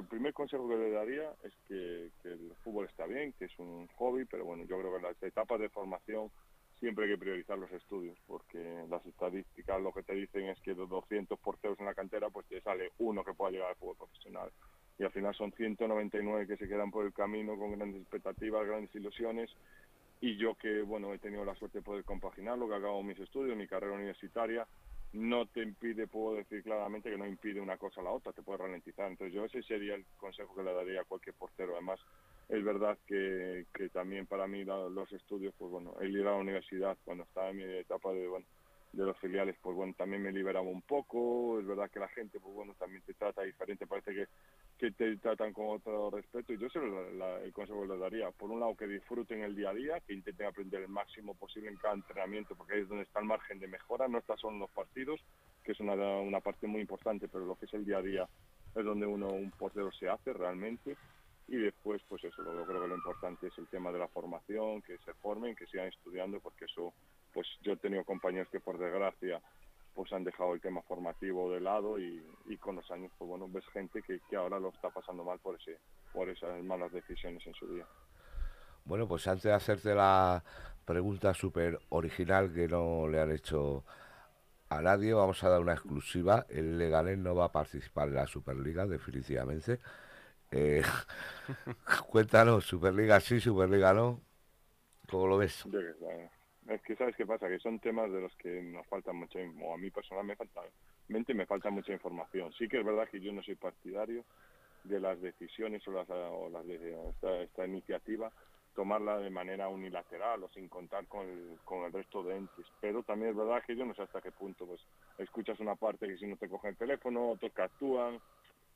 el 0.00 0.06
primer 0.06 0.32
consejo 0.32 0.68
que 0.68 0.76
le 0.76 0.90
daría 0.90 1.30
es 1.42 1.52
que, 1.68 2.10
el 2.24 2.52
fútbol 2.62 2.86
está 2.86 3.06
bien, 3.06 3.32
que 3.32 3.46
es 3.46 3.58
un 3.58 3.86
hobby, 3.96 4.24
pero 4.24 4.44
bueno, 4.44 4.64
yo 4.64 4.78
creo 4.78 4.90
que 4.90 4.96
en 4.98 5.02
las 5.02 5.22
etapas 5.22 5.60
de 5.60 5.68
formación 5.68 6.30
siempre 6.78 7.04
hay 7.04 7.12
que 7.12 7.18
priorizar 7.18 7.58
los 7.58 7.70
estudios, 7.72 8.16
porque 8.26 8.84
las 8.88 9.04
estadísticas 9.06 9.80
lo 9.80 9.92
que 9.92 10.02
te 10.02 10.14
dicen 10.14 10.48
es 10.48 10.60
que 10.60 10.74
de 10.74 10.86
200 10.86 11.38
porteros 11.38 11.78
en 11.80 11.86
la 11.86 11.94
cantera, 11.94 12.30
pues 12.30 12.46
te 12.46 12.60
sale 12.60 12.92
uno 12.98 13.24
que 13.24 13.34
pueda 13.34 13.52
llegar 13.52 13.68
al 13.70 13.76
fútbol 13.76 13.96
profesional. 13.96 14.50
Y 14.98 15.04
al 15.04 15.10
final 15.10 15.34
son 15.34 15.52
199 15.52 16.46
que 16.46 16.56
se 16.56 16.68
quedan 16.68 16.90
por 16.90 17.04
el 17.06 17.12
camino 17.12 17.56
con 17.56 17.72
grandes 17.72 18.02
expectativas, 18.02 18.66
grandes 18.66 18.94
ilusiones. 18.94 19.50
Y 20.20 20.36
yo 20.36 20.54
que, 20.54 20.82
bueno, 20.82 21.12
he 21.12 21.18
tenido 21.18 21.44
la 21.44 21.54
suerte 21.56 21.78
de 21.78 21.84
poder 21.84 22.04
compaginarlo, 22.04 22.68
que 22.68 22.76
acabo 22.76 23.02
mis 23.02 23.18
estudios, 23.18 23.56
mi 23.56 23.66
carrera 23.66 23.94
universitaria, 23.94 24.66
no 25.14 25.46
te 25.46 25.62
impide, 25.62 26.08
puedo 26.08 26.36
decir 26.36 26.62
claramente 26.62 27.10
que 27.10 27.16
no 27.16 27.26
impide 27.26 27.60
una 27.60 27.78
cosa 27.78 28.00
a 28.00 28.04
la 28.04 28.10
otra, 28.10 28.32
te 28.32 28.42
puede 28.42 28.58
ralentizar. 28.58 29.10
Entonces 29.10 29.32
yo 29.32 29.44
ese 29.44 29.62
sería 29.62 29.94
el 29.94 30.04
consejo 30.16 30.54
que 30.54 30.62
le 30.62 30.74
daría 30.74 31.02
a 31.02 31.04
cualquier 31.04 31.36
portero. 31.36 31.72
Además, 31.74 32.00
es 32.48 32.64
verdad 32.64 32.98
que, 33.06 33.66
que 33.72 33.88
también 33.90 34.26
para 34.26 34.46
mí 34.46 34.64
los 34.64 35.12
estudios, 35.12 35.54
pues 35.56 35.70
bueno, 35.70 35.94
el 36.00 36.16
ir 36.16 36.26
a 36.26 36.32
la 36.32 36.36
universidad 36.36 36.98
cuando 37.04 37.24
estaba 37.24 37.50
en 37.50 37.56
mi 37.56 37.64
etapa 37.64 38.12
de, 38.12 38.28
de 38.92 39.04
los 39.04 39.16
filiales, 39.18 39.56
pues 39.62 39.76
bueno, 39.76 39.94
también 39.96 40.22
me 40.22 40.32
liberaba 40.32 40.68
un 40.68 40.82
poco. 40.82 41.60
Es 41.60 41.66
verdad 41.66 41.90
que 41.90 42.00
la 42.00 42.08
gente, 42.08 42.40
pues 42.40 42.54
bueno, 42.54 42.74
también 42.78 43.02
te 43.02 43.14
trata 43.14 43.42
diferente, 43.42 43.86
parece 43.86 44.14
que, 44.14 44.26
que 44.78 44.90
te 44.92 45.16
tratan 45.18 45.52
con 45.52 45.68
otro 45.68 46.10
respeto. 46.10 46.52
Y 46.52 46.58
yo 46.58 46.68
la- 46.80 47.10
la- 47.12 47.40
el 47.42 47.52
consejo 47.52 47.84
les 47.86 47.98
daría. 48.00 48.30
Por 48.32 48.50
un 48.50 48.60
lado, 48.60 48.76
que 48.76 48.86
disfruten 48.86 49.42
el 49.42 49.54
día 49.56 49.70
a 49.70 49.74
día, 49.74 50.00
que 50.00 50.14
intenten 50.14 50.46
aprender 50.46 50.82
el 50.82 50.88
máximo 50.88 51.34
posible 51.36 51.70
en 51.70 51.76
cada 51.78 51.94
entrenamiento, 51.94 52.56
porque 52.56 52.74
ahí 52.74 52.82
es 52.82 52.88
donde 52.88 53.04
está 53.04 53.20
el 53.20 53.26
margen 53.26 53.60
de 53.60 53.68
mejora. 53.68 54.08
No 54.08 54.18
está 54.18 54.36
solo 54.36 54.54
en 54.54 54.60
los 54.60 54.70
partidos, 54.72 55.20
que 55.62 55.72
es 55.72 55.80
una, 55.80 55.94
una 56.20 56.40
parte 56.40 56.66
muy 56.66 56.80
importante, 56.80 57.28
pero 57.28 57.46
lo 57.46 57.56
que 57.56 57.66
es 57.66 57.74
el 57.74 57.84
día 57.84 57.98
a 57.98 58.02
día 58.02 58.30
es 58.74 58.84
donde 58.84 59.06
uno, 59.06 59.30
un 59.32 59.52
portero 59.52 59.92
se 59.92 60.08
hace 60.08 60.32
realmente. 60.32 60.98
Y 61.46 61.56
después, 61.58 62.02
pues 62.08 62.24
eso, 62.24 62.42
lo 62.42 62.54
yo 62.54 62.66
creo 62.66 62.82
que 62.82 62.88
lo 62.88 62.96
importante 62.96 63.48
es 63.48 63.58
el 63.58 63.68
tema 63.68 63.92
de 63.92 63.98
la 64.00 64.08
formación, 64.08 64.82
que 64.82 64.98
se 64.98 65.14
formen, 65.14 65.54
que 65.54 65.66
sigan 65.66 65.88
estudiando, 65.88 66.40
porque 66.40 66.64
eso, 66.64 66.94
pues 67.32 67.46
yo 67.60 67.74
he 67.74 67.76
tenido 67.78 68.04
compañeros 68.04 68.48
que 68.50 68.60
por 68.60 68.78
desgracia 68.78 69.42
pues 69.94 70.12
han 70.12 70.24
dejado 70.24 70.54
el 70.54 70.60
tema 70.60 70.82
formativo 70.82 71.50
de 71.52 71.60
lado 71.60 71.98
y, 71.98 72.22
y 72.46 72.56
con 72.58 72.76
los 72.76 72.90
años, 72.90 73.12
pues 73.18 73.28
bueno, 73.28 73.48
ves 73.48 73.64
gente 73.72 74.02
que, 74.02 74.20
que 74.28 74.36
ahora 74.36 74.58
lo 74.58 74.70
está 74.70 74.90
pasando 74.90 75.24
mal 75.24 75.38
por 75.38 75.60
ese 75.60 75.78
por 76.12 76.28
esas 76.28 76.62
malas 76.62 76.92
decisiones 76.92 77.44
en 77.46 77.54
su 77.54 77.66
día. 77.74 77.86
Bueno, 78.84 79.08
pues 79.08 79.26
antes 79.26 79.44
de 79.44 79.52
hacerte 79.52 79.94
la 79.94 80.42
pregunta 80.84 81.32
súper 81.34 81.80
original 81.88 82.52
que 82.52 82.68
no 82.68 83.08
le 83.08 83.20
han 83.20 83.32
hecho 83.32 83.84
a 84.68 84.80
nadie, 84.80 85.12
vamos 85.14 85.42
a 85.42 85.48
dar 85.48 85.60
una 85.60 85.72
exclusiva. 85.72 86.46
El 86.48 86.78
Leganés 86.78 87.18
no 87.18 87.34
va 87.34 87.46
a 87.46 87.52
participar 87.52 88.08
en 88.08 88.14
la 88.14 88.26
Superliga, 88.26 88.86
definitivamente. 88.86 89.80
Eh, 90.50 90.82
cuéntanos, 92.10 92.64
Superliga 92.64 93.20
sí, 93.20 93.40
Superliga 93.40 93.92
no. 93.92 94.20
¿Cómo 95.08 95.26
lo 95.26 95.38
ves? 95.38 95.64
Es 96.68 96.80
que 96.82 96.96
sabes 96.96 97.14
qué 97.16 97.26
pasa, 97.26 97.48
que 97.48 97.58
son 97.58 97.78
temas 97.78 98.10
de 98.10 98.22
los 98.22 98.34
que 98.36 98.62
nos 98.62 98.86
falta 98.86 99.12
mucha, 99.12 99.38
o 99.62 99.74
a 99.74 99.76
mí 99.76 99.90
personalmente 99.90 100.44
me 100.44 100.50
falta, 100.50 100.74
mente 101.08 101.34
me 101.34 101.46
falta 101.46 101.70
mucha 101.70 101.92
información. 101.92 102.52
Sí 102.54 102.68
que 102.68 102.78
es 102.78 102.84
verdad 102.84 103.08
que 103.08 103.20
yo 103.20 103.32
no 103.32 103.42
soy 103.42 103.54
partidario 103.54 104.24
de 104.84 105.00
las 105.00 105.20
decisiones 105.20 105.86
o 105.86 105.92
las, 105.92 106.08
o 106.08 106.48
las 106.50 106.66
de 106.66 107.08
esta, 107.10 107.40
esta 107.42 107.66
iniciativa 107.66 108.32
tomarla 108.74 109.18
de 109.18 109.30
manera 109.30 109.68
unilateral 109.68 110.42
o 110.42 110.48
sin 110.50 110.68
contar 110.68 111.06
con 111.06 111.28
el, 111.28 111.58
con 111.64 111.84
el 111.84 111.92
resto 111.92 112.22
de 112.22 112.36
entes. 112.36 112.66
Pero 112.80 113.02
también 113.02 113.30
es 113.30 113.36
verdad 113.36 113.62
que 113.64 113.76
yo 113.76 113.84
no 113.84 113.94
sé 113.94 114.02
hasta 114.02 114.20
qué 114.20 114.32
punto 114.32 114.66
pues 114.66 114.80
escuchas 115.18 115.60
una 115.60 115.76
parte 115.76 116.08
que 116.08 116.18
si 116.18 116.26
no 116.26 116.36
te 116.36 116.48
cogen 116.48 116.70
el 116.70 116.76
teléfono, 116.76 117.30
otros 117.30 117.52
que 117.52 117.62
actúan, 117.62 118.20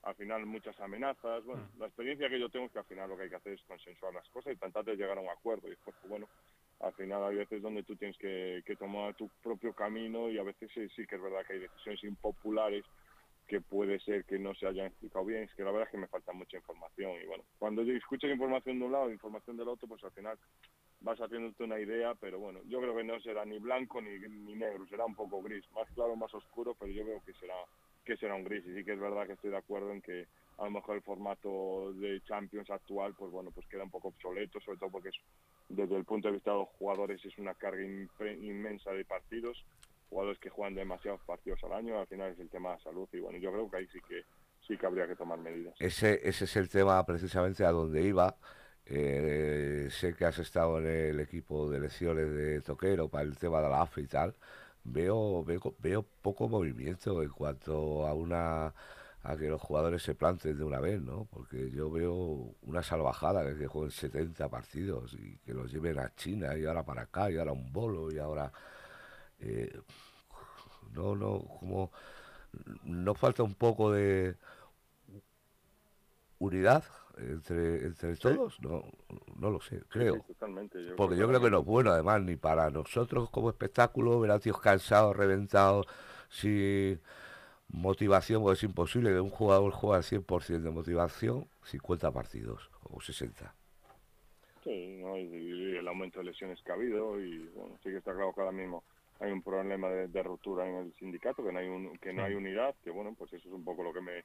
al 0.03 0.15
final 0.15 0.47
muchas 0.47 0.79
amenazas. 0.81 1.45
Bueno, 1.45 1.69
la 1.79 1.87
experiencia 1.87 2.29
que 2.29 2.39
yo 2.39 2.49
tengo 2.49 2.67
es 2.67 2.73
que 2.73 2.79
al 2.79 2.85
final 2.85 3.09
lo 3.09 3.17
que 3.17 3.25
hay 3.25 3.31
que 3.31 3.37
hacer 3.37 3.53
es 3.55 3.63
consensuar 3.63 4.15
las 4.15 4.29
cosas 4.31 4.53
y 4.53 4.57
tratar 4.57 4.85
de 4.85 4.97
llegar 4.97 5.19
a 5.19 5.21
un 5.21 5.29
acuerdo. 5.29 5.67
Y 5.67 5.71
después, 5.71 5.97
pues, 6.01 6.11
bueno, 6.11 6.29
al 6.81 6.93
final 6.95 7.25
hay 7.25 7.37
veces 7.37 7.61
donde 7.61 7.83
tú 7.83 7.97
tienes 7.97 8.17
que, 8.19 8.63
que 8.65 8.77
tomar 8.77 9.15
tu 9.15 9.29
propio 9.43 9.73
camino 9.73 10.31
y 10.31 10.39
a 10.39 10.43
veces 10.43 10.71
sí, 10.73 10.89
sí 10.95 11.07
que 11.07 11.17
es 11.17 11.23
verdad 11.23 11.45
que 11.47 11.55
hay 11.55 11.61
decisiones 11.61 12.03
impopulares 12.05 12.85
que 13.49 13.61
puede 13.61 13.99
ser 14.01 14.25
que 14.27 14.39
no 14.39 14.55
se 14.55 14.67
hayan 14.67 14.87
explicado 14.87 15.25
bien, 15.25 15.45
es 15.45 15.55
que 15.55 15.65
la 15.65 15.71
verdad 15.71 15.89
es 15.89 15.93
que 15.93 15.99
me 15.99 16.07
falta 16.07 16.33
mucha 16.33 16.59
información 16.59 17.13
y 17.23 17.27
bueno, 17.27 17.45
cuando 17.59 17.83
escuchas 17.83 18.31
información 18.31 18.79
de 18.79 18.85
un 18.85 18.93
lado, 18.93 19.11
información 19.11 19.57
del 19.57 19.69
otro, 19.69 19.89
pues 19.89 20.05
al 20.05 20.13
final 20.13 20.39
vas 21.01 21.19
haciéndote 21.19 21.65
una 21.65 21.81
idea, 21.81 22.15
pero 22.15 22.39
bueno, 22.39 22.61
yo 22.67 22.81
creo 22.81 22.95
que 22.95 23.05
no 23.05 23.19
será 23.21 23.45
ni 23.47 23.59
blanco 23.59 24.03
ni, 24.03 24.19
ni 24.19 24.55
negro, 24.55 24.87
será 24.87 25.07
un 25.07 25.15
poco 25.15 25.43
gris, 25.43 25.65
más 25.73 25.89
claro, 25.95 26.15
más 26.15 26.33
oscuro, 26.35 26.77
pero 26.79 26.93
yo 26.93 27.05
veo 27.05 27.23
que 27.25 27.33
será 27.35 27.55
que 28.05 28.17
será 28.17 28.35
un 28.35 28.45
gris 28.45 28.65
y 28.67 28.75
sí 28.75 28.85
que 28.85 28.93
es 28.93 29.01
verdad 29.01 29.27
que 29.27 29.35
estoy 29.35 29.51
de 29.51 29.59
acuerdo 29.59 29.93
en 29.93 30.03
que 30.03 30.27
a 30.59 30.65
lo 30.65 30.71
mejor 30.73 30.97
el 30.97 31.03
formato 31.03 31.93
de 31.95 32.21
Champions 32.23 32.69
actual, 32.71 33.15
pues 33.17 33.31
bueno, 33.31 33.51
pues 33.53 33.67
queda 33.69 33.85
un 33.85 33.91
poco 33.91 34.09
obsoleto, 34.09 34.61
sobre 34.61 34.79
todo 34.79 34.91
porque 34.91 35.11
es, 35.11 35.17
desde 35.69 35.97
el 35.97 36.05
punto 36.05 36.29
de 36.29 36.35
vista 36.35 36.51
de 36.51 36.59
los 36.59 36.69
jugadores 36.71 37.25
es 37.25 37.39
una 37.39 37.55
carga 37.55 37.83
inmensa 37.83 38.91
de 38.91 39.05
partidos, 39.05 39.65
jugadores 40.11 40.39
que 40.41 40.51
juegan 40.51 40.75
demasiados 40.75 41.21
partidos 41.25 41.63
al 41.63 41.75
año, 41.75 41.99
al 41.99 42.09
final 42.09 42.33
es 42.33 42.41
el 42.41 42.51
tema 42.51 42.73
de 42.73 42.83
salud 42.83 43.09
y 43.13 43.21
bueno, 43.21 43.39
yo 43.39 43.53
creo 43.53 43.71
que 43.71 43.77
ahí 43.77 43.87
sí 43.93 44.01
que 44.09 44.25
sí 44.67 44.77
que 44.77 44.87
habría 44.87 45.07
que 45.07 45.15
tomar 45.15 45.39
medidas. 45.39 45.75
Ese, 45.79 46.21
ese 46.29 46.45
es 46.45 46.57
el 46.57 46.69
tema 46.69 47.05
precisamente 47.07 47.65
a 47.65 47.71
donde 47.71 48.03
iba. 48.03 48.37
Eh, 48.85 49.89
sé 49.91 50.15
que 50.15 50.25
has 50.25 50.39
estado 50.39 50.79
en 50.79 50.87
el 50.87 51.21
equipo 51.21 51.71
de 51.71 51.77
elecciones 51.79 52.33
de 52.33 52.61
Toquero 52.63 53.09
para 53.09 53.25
el 53.25 53.37
tema 53.37 53.61
de 53.61 53.69
la 53.69 53.83
AFE 53.83 54.03
y 54.03 54.07
tal. 54.07 54.35
Veo, 54.83 55.45
veo, 55.45 55.75
veo 55.79 56.03
poco 56.03 56.49
movimiento 56.49 57.23
en 57.23 57.29
cuanto 57.29 58.07
a 58.07 58.15
una 58.15 58.75
a 59.23 59.37
que 59.37 59.49
los 59.49 59.61
jugadores 59.61 60.03
se 60.03 60.15
planten 60.15 60.57
de 60.57 60.65
una 60.65 60.81
vez, 60.81 61.03
¿no? 61.03 61.27
Porque 61.31 61.71
yo 61.71 61.91
veo 61.91 62.55
una 62.63 62.83
salvajada 62.83 63.45
que, 63.57 63.67
jueguen 63.67 63.91
70 63.91 64.49
partidos 64.49 65.15
y 65.15 65.39
que 65.39 65.53
los 65.53 65.71
lleven 65.73 65.99
a 65.99 66.15
China 66.15 66.57
y 66.57 66.65
ahora 66.65 66.85
para 66.85 67.03
acá 67.03 67.31
y 67.31 67.37
ahora 67.37 67.53
un 67.53 67.73
bolo 67.73 68.13
y 68.13 68.19
ahora 68.19 68.53
eh, 69.41 69.81
no, 70.93 71.17
no, 71.17 71.41
como 71.61 71.91
no 72.85 73.15
falta 73.15 73.43
un 73.43 73.55
poco 73.55 73.93
de 73.93 74.37
unidad 76.39 76.85
entre, 77.19 77.85
entre 77.85 78.17
todos, 78.17 78.61
no, 78.61 78.85
no 79.37 79.51
lo 79.51 79.61
sé, 79.61 79.83
creo. 79.89 80.15
Sí, 80.15 80.21
totalmente. 80.29 80.85
Yo 80.85 80.95
Porque 80.97 81.17
creo 81.17 81.27
yo 81.27 81.29
creo 81.29 81.41
que 81.41 81.51
no 81.51 81.61
es 81.61 81.65
bueno, 81.65 81.91
además, 81.91 82.23
ni 82.23 82.37
para 82.37 82.71
nosotros 82.71 83.29
como 83.31 83.51
espectáculo, 83.51 84.21
ver 84.21 84.31
a 84.31 84.39
tíos 84.39 84.61
cansados, 84.61 85.17
reventados, 85.17 85.87
sin 86.29 87.01
motivación, 87.69 88.43
pues 88.43 88.59
es 88.59 88.65
imposible 88.65 89.11
que 89.11 89.21
un 89.21 89.31
jugador 89.31 89.73
juegue 89.73 89.97
al 89.97 90.03
100% 90.03 90.63
de 90.63 90.71
motivación 90.71 91.47
50 91.65 92.11
partidos 92.13 92.71
o 92.85 93.01
60. 93.01 93.55
Sí, 94.65 94.97
¿no? 95.01 95.17
y, 95.17 95.23
y 95.23 95.77
el 95.77 95.87
aumento 95.89 96.19
de 96.19 96.27
lesiones 96.27 96.61
que 96.63 96.73
ha 96.73 96.75
habido 96.75 97.21
y 97.21 97.39
bueno, 97.55 97.77
sí 97.83 97.91
que 97.91 97.99
está 97.99 98.13
claro 98.13 98.33
que 98.35 98.41
ahora 98.41 98.53
mismo 98.53 98.83
hay 99.21 99.33
un 99.33 99.43
problema 99.43 99.89
de, 99.89 100.09
de 100.09 100.23
ruptura 100.23 100.69
en 100.69 100.77
el 100.77 100.95
sindicato, 100.95 101.45
que 101.45 101.53
no 101.53 101.59
hay 101.59 101.69
un, 101.69 101.97
que 101.99 102.13
no 102.13 102.25
hay 102.25 102.35
unidad, 102.35 102.75
que 102.85 102.91
bueno, 102.91 103.15
pues 103.19 103.33
eso 103.33 103.49
es 103.49 103.55
un 103.55 103.65
poco 103.65 103.83
lo 103.83 103.93
que 103.93 104.01
me 104.01 104.25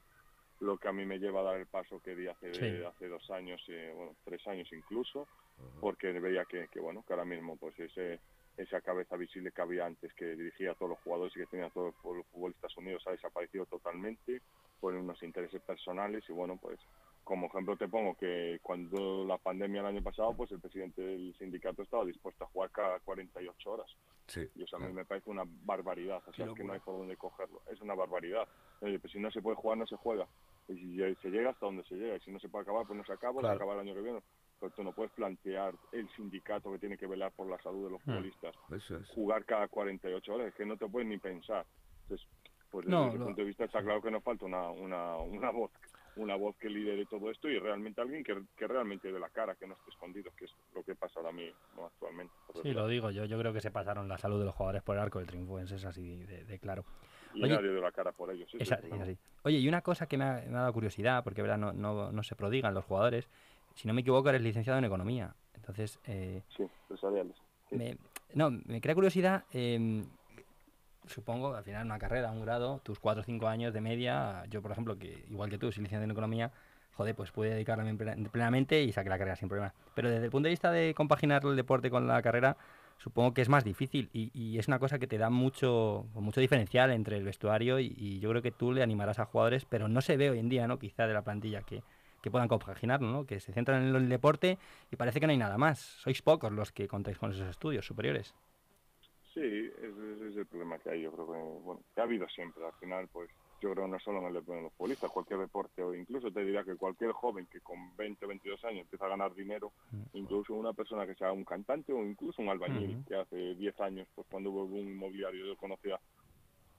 lo 0.60 0.78
que 0.78 0.88
a 0.88 0.92
mí 0.92 1.04
me 1.04 1.18
lleva 1.18 1.40
a 1.40 1.44
dar 1.44 1.56
el 1.56 1.66
paso 1.66 2.00
que 2.00 2.14
di 2.14 2.28
hace, 2.28 2.54
Sí. 2.54 2.82
hace 2.84 3.08
dos 3.08 3.28
años, 3.30 3.60
eh, 3.68 3.92
bueno, 3.94 4.12
tres 4.24 4.46
años 4.46 4.68
incluso, 4.72 5.26
porque 5.80 6.12
veía 6.12 6.44
que, 6.44 6.68
que 6.68 6.78
bueno, 6.80 7.04
que 7.06 7.12
ahora 7.12 7.24
mismo 7.24 7.56
pues 7.56 7.78
ese 7.80 8.20
esa 8.56 8.80
cabeza 8.80 9.16
visible 9.16 9.50
que 9.52 9.62
había 9.62 9.86
antes 9.86 10.12
que 10.14 10.36
dirigía 10.36 10.72
a 10.72 10.74
todos 10.74 10.90
los 10.90 10.98
jugadores 11.00 11.34
y 11.36 11.40
que 11.40 11.46
tenía 11.46 11.66
a 11.66 11.70
todos 11.70 11.94
los 12.04 12.26
futbolistas 12.26 12.76
unidos 12.76 13.02
ha 13.06 13.10
desaparecido 13.12 13.66
totalmente 13.66 14.40
por 14.80 14.94
unos 14.94 15.22
intereses 15.22 15.60
personales 15.62 16.22
y 16.28 16.32
bueno 16.32 16.56
pues 16.60 16.78
como 17.24 17.46
ejemplo 17.46 17.76
te 17.76 17.88
pongo 17.88 18.14
que 18.16 18.60
cuando 18.62 19.24
la 19.24 19.38
pandemia 19.38 19.80
el 19.80 19.86
año 19.86 20.02
pasado 20.02 20.34
pues 20.36 20.52
el 20.52 20.60
presidente 20.60 21.00
del 21.02 21.34
sindicato 21.38 21.82
estaba 21.82 22.04
dispuesto 22.04 22.44
a 22.44 22.48
jugar 22.48 22.70
cada 22.70 23.00
48 23.00 23.70
horas 23.70 23.90
Sí. 24.26 24.48
y 24.54 24.62
eso 24.62 24.76
a 24.76 24.78
mí 24.78 24.90
me 24.92 25.04
parece 25.04 25.28
una 25.28 25.42
barbaridad, 25.46 26.22
o 26.26 26.32
sea, 26.32 26.46
es 26.46 26.54
que 26.54 26.64
no 26.64 26.72
hay 26.72 26.80
por 26.80 26.96
dónde 26.96 27.14
cogerlo, 27.14 27.60
es 27.70 27.78
una 27.82 27.94
barbaridad. 27.94 28.48
Oye, 28.80 28.98
pues 28.98 29.12
si 29.12 29.18
no 29.18 29.30
se 29.30 29.42
puede 29.42 29.56
jugar, 29.56 29.76
no 29.76 29.86
se 29.86 29.96
juega. 29.96 30.26
Y 30.66 30.76
si 30.78 31.14
se 31.20 31.28
llega 31.28 31.50
hasta 31.50 31.66
donde 31.66 31.84
se 31.84 31.94
llega, 31.94 32.16
y 32.16 32.20
si 32.20 32.30
no 32.30 32.38
se 32.40 32.48
puede 32.48 32.62
acabar, 32.62 32.86
pues 32.86 32.96
no 32.96 33.04
se 33.04 33.12
acaba, 33.12 33.40
Claro. 33.40 33.52
se 33.58 33.62
acaba 33.62 33.74
el 33.74 33.80
año 33.80 33.94
que 33.94 34.00
viene. 34.00 34.22
Pero 34.60 34.72
tú 34.72 34.82
no 34.84 34.92
puedes 34.92 35.12
plantear 35.12 35.74
el 35.92 36.08
sindicato 36.10 36.72
que 36.72 36.78
tiene 36.78 36.96
que 36.96 37.06
velar 37.06 37.32
por 37.32 37.48
la 37.48 37.58
salud 37.62 37.84
de 37.84 37.90
los 37.90 38.02
futbolistas, 38.02 38.54
Eso 38.72 38.96
es. 38.96 39.08
jugar 39.08 39.44
cada 39.44 39.68
48 39.68 40.34
horas, 40.34 40.48
es 40.48 40.54
que 40.54 40.64
no 40.64 40.76
te 40.76 40.88
puedes 40.88 41.08
ni 41.08 41.18
pensar. 41.18 41.66
Entonces, 42.02 42.26
pues 42.70 42.86
desde 42.86 42.96
No, 42.98 43.08
ese 43.08 43.18
no. 43.18 43.24
punto 43.26 43.40
de 43.42 43.46
vista 43.46 43.64
está 43.64 43.82
claro 43.82 44.00
que 44.02 44.10
nos 44.10 44.22
falta 44.22 44.44
una, 44.46 44.70
una, 44.70 45.16
una 45.18 45.50
voz 45.50 45.70
una 46.16 46.36
voz 46.36 46.54
que 46.58 46.70
lidere 46.70 47.06
todo 47.06 47.28
esto 47.28 47.48
y 47.48 47.58
realmente 47.58 48.00
alguien 48.00 48.22
que, 48.22 48.40
que 48.56 48.68
realmente 48.68 49.10
dé 49.10 49.18
la 49.18 49.30
cara, 49.30 49.56
que 49.56 49.66
no 49.66 49.74
esté 49.74 49.90
escondido, 49.90 50.30
que 50.38 50.44
es 50.44 50.54
lo 50.72 50.84
que 50.84 50.94
pasa 50.94 51.18
ahora 51.18 51.32
mismo 51.32 51.86
actualmente. 51.86 52.32
Sí, 52.62 52.72
lo 52.72 52.86
digo 52.86 53.10
yo. 53.10 53.24
Yo 53.24 53.36
creo 53.36 53.52
que 53.52 53.60
se 53.60 53.72
pasaron 53.72 54.06
la 54.06 54.16
salud 54.16 54.38
de 54.38 54.44
los 54.44 54.54
jugadores 54.54 54.84
por 54.84 54.94
el 54.94 55.02
arco 55.02 55.18
del 55.18 55.26
triunfo. 55.26 55.58
Eso 55.58 55.74
es 55.74 55.84
así 55.84 56.22
de, 56.24 56.44
de 56.44 56.58
claro. 56.60 56.84
Y 57.32 57.42
Oye, 57.42 57.56
nadie 57.56 57.72
dio 57.72 57.80
la 57.80 57.90
cara 57.90 58.12
por 58.12 58.30
ellos. 58.30 58.48
es 58.54 58.60
Esa- 58.60 58.76
el 58.76 58.92
es 58.92 59.00
así. 59.00 59.18
Oye, 59.42 59.58
y 59.58 59.66
una 59.66 59.80
cosa 59.82 60.06
que 60.06 60.16
me 60.16 60.22
ha, 60.24 60.34
me 60.46 60.56
ha 60.56 60.60
dado 60.60 60.72
curiosidad, 60.72 61.24
porque 61.24 61.42
¿verdad? 61.42 61.58
No, 61.58 61.72
no, 61.72 62.12
no 62.12 62.22
se 62.22 62.36
prodigan 62.36 62.74
los 62.74 62.84
jugadores. 62.84 63.28
Si 63.74 63.88
no 63.88 63.94
me 63.94 64.00
equivoco, 64.02 64.28
eres 64.28 64.42
licenciado 64.42 64.78
en 64.78 64.84
economía. 64.84 65.34
Entonces, 65.54 65.98
eh, 66.04 66.42
Sí, 66.56 66.62
empresariales. 66.82 67.36
Sí. 67.70 67.76
me, 67.76 67.96
no, 68.34 68.50
me 68.50 68.80
crea 68.80 68.94
curiosidad. 68.94 69.44
em, 69.52 70.04
supongo, 71.06 71.54
al 71.54 71.64
final, 71.64 71.84
una 71.84 71.98
carrera, 71.98 72.30
un 72.30 72.42
grado, 72.42 72.80
tus 72.82 72.98
4 72.98 73.20
o 73.22 73.24
5 73.24 73.46
años 73.48 73.74
de 73.74 73.80
media. 73.80 74.44
Yo, 74.48 74.62
por 74.62 74.72
ejemplo, 74.72 74.96
que 74.98 75.24
igual 75.30 75.50
que 75.50 75.58
tú, 75.58 75.70
soy 75.72 75.82
licenciado 75.82 76.04
en 76.04 76.10
economía, 76.10 76.52
joder, 76.94 77.14
pues 77.14 77.30
pude 77.30 77.50
dedicarme 77.50 77.88
en 77.90 77.98
plena- 77.98 78.30
plenamente 78.30 78.82
y 78.82 78.92
saqué 78.92 79.08
la 79.10 79.18
carrera 79.18 79.36
sin 79.36 79.48
problema. 79.48 79.74
Pero 79.94 80.08
desde 80.10 80.24
el 80.26 80.30
punto 80.30 80.46
de 80.46 80.50
vista 80.50 80.70
de 80.70 80.94
compaginar 80.94 81.44
el 81.44 81.56
deporte 81.56 81.90
con 81.90 82.06
la 82.06 82.22
carrera, 82.22 82.56
supongo 82.98 83.34
que 83.34 83.42
es 83.42 83.48
más 83.48 83.64
difícil 83.64 84.08
y, 84.12 84.30
y 84.32 84.58
es 84.58 84.68
una 84.68 84.78
cosa 84.78 84.98
que 84.98 85.06
te 85.06 85.18
da 85.18 85.28
mucho, 85.28 86.06
mucho 86.14 86.40
diferencial 86.40 86.90
entre 86.92 87.16
el 87.18 87.24
vestuario 87.24 87.80
y, 87.80 87.92
y 87.98 88.20
yo 88.20 88.30
creo 88.30 88.40
que 88.42 88.52
tú 88.52 88.72
le 88.72 88.82
animarás 88.82 89.18
a 89.18 89.24
jugadores, 89.26 89.64
pero 89.66 89.88
no 89.88 90.00
se 90.00 90.16
ve 90.16 90.30
hoy 90.30 90.38
en 90.38 90.48
día, 90.48 90.66
¿no? 90.68 90.78
Quizá 90.78 91.06
de 91.06 91.12
la 91.14 91.22
plantilla 91.22 91.62
que, 91.62 91.82
que 92.24 92.30
puedan 92.30 92.48
compaginarlo, 92.48 93.10
¿no? 93.12 93.26
Que 93.26 93.38
se 93.38 93.52
centran 93.52 93.86
en 93.86 93.94
el 93.94 94.08
deporte 94.08 94.56
y 94.90 94.96
parece 94.96 95.20
que 95.20 95.26
no 95.26 95.32
hay 95.32 95.36
nada 95.36 95.58
más. 95.58 95.78
Sois 95.78 96.22
pocos 96.22 96.50
los 96.50 96.72
que 96.72 96.88
contáis 96.88 97.18
con 97.18 97.32
esos 97.32 97.46
estudios 97.46 97.84
superiores. 97.84 98.34
Sí, 99.34 99.42
ese, 99.42 100.28
es 100.30 100.36
el 100.38 100.46
problema 100.46 100.78
que 100.78 100.88
hay. 100.88 101.02
Yo 101.02 101.12
creo 101.12 101.26
que, 101.26 101.38
bueno, 101.62 101.82
que 101.94 102.00
ha 102.00 102.04
habido 102.04 102.26
siempre. 102.30 102.64
Al 102.64 102.72
final, 102.80 103.08
pues, 103.12 103.28
yo 103.60 103.74
creo 103.74 103.86
no 103.86 103.98
solo 103.98 104.20
en 104.20 104.28
el 104.28 104.32
deporte 104.32 104.56
de 104.56 104.62
los 104.62 104.72
futbolistas, 104.72 105.10
cualquier 105.10 105.40
deporte, 105.40 105.82
o 105.82 105.94
incluso 105.94 106.30
te 106.30 106.42
diría 106.42 106.64
que 106.64 106.76
cualquier 106.76 107.12
joven 107.12 107.46
que 107.52 107.60
con 107.60 107.94
20 107.94 108.24
o 108.24 108.28
22 108.28 108.64
años 108.64 108.80
empieza 108.80 109.04
a 109.04 109.10
ganar 109.10 109.34
dinero, 109.34 109.72
incluso 110.14 110.54
una 110.54 110.72
persona 110.72 111.06
que 111.06 111.14
sea 111.16 111.30
un 111.30 111.44
cantante 111.44 111.92
o 111.92 112.02
incluso 112.06 112.40
un 112.40 112.48
albañil, 112.48 113.04
que 113.06 113.16
hace 113.16 113.54
10 113.54 113.80
años, 113.80 114.08
pues 114.14 114.26
cuando 114.30 114.50
hubo 114.50 114.64
un 114.64 114.88
inmobiliario, 114.88 115.44
yo 115.44 115.56
conocía 115.56 116.00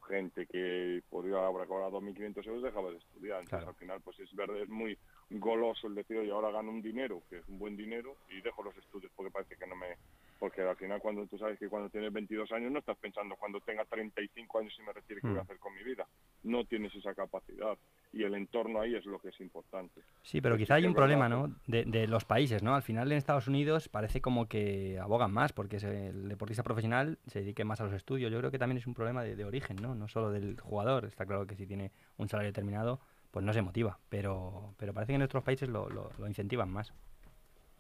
gente 0.08 0.46
que 0.48 1.02
podría 1.10 1.46
haber 1.46 1.68
cobrado 1.68 2.00
2.500 2.02 2.46
euros 2.48 2.64
dejaba 2.64 2.92
de 2.92 2.98
estudiar. 2.98 3.42
Entonces, 3.42 3.66
Claro. 3.66 3.70
al 3.70 3.76
final, 3.76 4.02
pues 4.02 4.20
es 4.20 4.34
verdad, 4.36 4.62
es 4.62 4.70
muy 4.70 4.98
goloso 5.30 5.88
el 5.88 5.96
decir, 5.96 6.18
oye, 6.18 6.32
ahora 6.32 6.52
gano 6.52 6.72
un 6.72 6.82
dinero, 6.82 7.24
que 7.30 7.40
es 7.40 7.48
un 7.48 7.60
buen 7.60 7.76
dinero, 7.76 8.16
y 8.30 8.42
dejo 8.42 8.64
los 8.64 8.76
estudios 8.78 9.12
porque 9.16 9.32
parece 9.32 9.56
que 9.56 9.68
no 9.68 9.76
me... 9.76 9.98
Porque 10.38 10.62
al 10.62 10.76
final, 10.76 11.00
cuando 11.00 11.26
tú 11.28 11.38
sabes 11.38 11.58
que 11.58 11.70
cuando 11.70 11.90
tienes 11.90 12.12
22 12.12 12.52
años, 12.52 12.72
no 12.72 12.80
estás 12.80 12.98
pensando 12.98 13.36
cuando 13.38 13.62
tenga 13.62 13.86
35 13.86 14.60
años 14.60 14.76
y 14.78 14.84
me 14.84 14.92
retire, 14.92 15.22
¿qué 15.22 15.28
voy 15.28 15.38
a 15.38 15.42
Mm. 15.42 15.44
hacer 15.44 15.60
con 15.60 15.74
mi 15.74 15.84
vida? 15.84 16.06
No 16.44 16.66
tienes 16.66 16.94
esa 16.94 17.14
capacidad. 17.16 17.78
Y 18.12 18.24
el 18.24 18.36
entorno 18.36 18.82
ahí 18.82 18.96
es 18.96 19.06
lo 19.06 19.18
que 19.20 19.30
es 19.30 19.40
importante. 19.40 20.02
Sí, 20.24 20.42
pero 20.42 20.58
quizá 20.58 20.76
hay 20.76 20.86
un 20.86 20.94
problema, 20.94 21.30
¿no? 21.30 21.56
De, 21.68 21.86
de 21.86 22.08
los 22.08 22.26
países, 22.26 22.64
¿no? 22.64 22.76
Al 22.76 22.84
final 22.84 23.12
en 23.12 23.18
Estados 23.18 23.48
Unidos 23.48 23.88
parece 23.90 24.22
como 24.22 24.48
que 24.48 25.00
abogan 25.00 25.32
más 25.32 25.54
porque 25.54 25.80
se- 25.80 26.08
el 26.08 26.28
deportista 26.30 26.64
profesional 26.64 27.18
se 27.28 27.40
dedique 27.40 27.64
más 27.64 27.80
a 27.82 27.86
los 27.86 27.94
estudios. 27.94 28.32
Yo 28.32 28.38
creo 28.40 28.52
que 28.52 28.60
también 28.60 28.78
es 28.78 28.88
un 28.88 28.94
problema 28.94 29.24
de, 29.24 29.36
de 29.36 29.46
origen, 29.46 29.78
¿no? 29.82 29.96
No 29.96 30.08
solo 30.10 30.32
del 30.32 30.60
jugador. 30.60 31.06
Está 31.06 31.26
claro 31.26 31.48
que 31.48 31.56
si 31.56 31.66
tiene 31.66 31.92
un 32.18 32.28
salario 32.30 32.50
determinado, 32.52 33.00
pues 33.32 33.44
no 33.46 33.52
se 33.54 33.62
motiva. 33.62 34.00
Pero, 34.10 34.74
pero 34.78 34.94
parece 34.94 35.12
que 35.14 35.16
en 35.16 35.22
otros 35.24 35.44
países 35.44 35.68
lo, 35.70 35.90
lo- 35.90 36.12
lo 36.18 36.28
incentivan 36.28 36.70
más. 36.70 36.94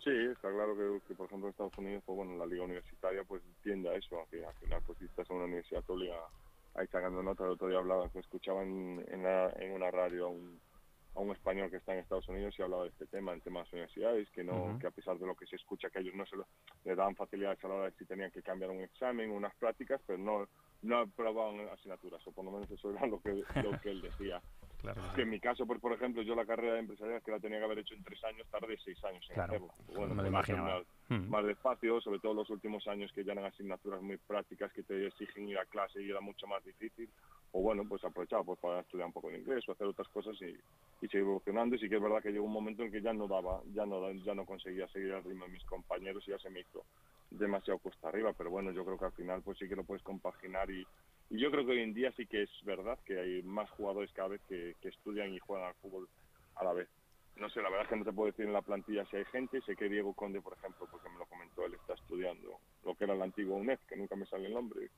Sí, 0.06 0.12
está 0.12 0.52
claro 0.52 0.78
que, 0.78 1.08
que, 1.08 1.16
por 1.16 1.28
ejemplo 1.28 1.48
en 1.48 1.52
Estados 1.52 1.78
Unidos, 1.80 2.04
pues 2.06 2.16
bueno, 2.18 2.38
la 2.38 2.48
liga 2.48 2.64
universitaria 2.64 3.26
pues 3.26 3.44
tiende 3.64 3.90
a 3.90 3.96
eso, 3.96 4.22
a 4.22 4.28
que 4.28 4.46
al 4.46 4.56
final 4.56 4.84
pues 4.86 5.00
si 5.00 5.06
estás 5.06 5.30
en 5.32 5.38
una 5.38 5.46
universidad 5.48 5.84
te 5.84 5.94
obliga 5.94 6.18
a 6.76 6.84
ir 6.84 6.90
sacando 6.92 7.24
notas. 7.24 7.46
El 7.48 7.54
otro 7.54 7.70
día 7.70 7.80
hablaba, 7.80 8.10
que 8.12 8.20
escuchaba 8.20 8.64
en, 8.64 9.04
en, 9.10 9.24
la- 9.24 9.52
en 9.58 9.74
una 9.74 9.92
radio 9.92 10.28
a 10.28 10.30
un, 10.30 10.62
a 11.16 11.22
un 11.22 11.32
español 11.32 11.72
que 11.72 11.78
está 11.78 11.94
en 11.94 12.02
Estados 12.02 12.30
Unidos 12.30 12.56
y 12.60 12.64
hablaba 12.64 12.84
de 12.84 12.90
este 12.90 13.08
tema, 13.08 13.34
el 13.34 13.44
tema 13.44 13.62
de 13.62 13.66
las 13.66 13.74
universidades, 13.74 14.32
que 14.32 14.44
no, 14.46 14.78
que 14.80 14.88
a 14.88 14.92
pesar 14.92 15.18
de 15.20 15.28
lo 15.28 15.36
que 15.36 15.48
se 15.48 15.58
escucha 15.58 15.90
que 15.90 16.00
ellos 16.00 16.16
no 16.16 16.26
se 16.28 16.38
lo- 16.38 16.48
le 16.86 16.96
daban 16.96 17.16
facilidades 17.16 17.64
a 17.64 17.68
la 17.70 17.76
hora 17.76 17.86
de 17.92 17.94
si 17.98 18.06
tenían 18.06 18.32
que 18.32 18.44
cambiar 18.44 18.72
un 18.72 18.82
examen, 18.82 19.32
unas 19.32 19.56
prácticas, 19.58 20.02
pero 20.06 20.20
no 20.20 20.48
no 20.82 21.00
aprobaban 21.00 21.68
asignaturas, 21.70 22.22
o 22.28 22.32
por 22.34 22.46
lo 22.46 22.52
menos 22.52 22.70
eso 22.72 22.92
era 22.92 23.08
lo 23.08 23.20
que, 23.22 23.32
lo 23.64 23.80
que 23.80 23.90
él 23.92 24.02
decía. 24.02 24.44
Claro. 24.94 25.14
Que 25.16 25.22
en 25.24 25.30
mi 25.30 25.40
caso, 25.40 25.66
pues 25.66 25.80
por 25.82 25.92
ejemplo, 25.94 26.22
yo 26.22 26.36
la 26.36 26.46
carrera 26.46 26.74
de 26.74 26.80
empresarial 26.80 27.22
que 27.24 27.32
la 27.32 27.40
tenía 27.40 27.60
que 27.60 27.66
haber 27.66 27.80
hecho 27.80 27.94
en 27.96 28.04
tres 28.04 28.24
años, 28.24 28.48
tardé 28.50 28.78
seis 28.84 29.04
años 29.04 29.26
en 29.30 29.34
Claro. 29.36 29.54
hacerla. 29.56 29.74
Me 30.00 30.08
lo 30.08 30.16
pues, 30.16 30.28
imaginaba. 30.28 30.78
más- 30.80 30.88
Mm. 31.08 31.30
Más 31.30 31.46
despacio, 31.46 32.02
sobre 32.02 32.18
todo 32.20 32.34
los 32.34 32.50
últimos 32.50 32.88
años 32.88 33.12
que 33.14 33.24
ya 33.24 33.34
eran 33.34 33.46
asignaturas 33.46 34.02
muy 34.02 34.18
prácticas 34.18 34.74
que 34.74 34.82
te 34.82 35.06
exigen 35.06 35.48
ir 35.48 35.60
a 35.60 35.66
clase 35.68 36.02
y 36.02 36.10
era 36.10 36.20
mucho 36.20 36.48
más 36.48 36.64
difícil. 36.66 37.08
O 37.52 37.62
bueno, 37.62 37.84
pues 37.88 38.04
aprovechaba 38.04 38.44
pues, 38.44 38.58
para 38.60 38.80
estudiar 38.80 39.06
un 39.06 39.14
poco 39.14 39.30
de 39.30 39.38
inglés 39.38 39.64
o 39.70 39.74
hacer 39.74 39.86
otras 39.86 40.08
cosas 40.08 40.36
y, 40.42 40.46
y 40.46 41.08
seguir 41.08 41.20
evolucionando. 41.20 41.76
Y 41.76 41.80
sí 41.80 41.88
que 41.90 41.98
es 41.98 42.02
verdad 42.02 42.24
que 42.24 42.32
llegó 42.32 42.46
un 42.46 42.54
momento 42.54 42.82
en 42.82 42.92
que 42.92 43.04
ya 43.04 43.14
no 43.14 43.28
daba, 43.28 43.62
ya 43.76 43.86
no, 43.86 44.12
ya 44.14 44.34
no 44.34 44.48
conseguía 44.48 44.88
seguir 44.88 45.14
al 45.14 45.24
ritmo 45.24 45.46
de 45.46 45.52
mis 45.52 45.64
compañeros 45.66 46.28
y 46.28 46.32
ya 46.32 46.40
se 46.40 46.50
me 46.50 46.62
hizo 46.62 46.84
demasiado 47.30 47.78
cuesta 47.78 48.10
arriba. 48.10 48.34
Pero 48.34 48.50
bueno, 48.50 48.72
yo 48.72 48.84
creo 48.84 48.98
que 48.98 49.06
al 49.06 49.12
final 49.14 49.44
pues 49.44 49.60
sí 49.60 49.70
que 49.70 49.76
lo 49.76 49.84
puedes 49.84 50.02
compaginar 50.04 50.72
y, 50.72 50.88
y 51.30 51.40
yo 51.40 51.52
creo 51.52 51.66
que 51.66 51.72
hoy 51.74 51.82
en 51.82 51.94
día 51.94 52.12
sí 52.16 52.26
que 52.28 52.44
es 52.44 52.50
verdad 52.64 53.00
que 53.06 53.20
hay 53.20 53.44
más 53.44 53.70
jugadores 53.72 54.12
cada 54.14 54.30
vez 54.30 54.42
que, 54.48 54.76
que 54.82 54.90
estudian 54.90 55.34
y 55.34 55.40
juegan 55.40 55.68
al 55.68 55.76
fútbol 55.76 56.08
a 56.56 56.64
la 56.64 56.74
vez. 56.74 56.90
No 57.36 57.50
sé, 57.50 57.62
la 57.62 57.70
verdad 57.70 57.84
es 57.84 57.90
que 57.90 57.96
no 57.98 58.06
te 58.06 58.14
puedo 58.14 58.28
decir 58.32 58.46
en 58.46 58.54
la 58.54 58.62
plantilla 58.62 59.06
si 59.08 59.18
hay 59.18 59.26
gente. 59.26 59.62
Sé 59.62 59.76
que 59.76 59.90
Diego 59.90 60.14
Conde, 60.14 60.42
por 60.42 60.54
ejemplo, 60.54 60.88
porque 60.90 61.10
me 61.10 61.18
lo 61.20 61.26
comentó, 61.26 61.66
él 61.66 61.74
está 61.74 61.94
estudiando 61.94 62.60
lo 62.84 62.96
que 62.96 63.04
era 63.04 63.14
el 63.14 63.22
antiguo 63.22 63.58
UNED, 63.58 63.80
que 63.88 63.98
nunca 63.98 64.16
me 64.16 64.26
sale 64.26 64.48
el 64.48 64.54
nombre. 64.54 64.90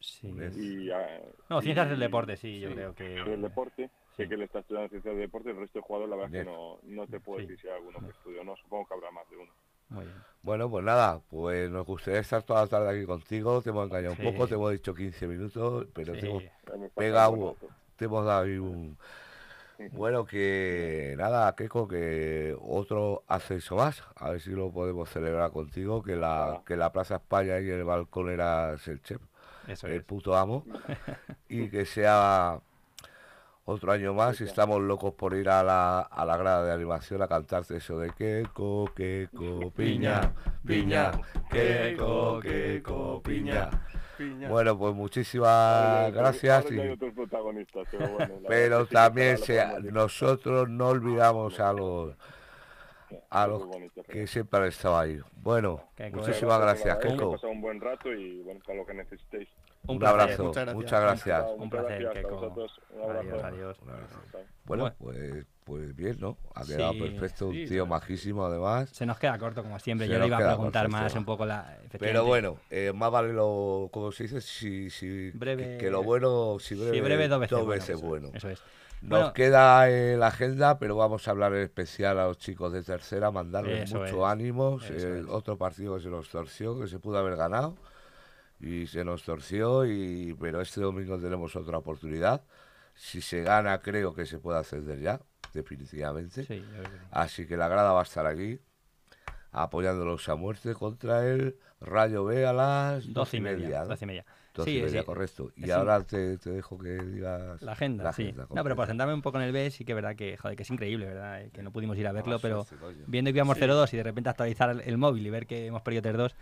Sí. 0.00 0.28
Hombre. 0.28 0.50
Y, 0.56 0.90
ah, 0.90 1.20
No, 1.50 1.60
ciencias 1.60 1.86
y- 1.86 1.90
del 1.90 2.00
deporte, 2.00 2.36
sí, 2.36 2.60
yo 2.60 2.70
creo 2.72 2.94
que... 2.94 3.14
el 3.14 3.42
deporte, 3.42 3.90
Sí. 4.10 4.22
sé 4.22 4.28
que 4.28 4.34
él 4.36 4.42
está 4.42 4.60
estudiando 4.60 4.88
ciencias 4.88 5.14
del 5.14 5.24
deporte, 5.26 5.50
el 5.50 5.56
resto 5.58 5.78
de 5.78 5.82
jugadores, 5.82 6.10
la 6.10 6.16
verdad 6.16 6.34
es 6.34 6.44
que 6.46 6.50
no, 6.50 6.78
no 6.84 7.06
te 7.06 7.20
puedo 7.20 7.40
Sí. 7.40 7.46
decir 7.46 7.60
si 7.60 7.68
hay 7.68 7.74
alguno 7.74 8.00
que 8.00 8.10
estudia 8.12 8.40
o 8.40 8.44
no. 8.44 8.56
Supongo 8.56 8.86
que 8.86 8.94
habrá 8.94 9.10
más 9.10 9.28
de 9.28 9.36
uno. 9.36 9.52
Muy 9.88 10.04
bien. 10.04 10.16
Bueno, 10.42 10.70
pues 10.70 10.84
nada, 10.84 11.20
pues 11.28 11.68
nos 11.70 11.84
gustaría 11.86 12.20
estar 12.20 12.42
toda 12.44 12.62
la 12.62 12.66
tarde 12.68 12.90
aquí 12.96 13.04
contigo. 13.04 13.62
Te 13.62 13.70
hemos 13.70 13.86
engañado 13.86 14.14
Sí. 14.14 14.24
un 14.26 14.32
poco, 14.32 14.46
te 14.46 14.54
hemos 14.54 14.70
dicho 14.72 14.94
15 14.94 15.26
minutos, 15.26 15.86
pero 15.92 16.14
Sí. 16.14 16.20
te, 16.20 16.26
hemos, 16.28 16.42
Ya 16.44 16.50
me 16.72 16.78
falta 16.88 16.94
Pega 16.94 17.24
algo, 17.24 17.36
hubo. 17.36 17.56
¿no? 17.62 17.68
te 17.96 18.04
hemos 18.04 18.24
dado 18.26 18.44
ahí 18.44 18.58
un... 18.58 18.96
Bueno, 19.92 20.24
que 20.24 21.14
nada, 21.18 21.54
Keiko, 21.54 21.86
que 21.86 22.56
otro 22.62 23.24
ascenso 23.28 23.76
más. 23.76 24.02
A 24.14 24.30
ver 24.30 24.40
si 24.40 24.50
lo 24.52 24.70
podemos 24.70 25.10
celebrar 25.10 25.50
contigo, 25.50 26.02
que 26.02 26.16
la, 26.16 26.62
que 26.64 26.76
la 26.76 26.92
Plaza 26.92 27.16
España 27.16 27.60
y 27.60 27.68
el 27.68 27.84
balcón 27.84 28.30
eras 28.30 28.86
el 28.88 29.02
chef, 29.02 29.20
Eso 29.68 29.86
el 29.88 29.94
es. 29.94 30.02
puto 30.04 30.34
amo. 30.34 30.64
y 31.50 31.68
que 31.68 31.84
sea 31.84 32.58
otro 33.66 33.92
año 33.92 34.14
más. 34.14 34.40
Estamos 34.40 34.80
locos 34.80 35.12
por 35.14 35.34
ir 35.34 35.48
a 35.50 35.62
la, 35.62 36.00
a 36.00 36.24
la 36.24 36.36
grada 36.36 36.64
de 36.64 36.72
animación 36.72 37.20
a 37.20 37.28
cantarte 37.28 37.76
eso 37.76 37.98
de 37.98 38.10
Keiko, 38.10 38.90
Keiko, 38.94 39.70
piña, 39.72 40.32
piña, 40.64 41.10
Keiko, 41.50 42.40
Keiko, 42.40 43.22
piña. 43.22 43.68
Bueno, 44.48 44.78
pues 44.78 44.94
muchísimas 44.94 46.10
gracias. 46.12 46.70
y- 46.70 46.78
otros 46.78 47.12
protagonistas, 47.12 47.86
pero 47.90 48.08
bueno. 48.08 48.34
pero 48.48 48.86
también 48.86 49.36
nosotros 49.92 50.68
no 50.70 50.88
olvidamos 50.88 51.60
a 51.60 51.72
los 51.72 52.14
a 53.30 53.46
los 53.46 53.62
que 54.08 54.26
siempre 54.26 54.58
han 54.60 54.66
estado 54.66 54.98
ahí. 54.98 55.20
Bueno, 55.36 55.80
muchísimas 56.12 56.60
gracias, 56.60 56.96
Keiko. 56.98 57.36
un 57.42 57.60
buen 57.60 57.80
rato 57.80 58.12
y 58.12 58.42
bueno, 58.42 58.60
para 58.64 58.78
lo 58.78 58.86
que 58.86 58.94
necesitéis. 58.94 59.48
Un, 59.88 59.98
placer. 59.98 60.20
abrazo, 60.20 60.44
Muchas 60.44 60.64
gracias. 60.64 60.74
muchas 60.76 61.00
gracias. 61.00 61.44
Un 61.50 61.58
muchas 61.58 61.70
placer, 61.80 62.02
gracias 62.02 62.24
Keiko. 62.24 62.34
vosotros. 62.40 62.80
Un 62.94 63.02
abrazo. 63.02 63.28
Adiós, 63.28 63.44
adiós. 63.44 63.78
Un 63.82 63.90
abrazo. 63.90 64.18
Bueno, 64.64 64.82
Bueno. 64.82 64.96
pues, 64.98 65.46
pues 65.64 65.96
bien, 65.96 66.16
¿no? 66.20 66.36
Ha 66.54 66.64
quedado 66.64 66.92
Sí, 66.92 67.00
perfecto, 67.00 67.46
un 67.48 67.54
sí, 67.54 67.66
tío 67.66 67.84
sí. 67.84 67.90
majísimo 67.90 68.44
además. 68.46 68.88
Se 68.90 69.06
nos 69.06 69.18
queda 69.18 69.38
corto, 69.38 69.62
como 69.62 69.78
siempre. 69.78 70.06
Se 70.06 70.12
Yo 70.12 70.18
le 70.18 70.26
iba 70.26 70.36
a 70.38 70.40
preguntar 70.40 70.86
corto, 70.86 70.98
más 71.02 71.14
un 71.14 71.24
poco 71.24 71.44
la. 71.46 71.78
Pero 71.98 72.24
bueno, 72.24 72.56
eh, 72.70 72.92
más 72.94 73.10
vale 73.10 73.32
lo, 73.32 73.88
como 73.92 74.10
se 74.12 74.24
dice, 74.24 74.40
si, 74.40 74.90
si, 74.90 75.30
Breve- 75.32 75.72
que, 75.76 75.78
que 75.78 75.90
lo 75.90 76.02
bueno, 76.02 76.58
si 76.60 76.74
breve, 76.74 76.94
Sí, 76.94 77.00
breve 77.00 77.28
dos 77.28 77.40
veces. 77.40 77.58
bueno, 77.58 77.70
veces 77.70 77.96
eso- 77.96 78.06
bueno. 78.06 78.30
Eso 78.34 78.48
es. 78.48 78.60
Nos 79.02 79.10
Bueno, 79.10 79.32
queda 79.34 79.90
eh, 79.90 80.16
la 80.16 80.28
agenda, 80.28 80.78
pero 80.78 80.96
vamos 80.96 81.28
a 81.28 81.30
hablar 81.30 81.52
en 81.52 81.60
especial 81.60 82.18
a 82.18 82.24
los 82.28 82.38
chicos 82.38 82.72
de 82.72 82.82
tercera, 82.82 83.30
mandarles 83.30 83.92
mucho 83.92 84.06
es, 84.26 84.32
ánimo. 84.32 84.78
eso 84.82 84.92
eh. 84.94 85.22
Otro 85.28 85.58
partido 85.58 85.96
que 85.96 86.02
se 86.04 86.08
nos 86.08 86.28
torció, 86.30 86.80
que 86.80 86.86
se 86.88 86.98
pudo 86.98 87.18
haber 87.18 87.36
ganado 87.36 87.76
y 88.60 88.86
se 88.86 89.04
nos 89.04 89.22
torció, 89.22 89.84
y 89.84 90.34
pero 90.40 90.60
este 90.60 90.80
domingo 90.80 91.18
tenemos 91.18 91.54
otra 91.56 91.78
oportunidad. 91.78 92.42
Si 92.94 93.20
se 93.20 93.42
gana, 93.42 93.80
creo 93.80 94.14
que 94.14 94.24
se 94.24 94.38
puede 94.38 94.58
ascender 94.58 94.98
ya, 95.00 95.20
definitivamente. 95.52 96.44
sí. 96.44 96.64
Así 97.10 97.46
que 97.46 97.56
la 97.56 97.68
grada 97.68 97.92
va 97.92 98.00
a 98.00 98.04
estar 98.04 98.26
aquí, 98.26 98.58
apoyándolos 99.52 100.28
a 100.28 100.36
muerte 100.36 100.74
contra 100.74 101.26
el 101.26 101.56
Rayo 101.80 102.24
B 102.24 102.46
a 102.46 102.52
las 102.52 103.12
Doce 103.12 103.36
y 103.36 103.40
media. 103.40 103.80
¿no? 103.80 103.88
Doce 103.88 104.04
y 104.04 104.08
media. 104.08 104.24
Doce 104.54 104.70
Sí, 104.70 104.78
y 104.78 104.82
media, 104.82 105.00
sí. 105.00 105.06
correcto. 105.06 105.52
Y 105.56 105.64
Es 105.64 105.70
ahora 105.72 106.02
te, 106.02 106.38
te 106.38 106.48
dejo 106.50 106.78
que 106.78 106.96
digas 106.96 107.60
La 107.60 107.72
agenda, 107.72 108.10
no, 108.54 108.62
pero 108.64 108.74
por 108.74 108.86
sentarme 108.86 109.12
un 109.12 109.20
poco 109.20 109.36
en 109.38 109.44
el 109.44 109.52
B, 109.52 109.70
sí 109.70 109.84
que 109.84 109.92
es 109.92 109.96
verdad 109.96 110.16
que, 110.16 110.38
joder, 110.38 110.56
que 110.56 110.62
es 110.62 110.70
increíble, 110.70 111.04
¿verdad? 111.06 111.42
Eh, 111.42 111.50
Que 111.52 111.62
no 111.62 111.70
pudimos 111.72 111.98
ir 111.98 112.06
a 112.06 112.12
verlo, 112.12 112.30
Mala 112.30 112.38
pero 112.40 112.64
suerte, 112.64 113.04
viendo 113.06 113.30
que 113.32 113.36
íbamos 113.36 113.58
0-2 113.58 113.92
y 113.92 113.96
de 113.98 114.02
repente 114.02 114.30
actualizar 114.30 114.70
el, 114.70 114.80
el 114.80 114.96
móvil 114.96 115.26
y 115.26 115.30
ver 115.30 115.46
que 115.46 115.66
hemos 115.66 115.82
perdido 115.82 116.02
3-2, 116.10 116.32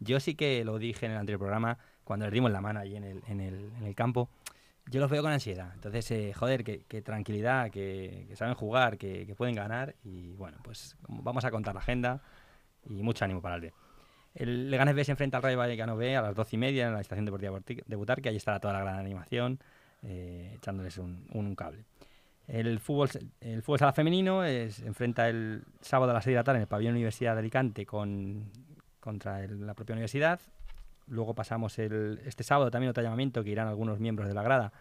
yo 0.00 0.20
sí 0.20 0.34
que 0.34 0.64
lo 0.64 0.78
dije 0.78 1.06
en 1.06 1.12
el 1.12 1.18
anterior 1.18 1.40
programa, 1.40 1.78
cuando 2.04 2.26
les 2.26 2.32
dimos 2.32 2.50
la 2.50 2.60
mano 2.60 2.80
allí 2.80 2.96
en 2.96 3.04
el, 3.04 3.22
en 3.28 3.40
el, 3.40 3.70
en 3.78 3.84
el 3.84 3.94
campo, 3.94 4.28
yo 4.90 5.00
los 5.00 5.10
veo 5.10 5.22
con 5.22 5.32
ansiedad. 5.32 5.70
Entonces, 5.74 6.10
eh, 6.10 6.32
joder, 6.34 6.64
que, 6.64 6.84
que 6.88 7.02
tranquilidad, 7.02 7.70
que, 7.70 8.26
que 8.28 8.36
saben 8.36 8.54
jugar, 8.54 8.98
que, 8.98 9.26
que 9.26 9.34
pueden 9.34 9.54
ganar 9.54 9.94
y 10.04 10.32
bueno, 10.32 10.58
pues 10.62 10.96
vamos 11.08 11.44
a 11.44 11.50
contar 11.50 11.74
la 11.74 11.80
agenda 11.80 12.20
y 12.88 13.02
mucho 13.02 13.24
ánimo 13.24 13.40
para 13.40 13.56
el 13.56 13.60
B. 13.60 13.72
El 14.34 14.70
Leganés 14.70 14.94
B 14.94 15.04
se 15.04 15.12
enfrenta 15.12 15.36
al 15.36 15.42
Rayo 15.42 15.58
Vallecano 15.58 15.96
B 15.96 16.16
a 16.16 16.22
las 16.22 16.34
12 16.34 16.56
y 16.56 16.58
media 16.58 16.86
en 16.88 16.94
la 16.94 17.00
estación 17.00 17.24
deportiva 17.26 17.52
Borti- 17.52 17.84
de 17.84 17.96
Butarque. 17.96 18.28
Ahí 18.28 18.36
estará 18.36 18.60
toda 18.60 18.74
la 18.74 18.80
gran 18.80 18.98
animación, 18.98 19.60
eh, 20.02 20.54
echándoles 20.56 20.98
un, 20.98 21.54
cable. 21.54 21.84
El 22.48 22.80
fútbol, 22.80 23.08
el 23.40 23.62
fútbol 23.62 23.78
sala 23.78 23.92
femenino 23.92 24.42
es, 24.44 24.80
enfrenta 24.80 25.28
el 25.28 25.64
sábado 25.80 26.10
a 26.10 26.14
las 26.14 26.24
6 26.24 26.32
de 26.32 26.36
la 26.36 26.44
tarde 26.44 26.58
en 26.58 26.62
el 26.62 26.68
pabellón 26.68 26.94
Universidad 26.94 27.34
de 27.34 27.40
Alicante 27.40 27.86
con, 27.86 28.50
contra 29.02 29.42
el- 29.44 29.66
la 29.66 29.74
propia 29.74 29.92
universidad. 29.92 30.40
Luego 31.08 31.34
pasamos 31.34 31.78
el, 31.78 32.20
este 32.24 32.44
sábado 32.44 32.70
también 32.70 32.90
otro 32.90 33.02
llamamiento 33.02 33.42
que 33.44 33.50
irán 33.50 33.68
algunos 33.68 33.98
miembros 34.00 34.28
de 34.28 34.34
la 34.34 34.42
grada 34.42 34.72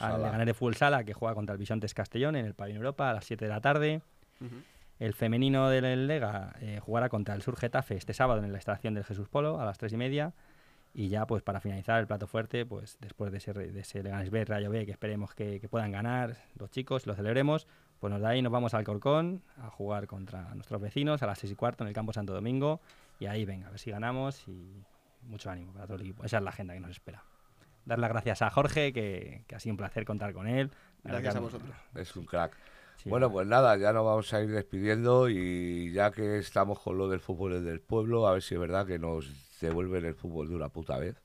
al. 0.00 0.22
Leganés 0.24 0.46
de 0.46 0.54
Fútbol 0.54 0.74
Sala 0.74 1.04
que 1.04 1.12
juega 1.12 1.34
contra 1.34 1.52
el 1.52 1.58
Bisontes 1.58 1.94
Castellón 1.94 2.34
en 2.34 2.46
el 2.46 2.54
pabellón 2.54 2.78
Europa 2.78 3.10
a 3.10 3.12
las 3.12 3.24
7 3.26 3.44
de 3.44 3.48
la 3.50 3.60
tarde. 3.60 4.02
El 4.98 5.14
femenino 5.14 5.68
del 5.68 6.08
Lega 6.08 6.56
eh, 6.60 6.80
jugará 6.82 7.08
contra 7.08 7.34
el 7.34 7.42
Sur 7.42 7.56
Getafe 7.56 7.94
este 7.96 8.14
sábado 8.14 8.42
en 8.42 8.50
la 8.50 8.58
instalación 8.58 8.94
del 8.94 9.04
Jesús 9.04 9.28
Polo 9.28 9.60
a 9.60 9.64
las 9.64 9.78
3 9.78 9.92
y 9.92 9.96
media. 9.96 10.32
Y 10.94 11.08
ya, 11.08 11.26
pues 11.26 11.42
para 11.42 11.60
finalizar 11.60 12.00
el 12.00 12.06
plato 12.08 12.26
fuerte, 12.26 12.64
pues 12.66 12.96
después 13.00 13.30
de 13.30 13.38
ese, 13.38 13.52
de 13.52 13.78
ese 13.78 14.02
Leganés 14.02 14.30
B, 14.30 14.44
Rayo 14.46 14.70
B, 14.70 14.86
que 14.86 14.90
esperemos 14.92 15.34
que, 15.34 15.60
que 15.60 15.68
puedan 15.68 15.92
ganar 15.92 16.36
los 16.58 16.70
chicos, 16.70 17.06
lo 17.06 17.14
celebremos, 17.14 17.68
pues 18.00 18.12
nos 18.12 18.20
da 18.20 18.30
ahí, 18.30 18.42
nos 18.42 18.52
vamos 18.52 18.74
al 18.74 18.84
Corcón 18.84 19.42
a 19.56 19.70
jugar 19.70 20.06
contra 20.06 20.54
nuestros 20.54 20.80
vecinos 20.80 21.22
a 21.22 21.26
las 21.26 21.38
6 21.38 21.52
y 21.52 21.56
cuarto 21.56 21.84
en 21.84 21.88
el 21.88 21.94
campo 21.94 22.12
Santo 22.12 22.32
Domingo. 22.32 22.80
Y 23.18 23.26
ahí, 23.26 23.44
venga, 23.44 23.66
a 23.66 23.70
ver 23.70 23.80
si 23.80 23.90
ganamos 23.90 24.46
y 24.46 24.84
mucho 25.22 25.50
ánimo 25.50 25.72
para 25.72 25.86
todo 25.86 25.96
el 25.96 26.02
equipo. 26.02 26.24
Esa 26.24 26.38
es 26.38 26.42
la 26.42 26.50
agenda 26.50 26.74
que 26.74 26.80
nos 26.80 26.90
espera. 26.90 27.24
Dar 27.84 27.98
las 27.98 28.10
gracias 28.10 28.42
a 28.42 28.50
Jorge, 28.50 28.92
que, 28.92 29.44
que 29.46 29.54
ha 29.54 29.60
sido 29.60 29.72
un 29.72 29.78
placer 29.78 30.04
contar 30.04 30.32
con 30.32 30.46
él. 30.46 30.70
Gracias 31.02 31.36
a 31.36 31.40
vosotros. 31.40 31.70
Es 31.94 32.14
un 32.16 32.24
crack. 32.24 32.56
sí, 32.96 33.08
bueno, 33.08 33.30
pues 33.30 33.46
nada, 33.46 33.76
ya 33.76 33.92
nos 33.92 34.04
vamos 34.04 34.32
a 34.32 34.42
ir 34.42 34.50
despidiendo 34.50 35.28
y 35.28 35.92
ya 35.92 36.10
que 36.10 36.38
estamos 36.38 36.78
con 36.80 36.98
lo 36.98 37.08
del 37.08 37.20
fútbol 37.20 37.64
del 37.64 37.80
pueblo, 37.80 38.28
a 38.28 38.32
ver 38.32 38.42
si 38.42 38.54
es 38.54 38.60
verdad 38.60 38.86
que 38.86 38.98
nos 38.98 39.58
devuelven 39.60 40.04
el 40.04 40.14
fútbol 40.14 40.48
de 40.48 40.54
una 40.54 40.68
puta 40.68 40.98
vez. 40.98 41.20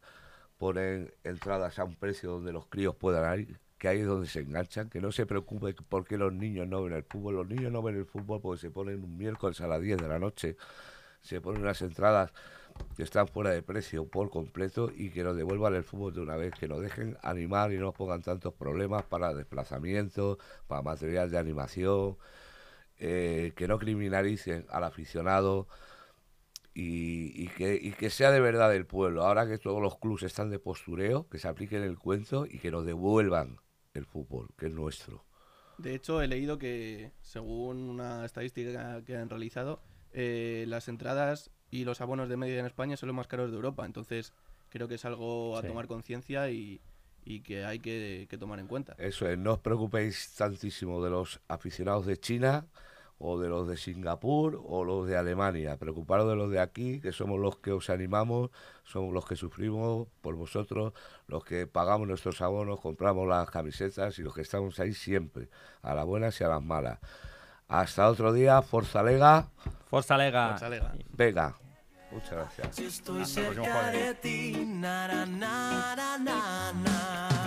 Ponen 0.57 1.13
entradas 1.23 1.77
a 1.79 1.83
un 1.83 1.95
precio 1.95 2.31
donde 2.31 2.53
los 2.53 2.67
críos 2.67 2.95
puedan 2.95 3.39
ir, 3.39 3.59
que 3.83 3.89
ahí 3.89 3.99
es 3.99 4.07
donde 4.07 4.27
se 4.27 4.39
enganchan, 4.39 4.89
que 4.89 5.01
no 5.01 5.11
se 5.11 5.25
preocupe 5.25 5.73
por 5.73 6.05
qué 6.05 6.17
los 6.17 6.31
niños 6.31 6.65
no 6.69 6.81
ven 6.83 6.93
el 6.93 7.03
fútbol. 7.03 7.35
Los 7.35 7.47
niños 7.49 7.69
no 7.69 7.81
ven 7.81 7.97
el 7.97 8.05
fútbol 8.05 8.39
porque 8.39 8.61
se 8.61 8.71
ponen 8.71 9.03
un 9.03 9.17
miércoles 9.17 9.59
a 9.59 9.67
las 9.67 9.81
10 9.81 9.97
de 9.97 10.07
la 10.07 10.19
noche, 10.19 10.55
se 11.21 11.41
ponen 11.41 11.63
unas 11.63 11.81
entradas 11.81 12.31
que 12.95 13.03
están 13.03 13.27
fuera 13.27 13.49
de 13.49 13.61
precio 13.61 14.07
por 14.07 14.29
completo 14.29 14.89
y 14.95 15.09
que 15.09 15.21
nos 15.25 15.35
devuelvan 15.35 15.75
el 15.75 15.83
fútbol 15.83 16.13
de 16.13 16.21
una 16.21 16.37
vez, 16.37 16.53
que 16.57 16.69
nos 16.69 16.79
dejen 16.79 17.17
animar 17.23 17.73
y 17.73 17.75
no 17.75 17.87
nos 17.87 17.93
pongan 17.93 18.21
tantos 18.21 18.53
problemas 18.53 19.03
para 19.03 19.33
desplazamientos, 19.33 20.37
para 20.67 20.81
material 20.81 21.29
de 21.29 21.37
animación, 21.37 22.17
eh, 22.99 23.51
que 23.57 23.67
no 23.67 23.79
criminalicen 23.79 24.65
al 24.69 24.85
aficionado 24.85 25.67
y, 26.73 27.49
que, 27.49 28.09
sea 28.09 28.31
de 28.31 28.39
verdad 28.39 28.69
del 28.69 28.85
pueblo. 28.85 29.25
Ahora 29.25 29.45
que 29.45 29.57
todos 29.57 29.81
los 29.81 29.97
clubes 29.97 30.23
están 30.23 30.49
de 30.49 30.59
postureo, 30.59 31.27
que 31.27 31.37
se 31.37 31.49
apliquen 31.49 31.83
el 31.83 31.99
cuento 31.99 32.45
y 32.45 32.59
que 32.59 32.71
nos 32.71 32.85
devuelvan 32.85 33.59
el 33.93 34.05
fútbol, 34.05 34.49
que 34.57 34.67
es 34.67 34.73
nuestro. 34.73 35.23
De 35.77 35.95
hecho, 35.95 36.21
he 36.21 36.27
leído 36.27 36.57
que, 36.57 37.11
según 37.21 37.89
una 37.89 38.25
estadística 38.25 39.03
que 39.03 39.17
han 39.17 39.29
realizado, 39.29 39.81
eh, 40.11 40.65
las 40.67 40.87
entradas 40.87 41.51
y 41.71 41.83
los 41.85 42.01
abonos 42.01 42.29
de 42.29 42.37
media 42.37 42.59
en 42.59 42.65
España 42.65 42.97
son 42.97 43.07
los 43.07 43.15
más 43.15 43.27
caros 43.27 43.49
de 43.49 43.55
Europa. 43.55 43.85
Entonces, 43.85 44.33
creo 44.69 44.87
que 44.87 44.95
es 44.95 45.05
algo 45.05 45.57
a 45.57 45.61
Sí. 45.61 45.67
tomar 45.67 45.87
conciencia 45.87 46.49
y, 46.51 46.79
y 47.25 47.41
que 47.41 47.65
hay 47.65 47.79
que, 47.79 48.27
que 48.29 48.37
tomar 48.37 48.59
en 48.59 48.67
cuenta. 48.67 48.93
Eso 48.97 49.27
es, 49.27 49.37
no 49.37 49.53
os 49.53 49.59
preocupéis 49.59 50.33
tantísimo 50.35 51.03
de 51.03 51.09
los 51.09 51.41
aficionados 51.47 52.05
de 52.05 52.17
China 52.19 52.67
o 53.17 53.39
de 53.39 53.47
los 53.49 53.67
de 53.67 53.77
Singapur 53.77 54.61
o 54.65 54.83
los 54.83 55.07
de 55.07 55.17
Alemania. 55.17 55.77
Preocuparos 55.77 56.29
de 56.29 56.35
los 56.35 56.51
de 56.51 56.59
aquí, 56.59 56.99
que 56.99 57.11
somos 57.11 57.39
los 57.39 57.57
que 57.57 57.71
os 57.71 57.89
animamos, 57.89 58.49
somos 58.83 59.13
los 59.13 59.25
que 59.25 59.35
sufrimos 59.35 60.07
por 60.21 60.35
vosotros, 60.35 60.93
los 61.27 61.43
que 61.43 61.67
pagamos 61.67 62.07
nuestros 62.07 62.41
abonos, 62.41 62.79
compramos 62.79 63.27
las 63.27 63.49
camisetas 63.49 64.19
y 64.19 64.23
los 64.23 64.33
que 64.33 64.41
estamos 64.41 64.79
ahí 64.79 64.93
siempre, 64.93 65.49
a 65.81 65.95
las 65.95 66.05
buenas 66.05 66.39
y 66.41 66.43
a 66.43 66.49
las 66.49 66.61
malas. 66.63 66.99
Hasta 67.67 68.09
otro 68.09 68.33
día, 68.33 68.61
Forza 68.61 69.01
Lega, 69.01 69.47
Forza 69.87 70.17
Lega. 70.17 70.49
Forza 70.49 70.69
Lega. 70.69 70.93
venga. 71.11 71.55
Muchas 72.11 72.31
gracias. 72.31 72.75
Si 72.75 72.85
estoy 72.85 73.25
cerca 73.25 73.63
jueves. 73.63 74.07
de 74.07 74.13
ti, 74.15 74.65
na, 74.67 75.07
na, 75.07 75.25
na, 75.25 75.95
na, 75.95 76.17
na, 76.19 76.73
na. 76.73 77.29
Na, 77.29 77.42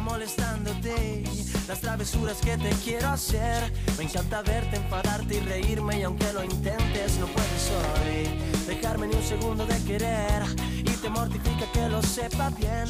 día 0.00 0.12
molestándote. 0.12 1.24
Las 1.68 1.80
travesuras 1.80 2.38
que 2.38 2.56
te 2.56 2.70
quiero 2.84 3.08
hacer. 3.08 3.72
Me 3.98 4.04
encanta 4.04 4.42
verte, 4.42 4.76
enfadarte 4.76 5.36
y 5.36 5.40
reírme 5.40 6.00
Y 6.00 6.02
aunque 6.02 6.32
lo 6.32 6.44
intentes 6.44 7.18
no 7.18 7.26
puedes 7.26 7.70
hoy 7.70 8.38
Dejarme 8.66 9.06
ni 9.06 9.16
un 9.16 9.22
segundo 9.22 9.66
de 9.66 9.82
querer. 9.84 10.42
Y 10.78 10.90
te 10.90 11.08
mortifica 11.08 11.70
que 11.72 11.88
lo 11.88 12.02
sepa 12.02 12.50
bien 12.50 12.86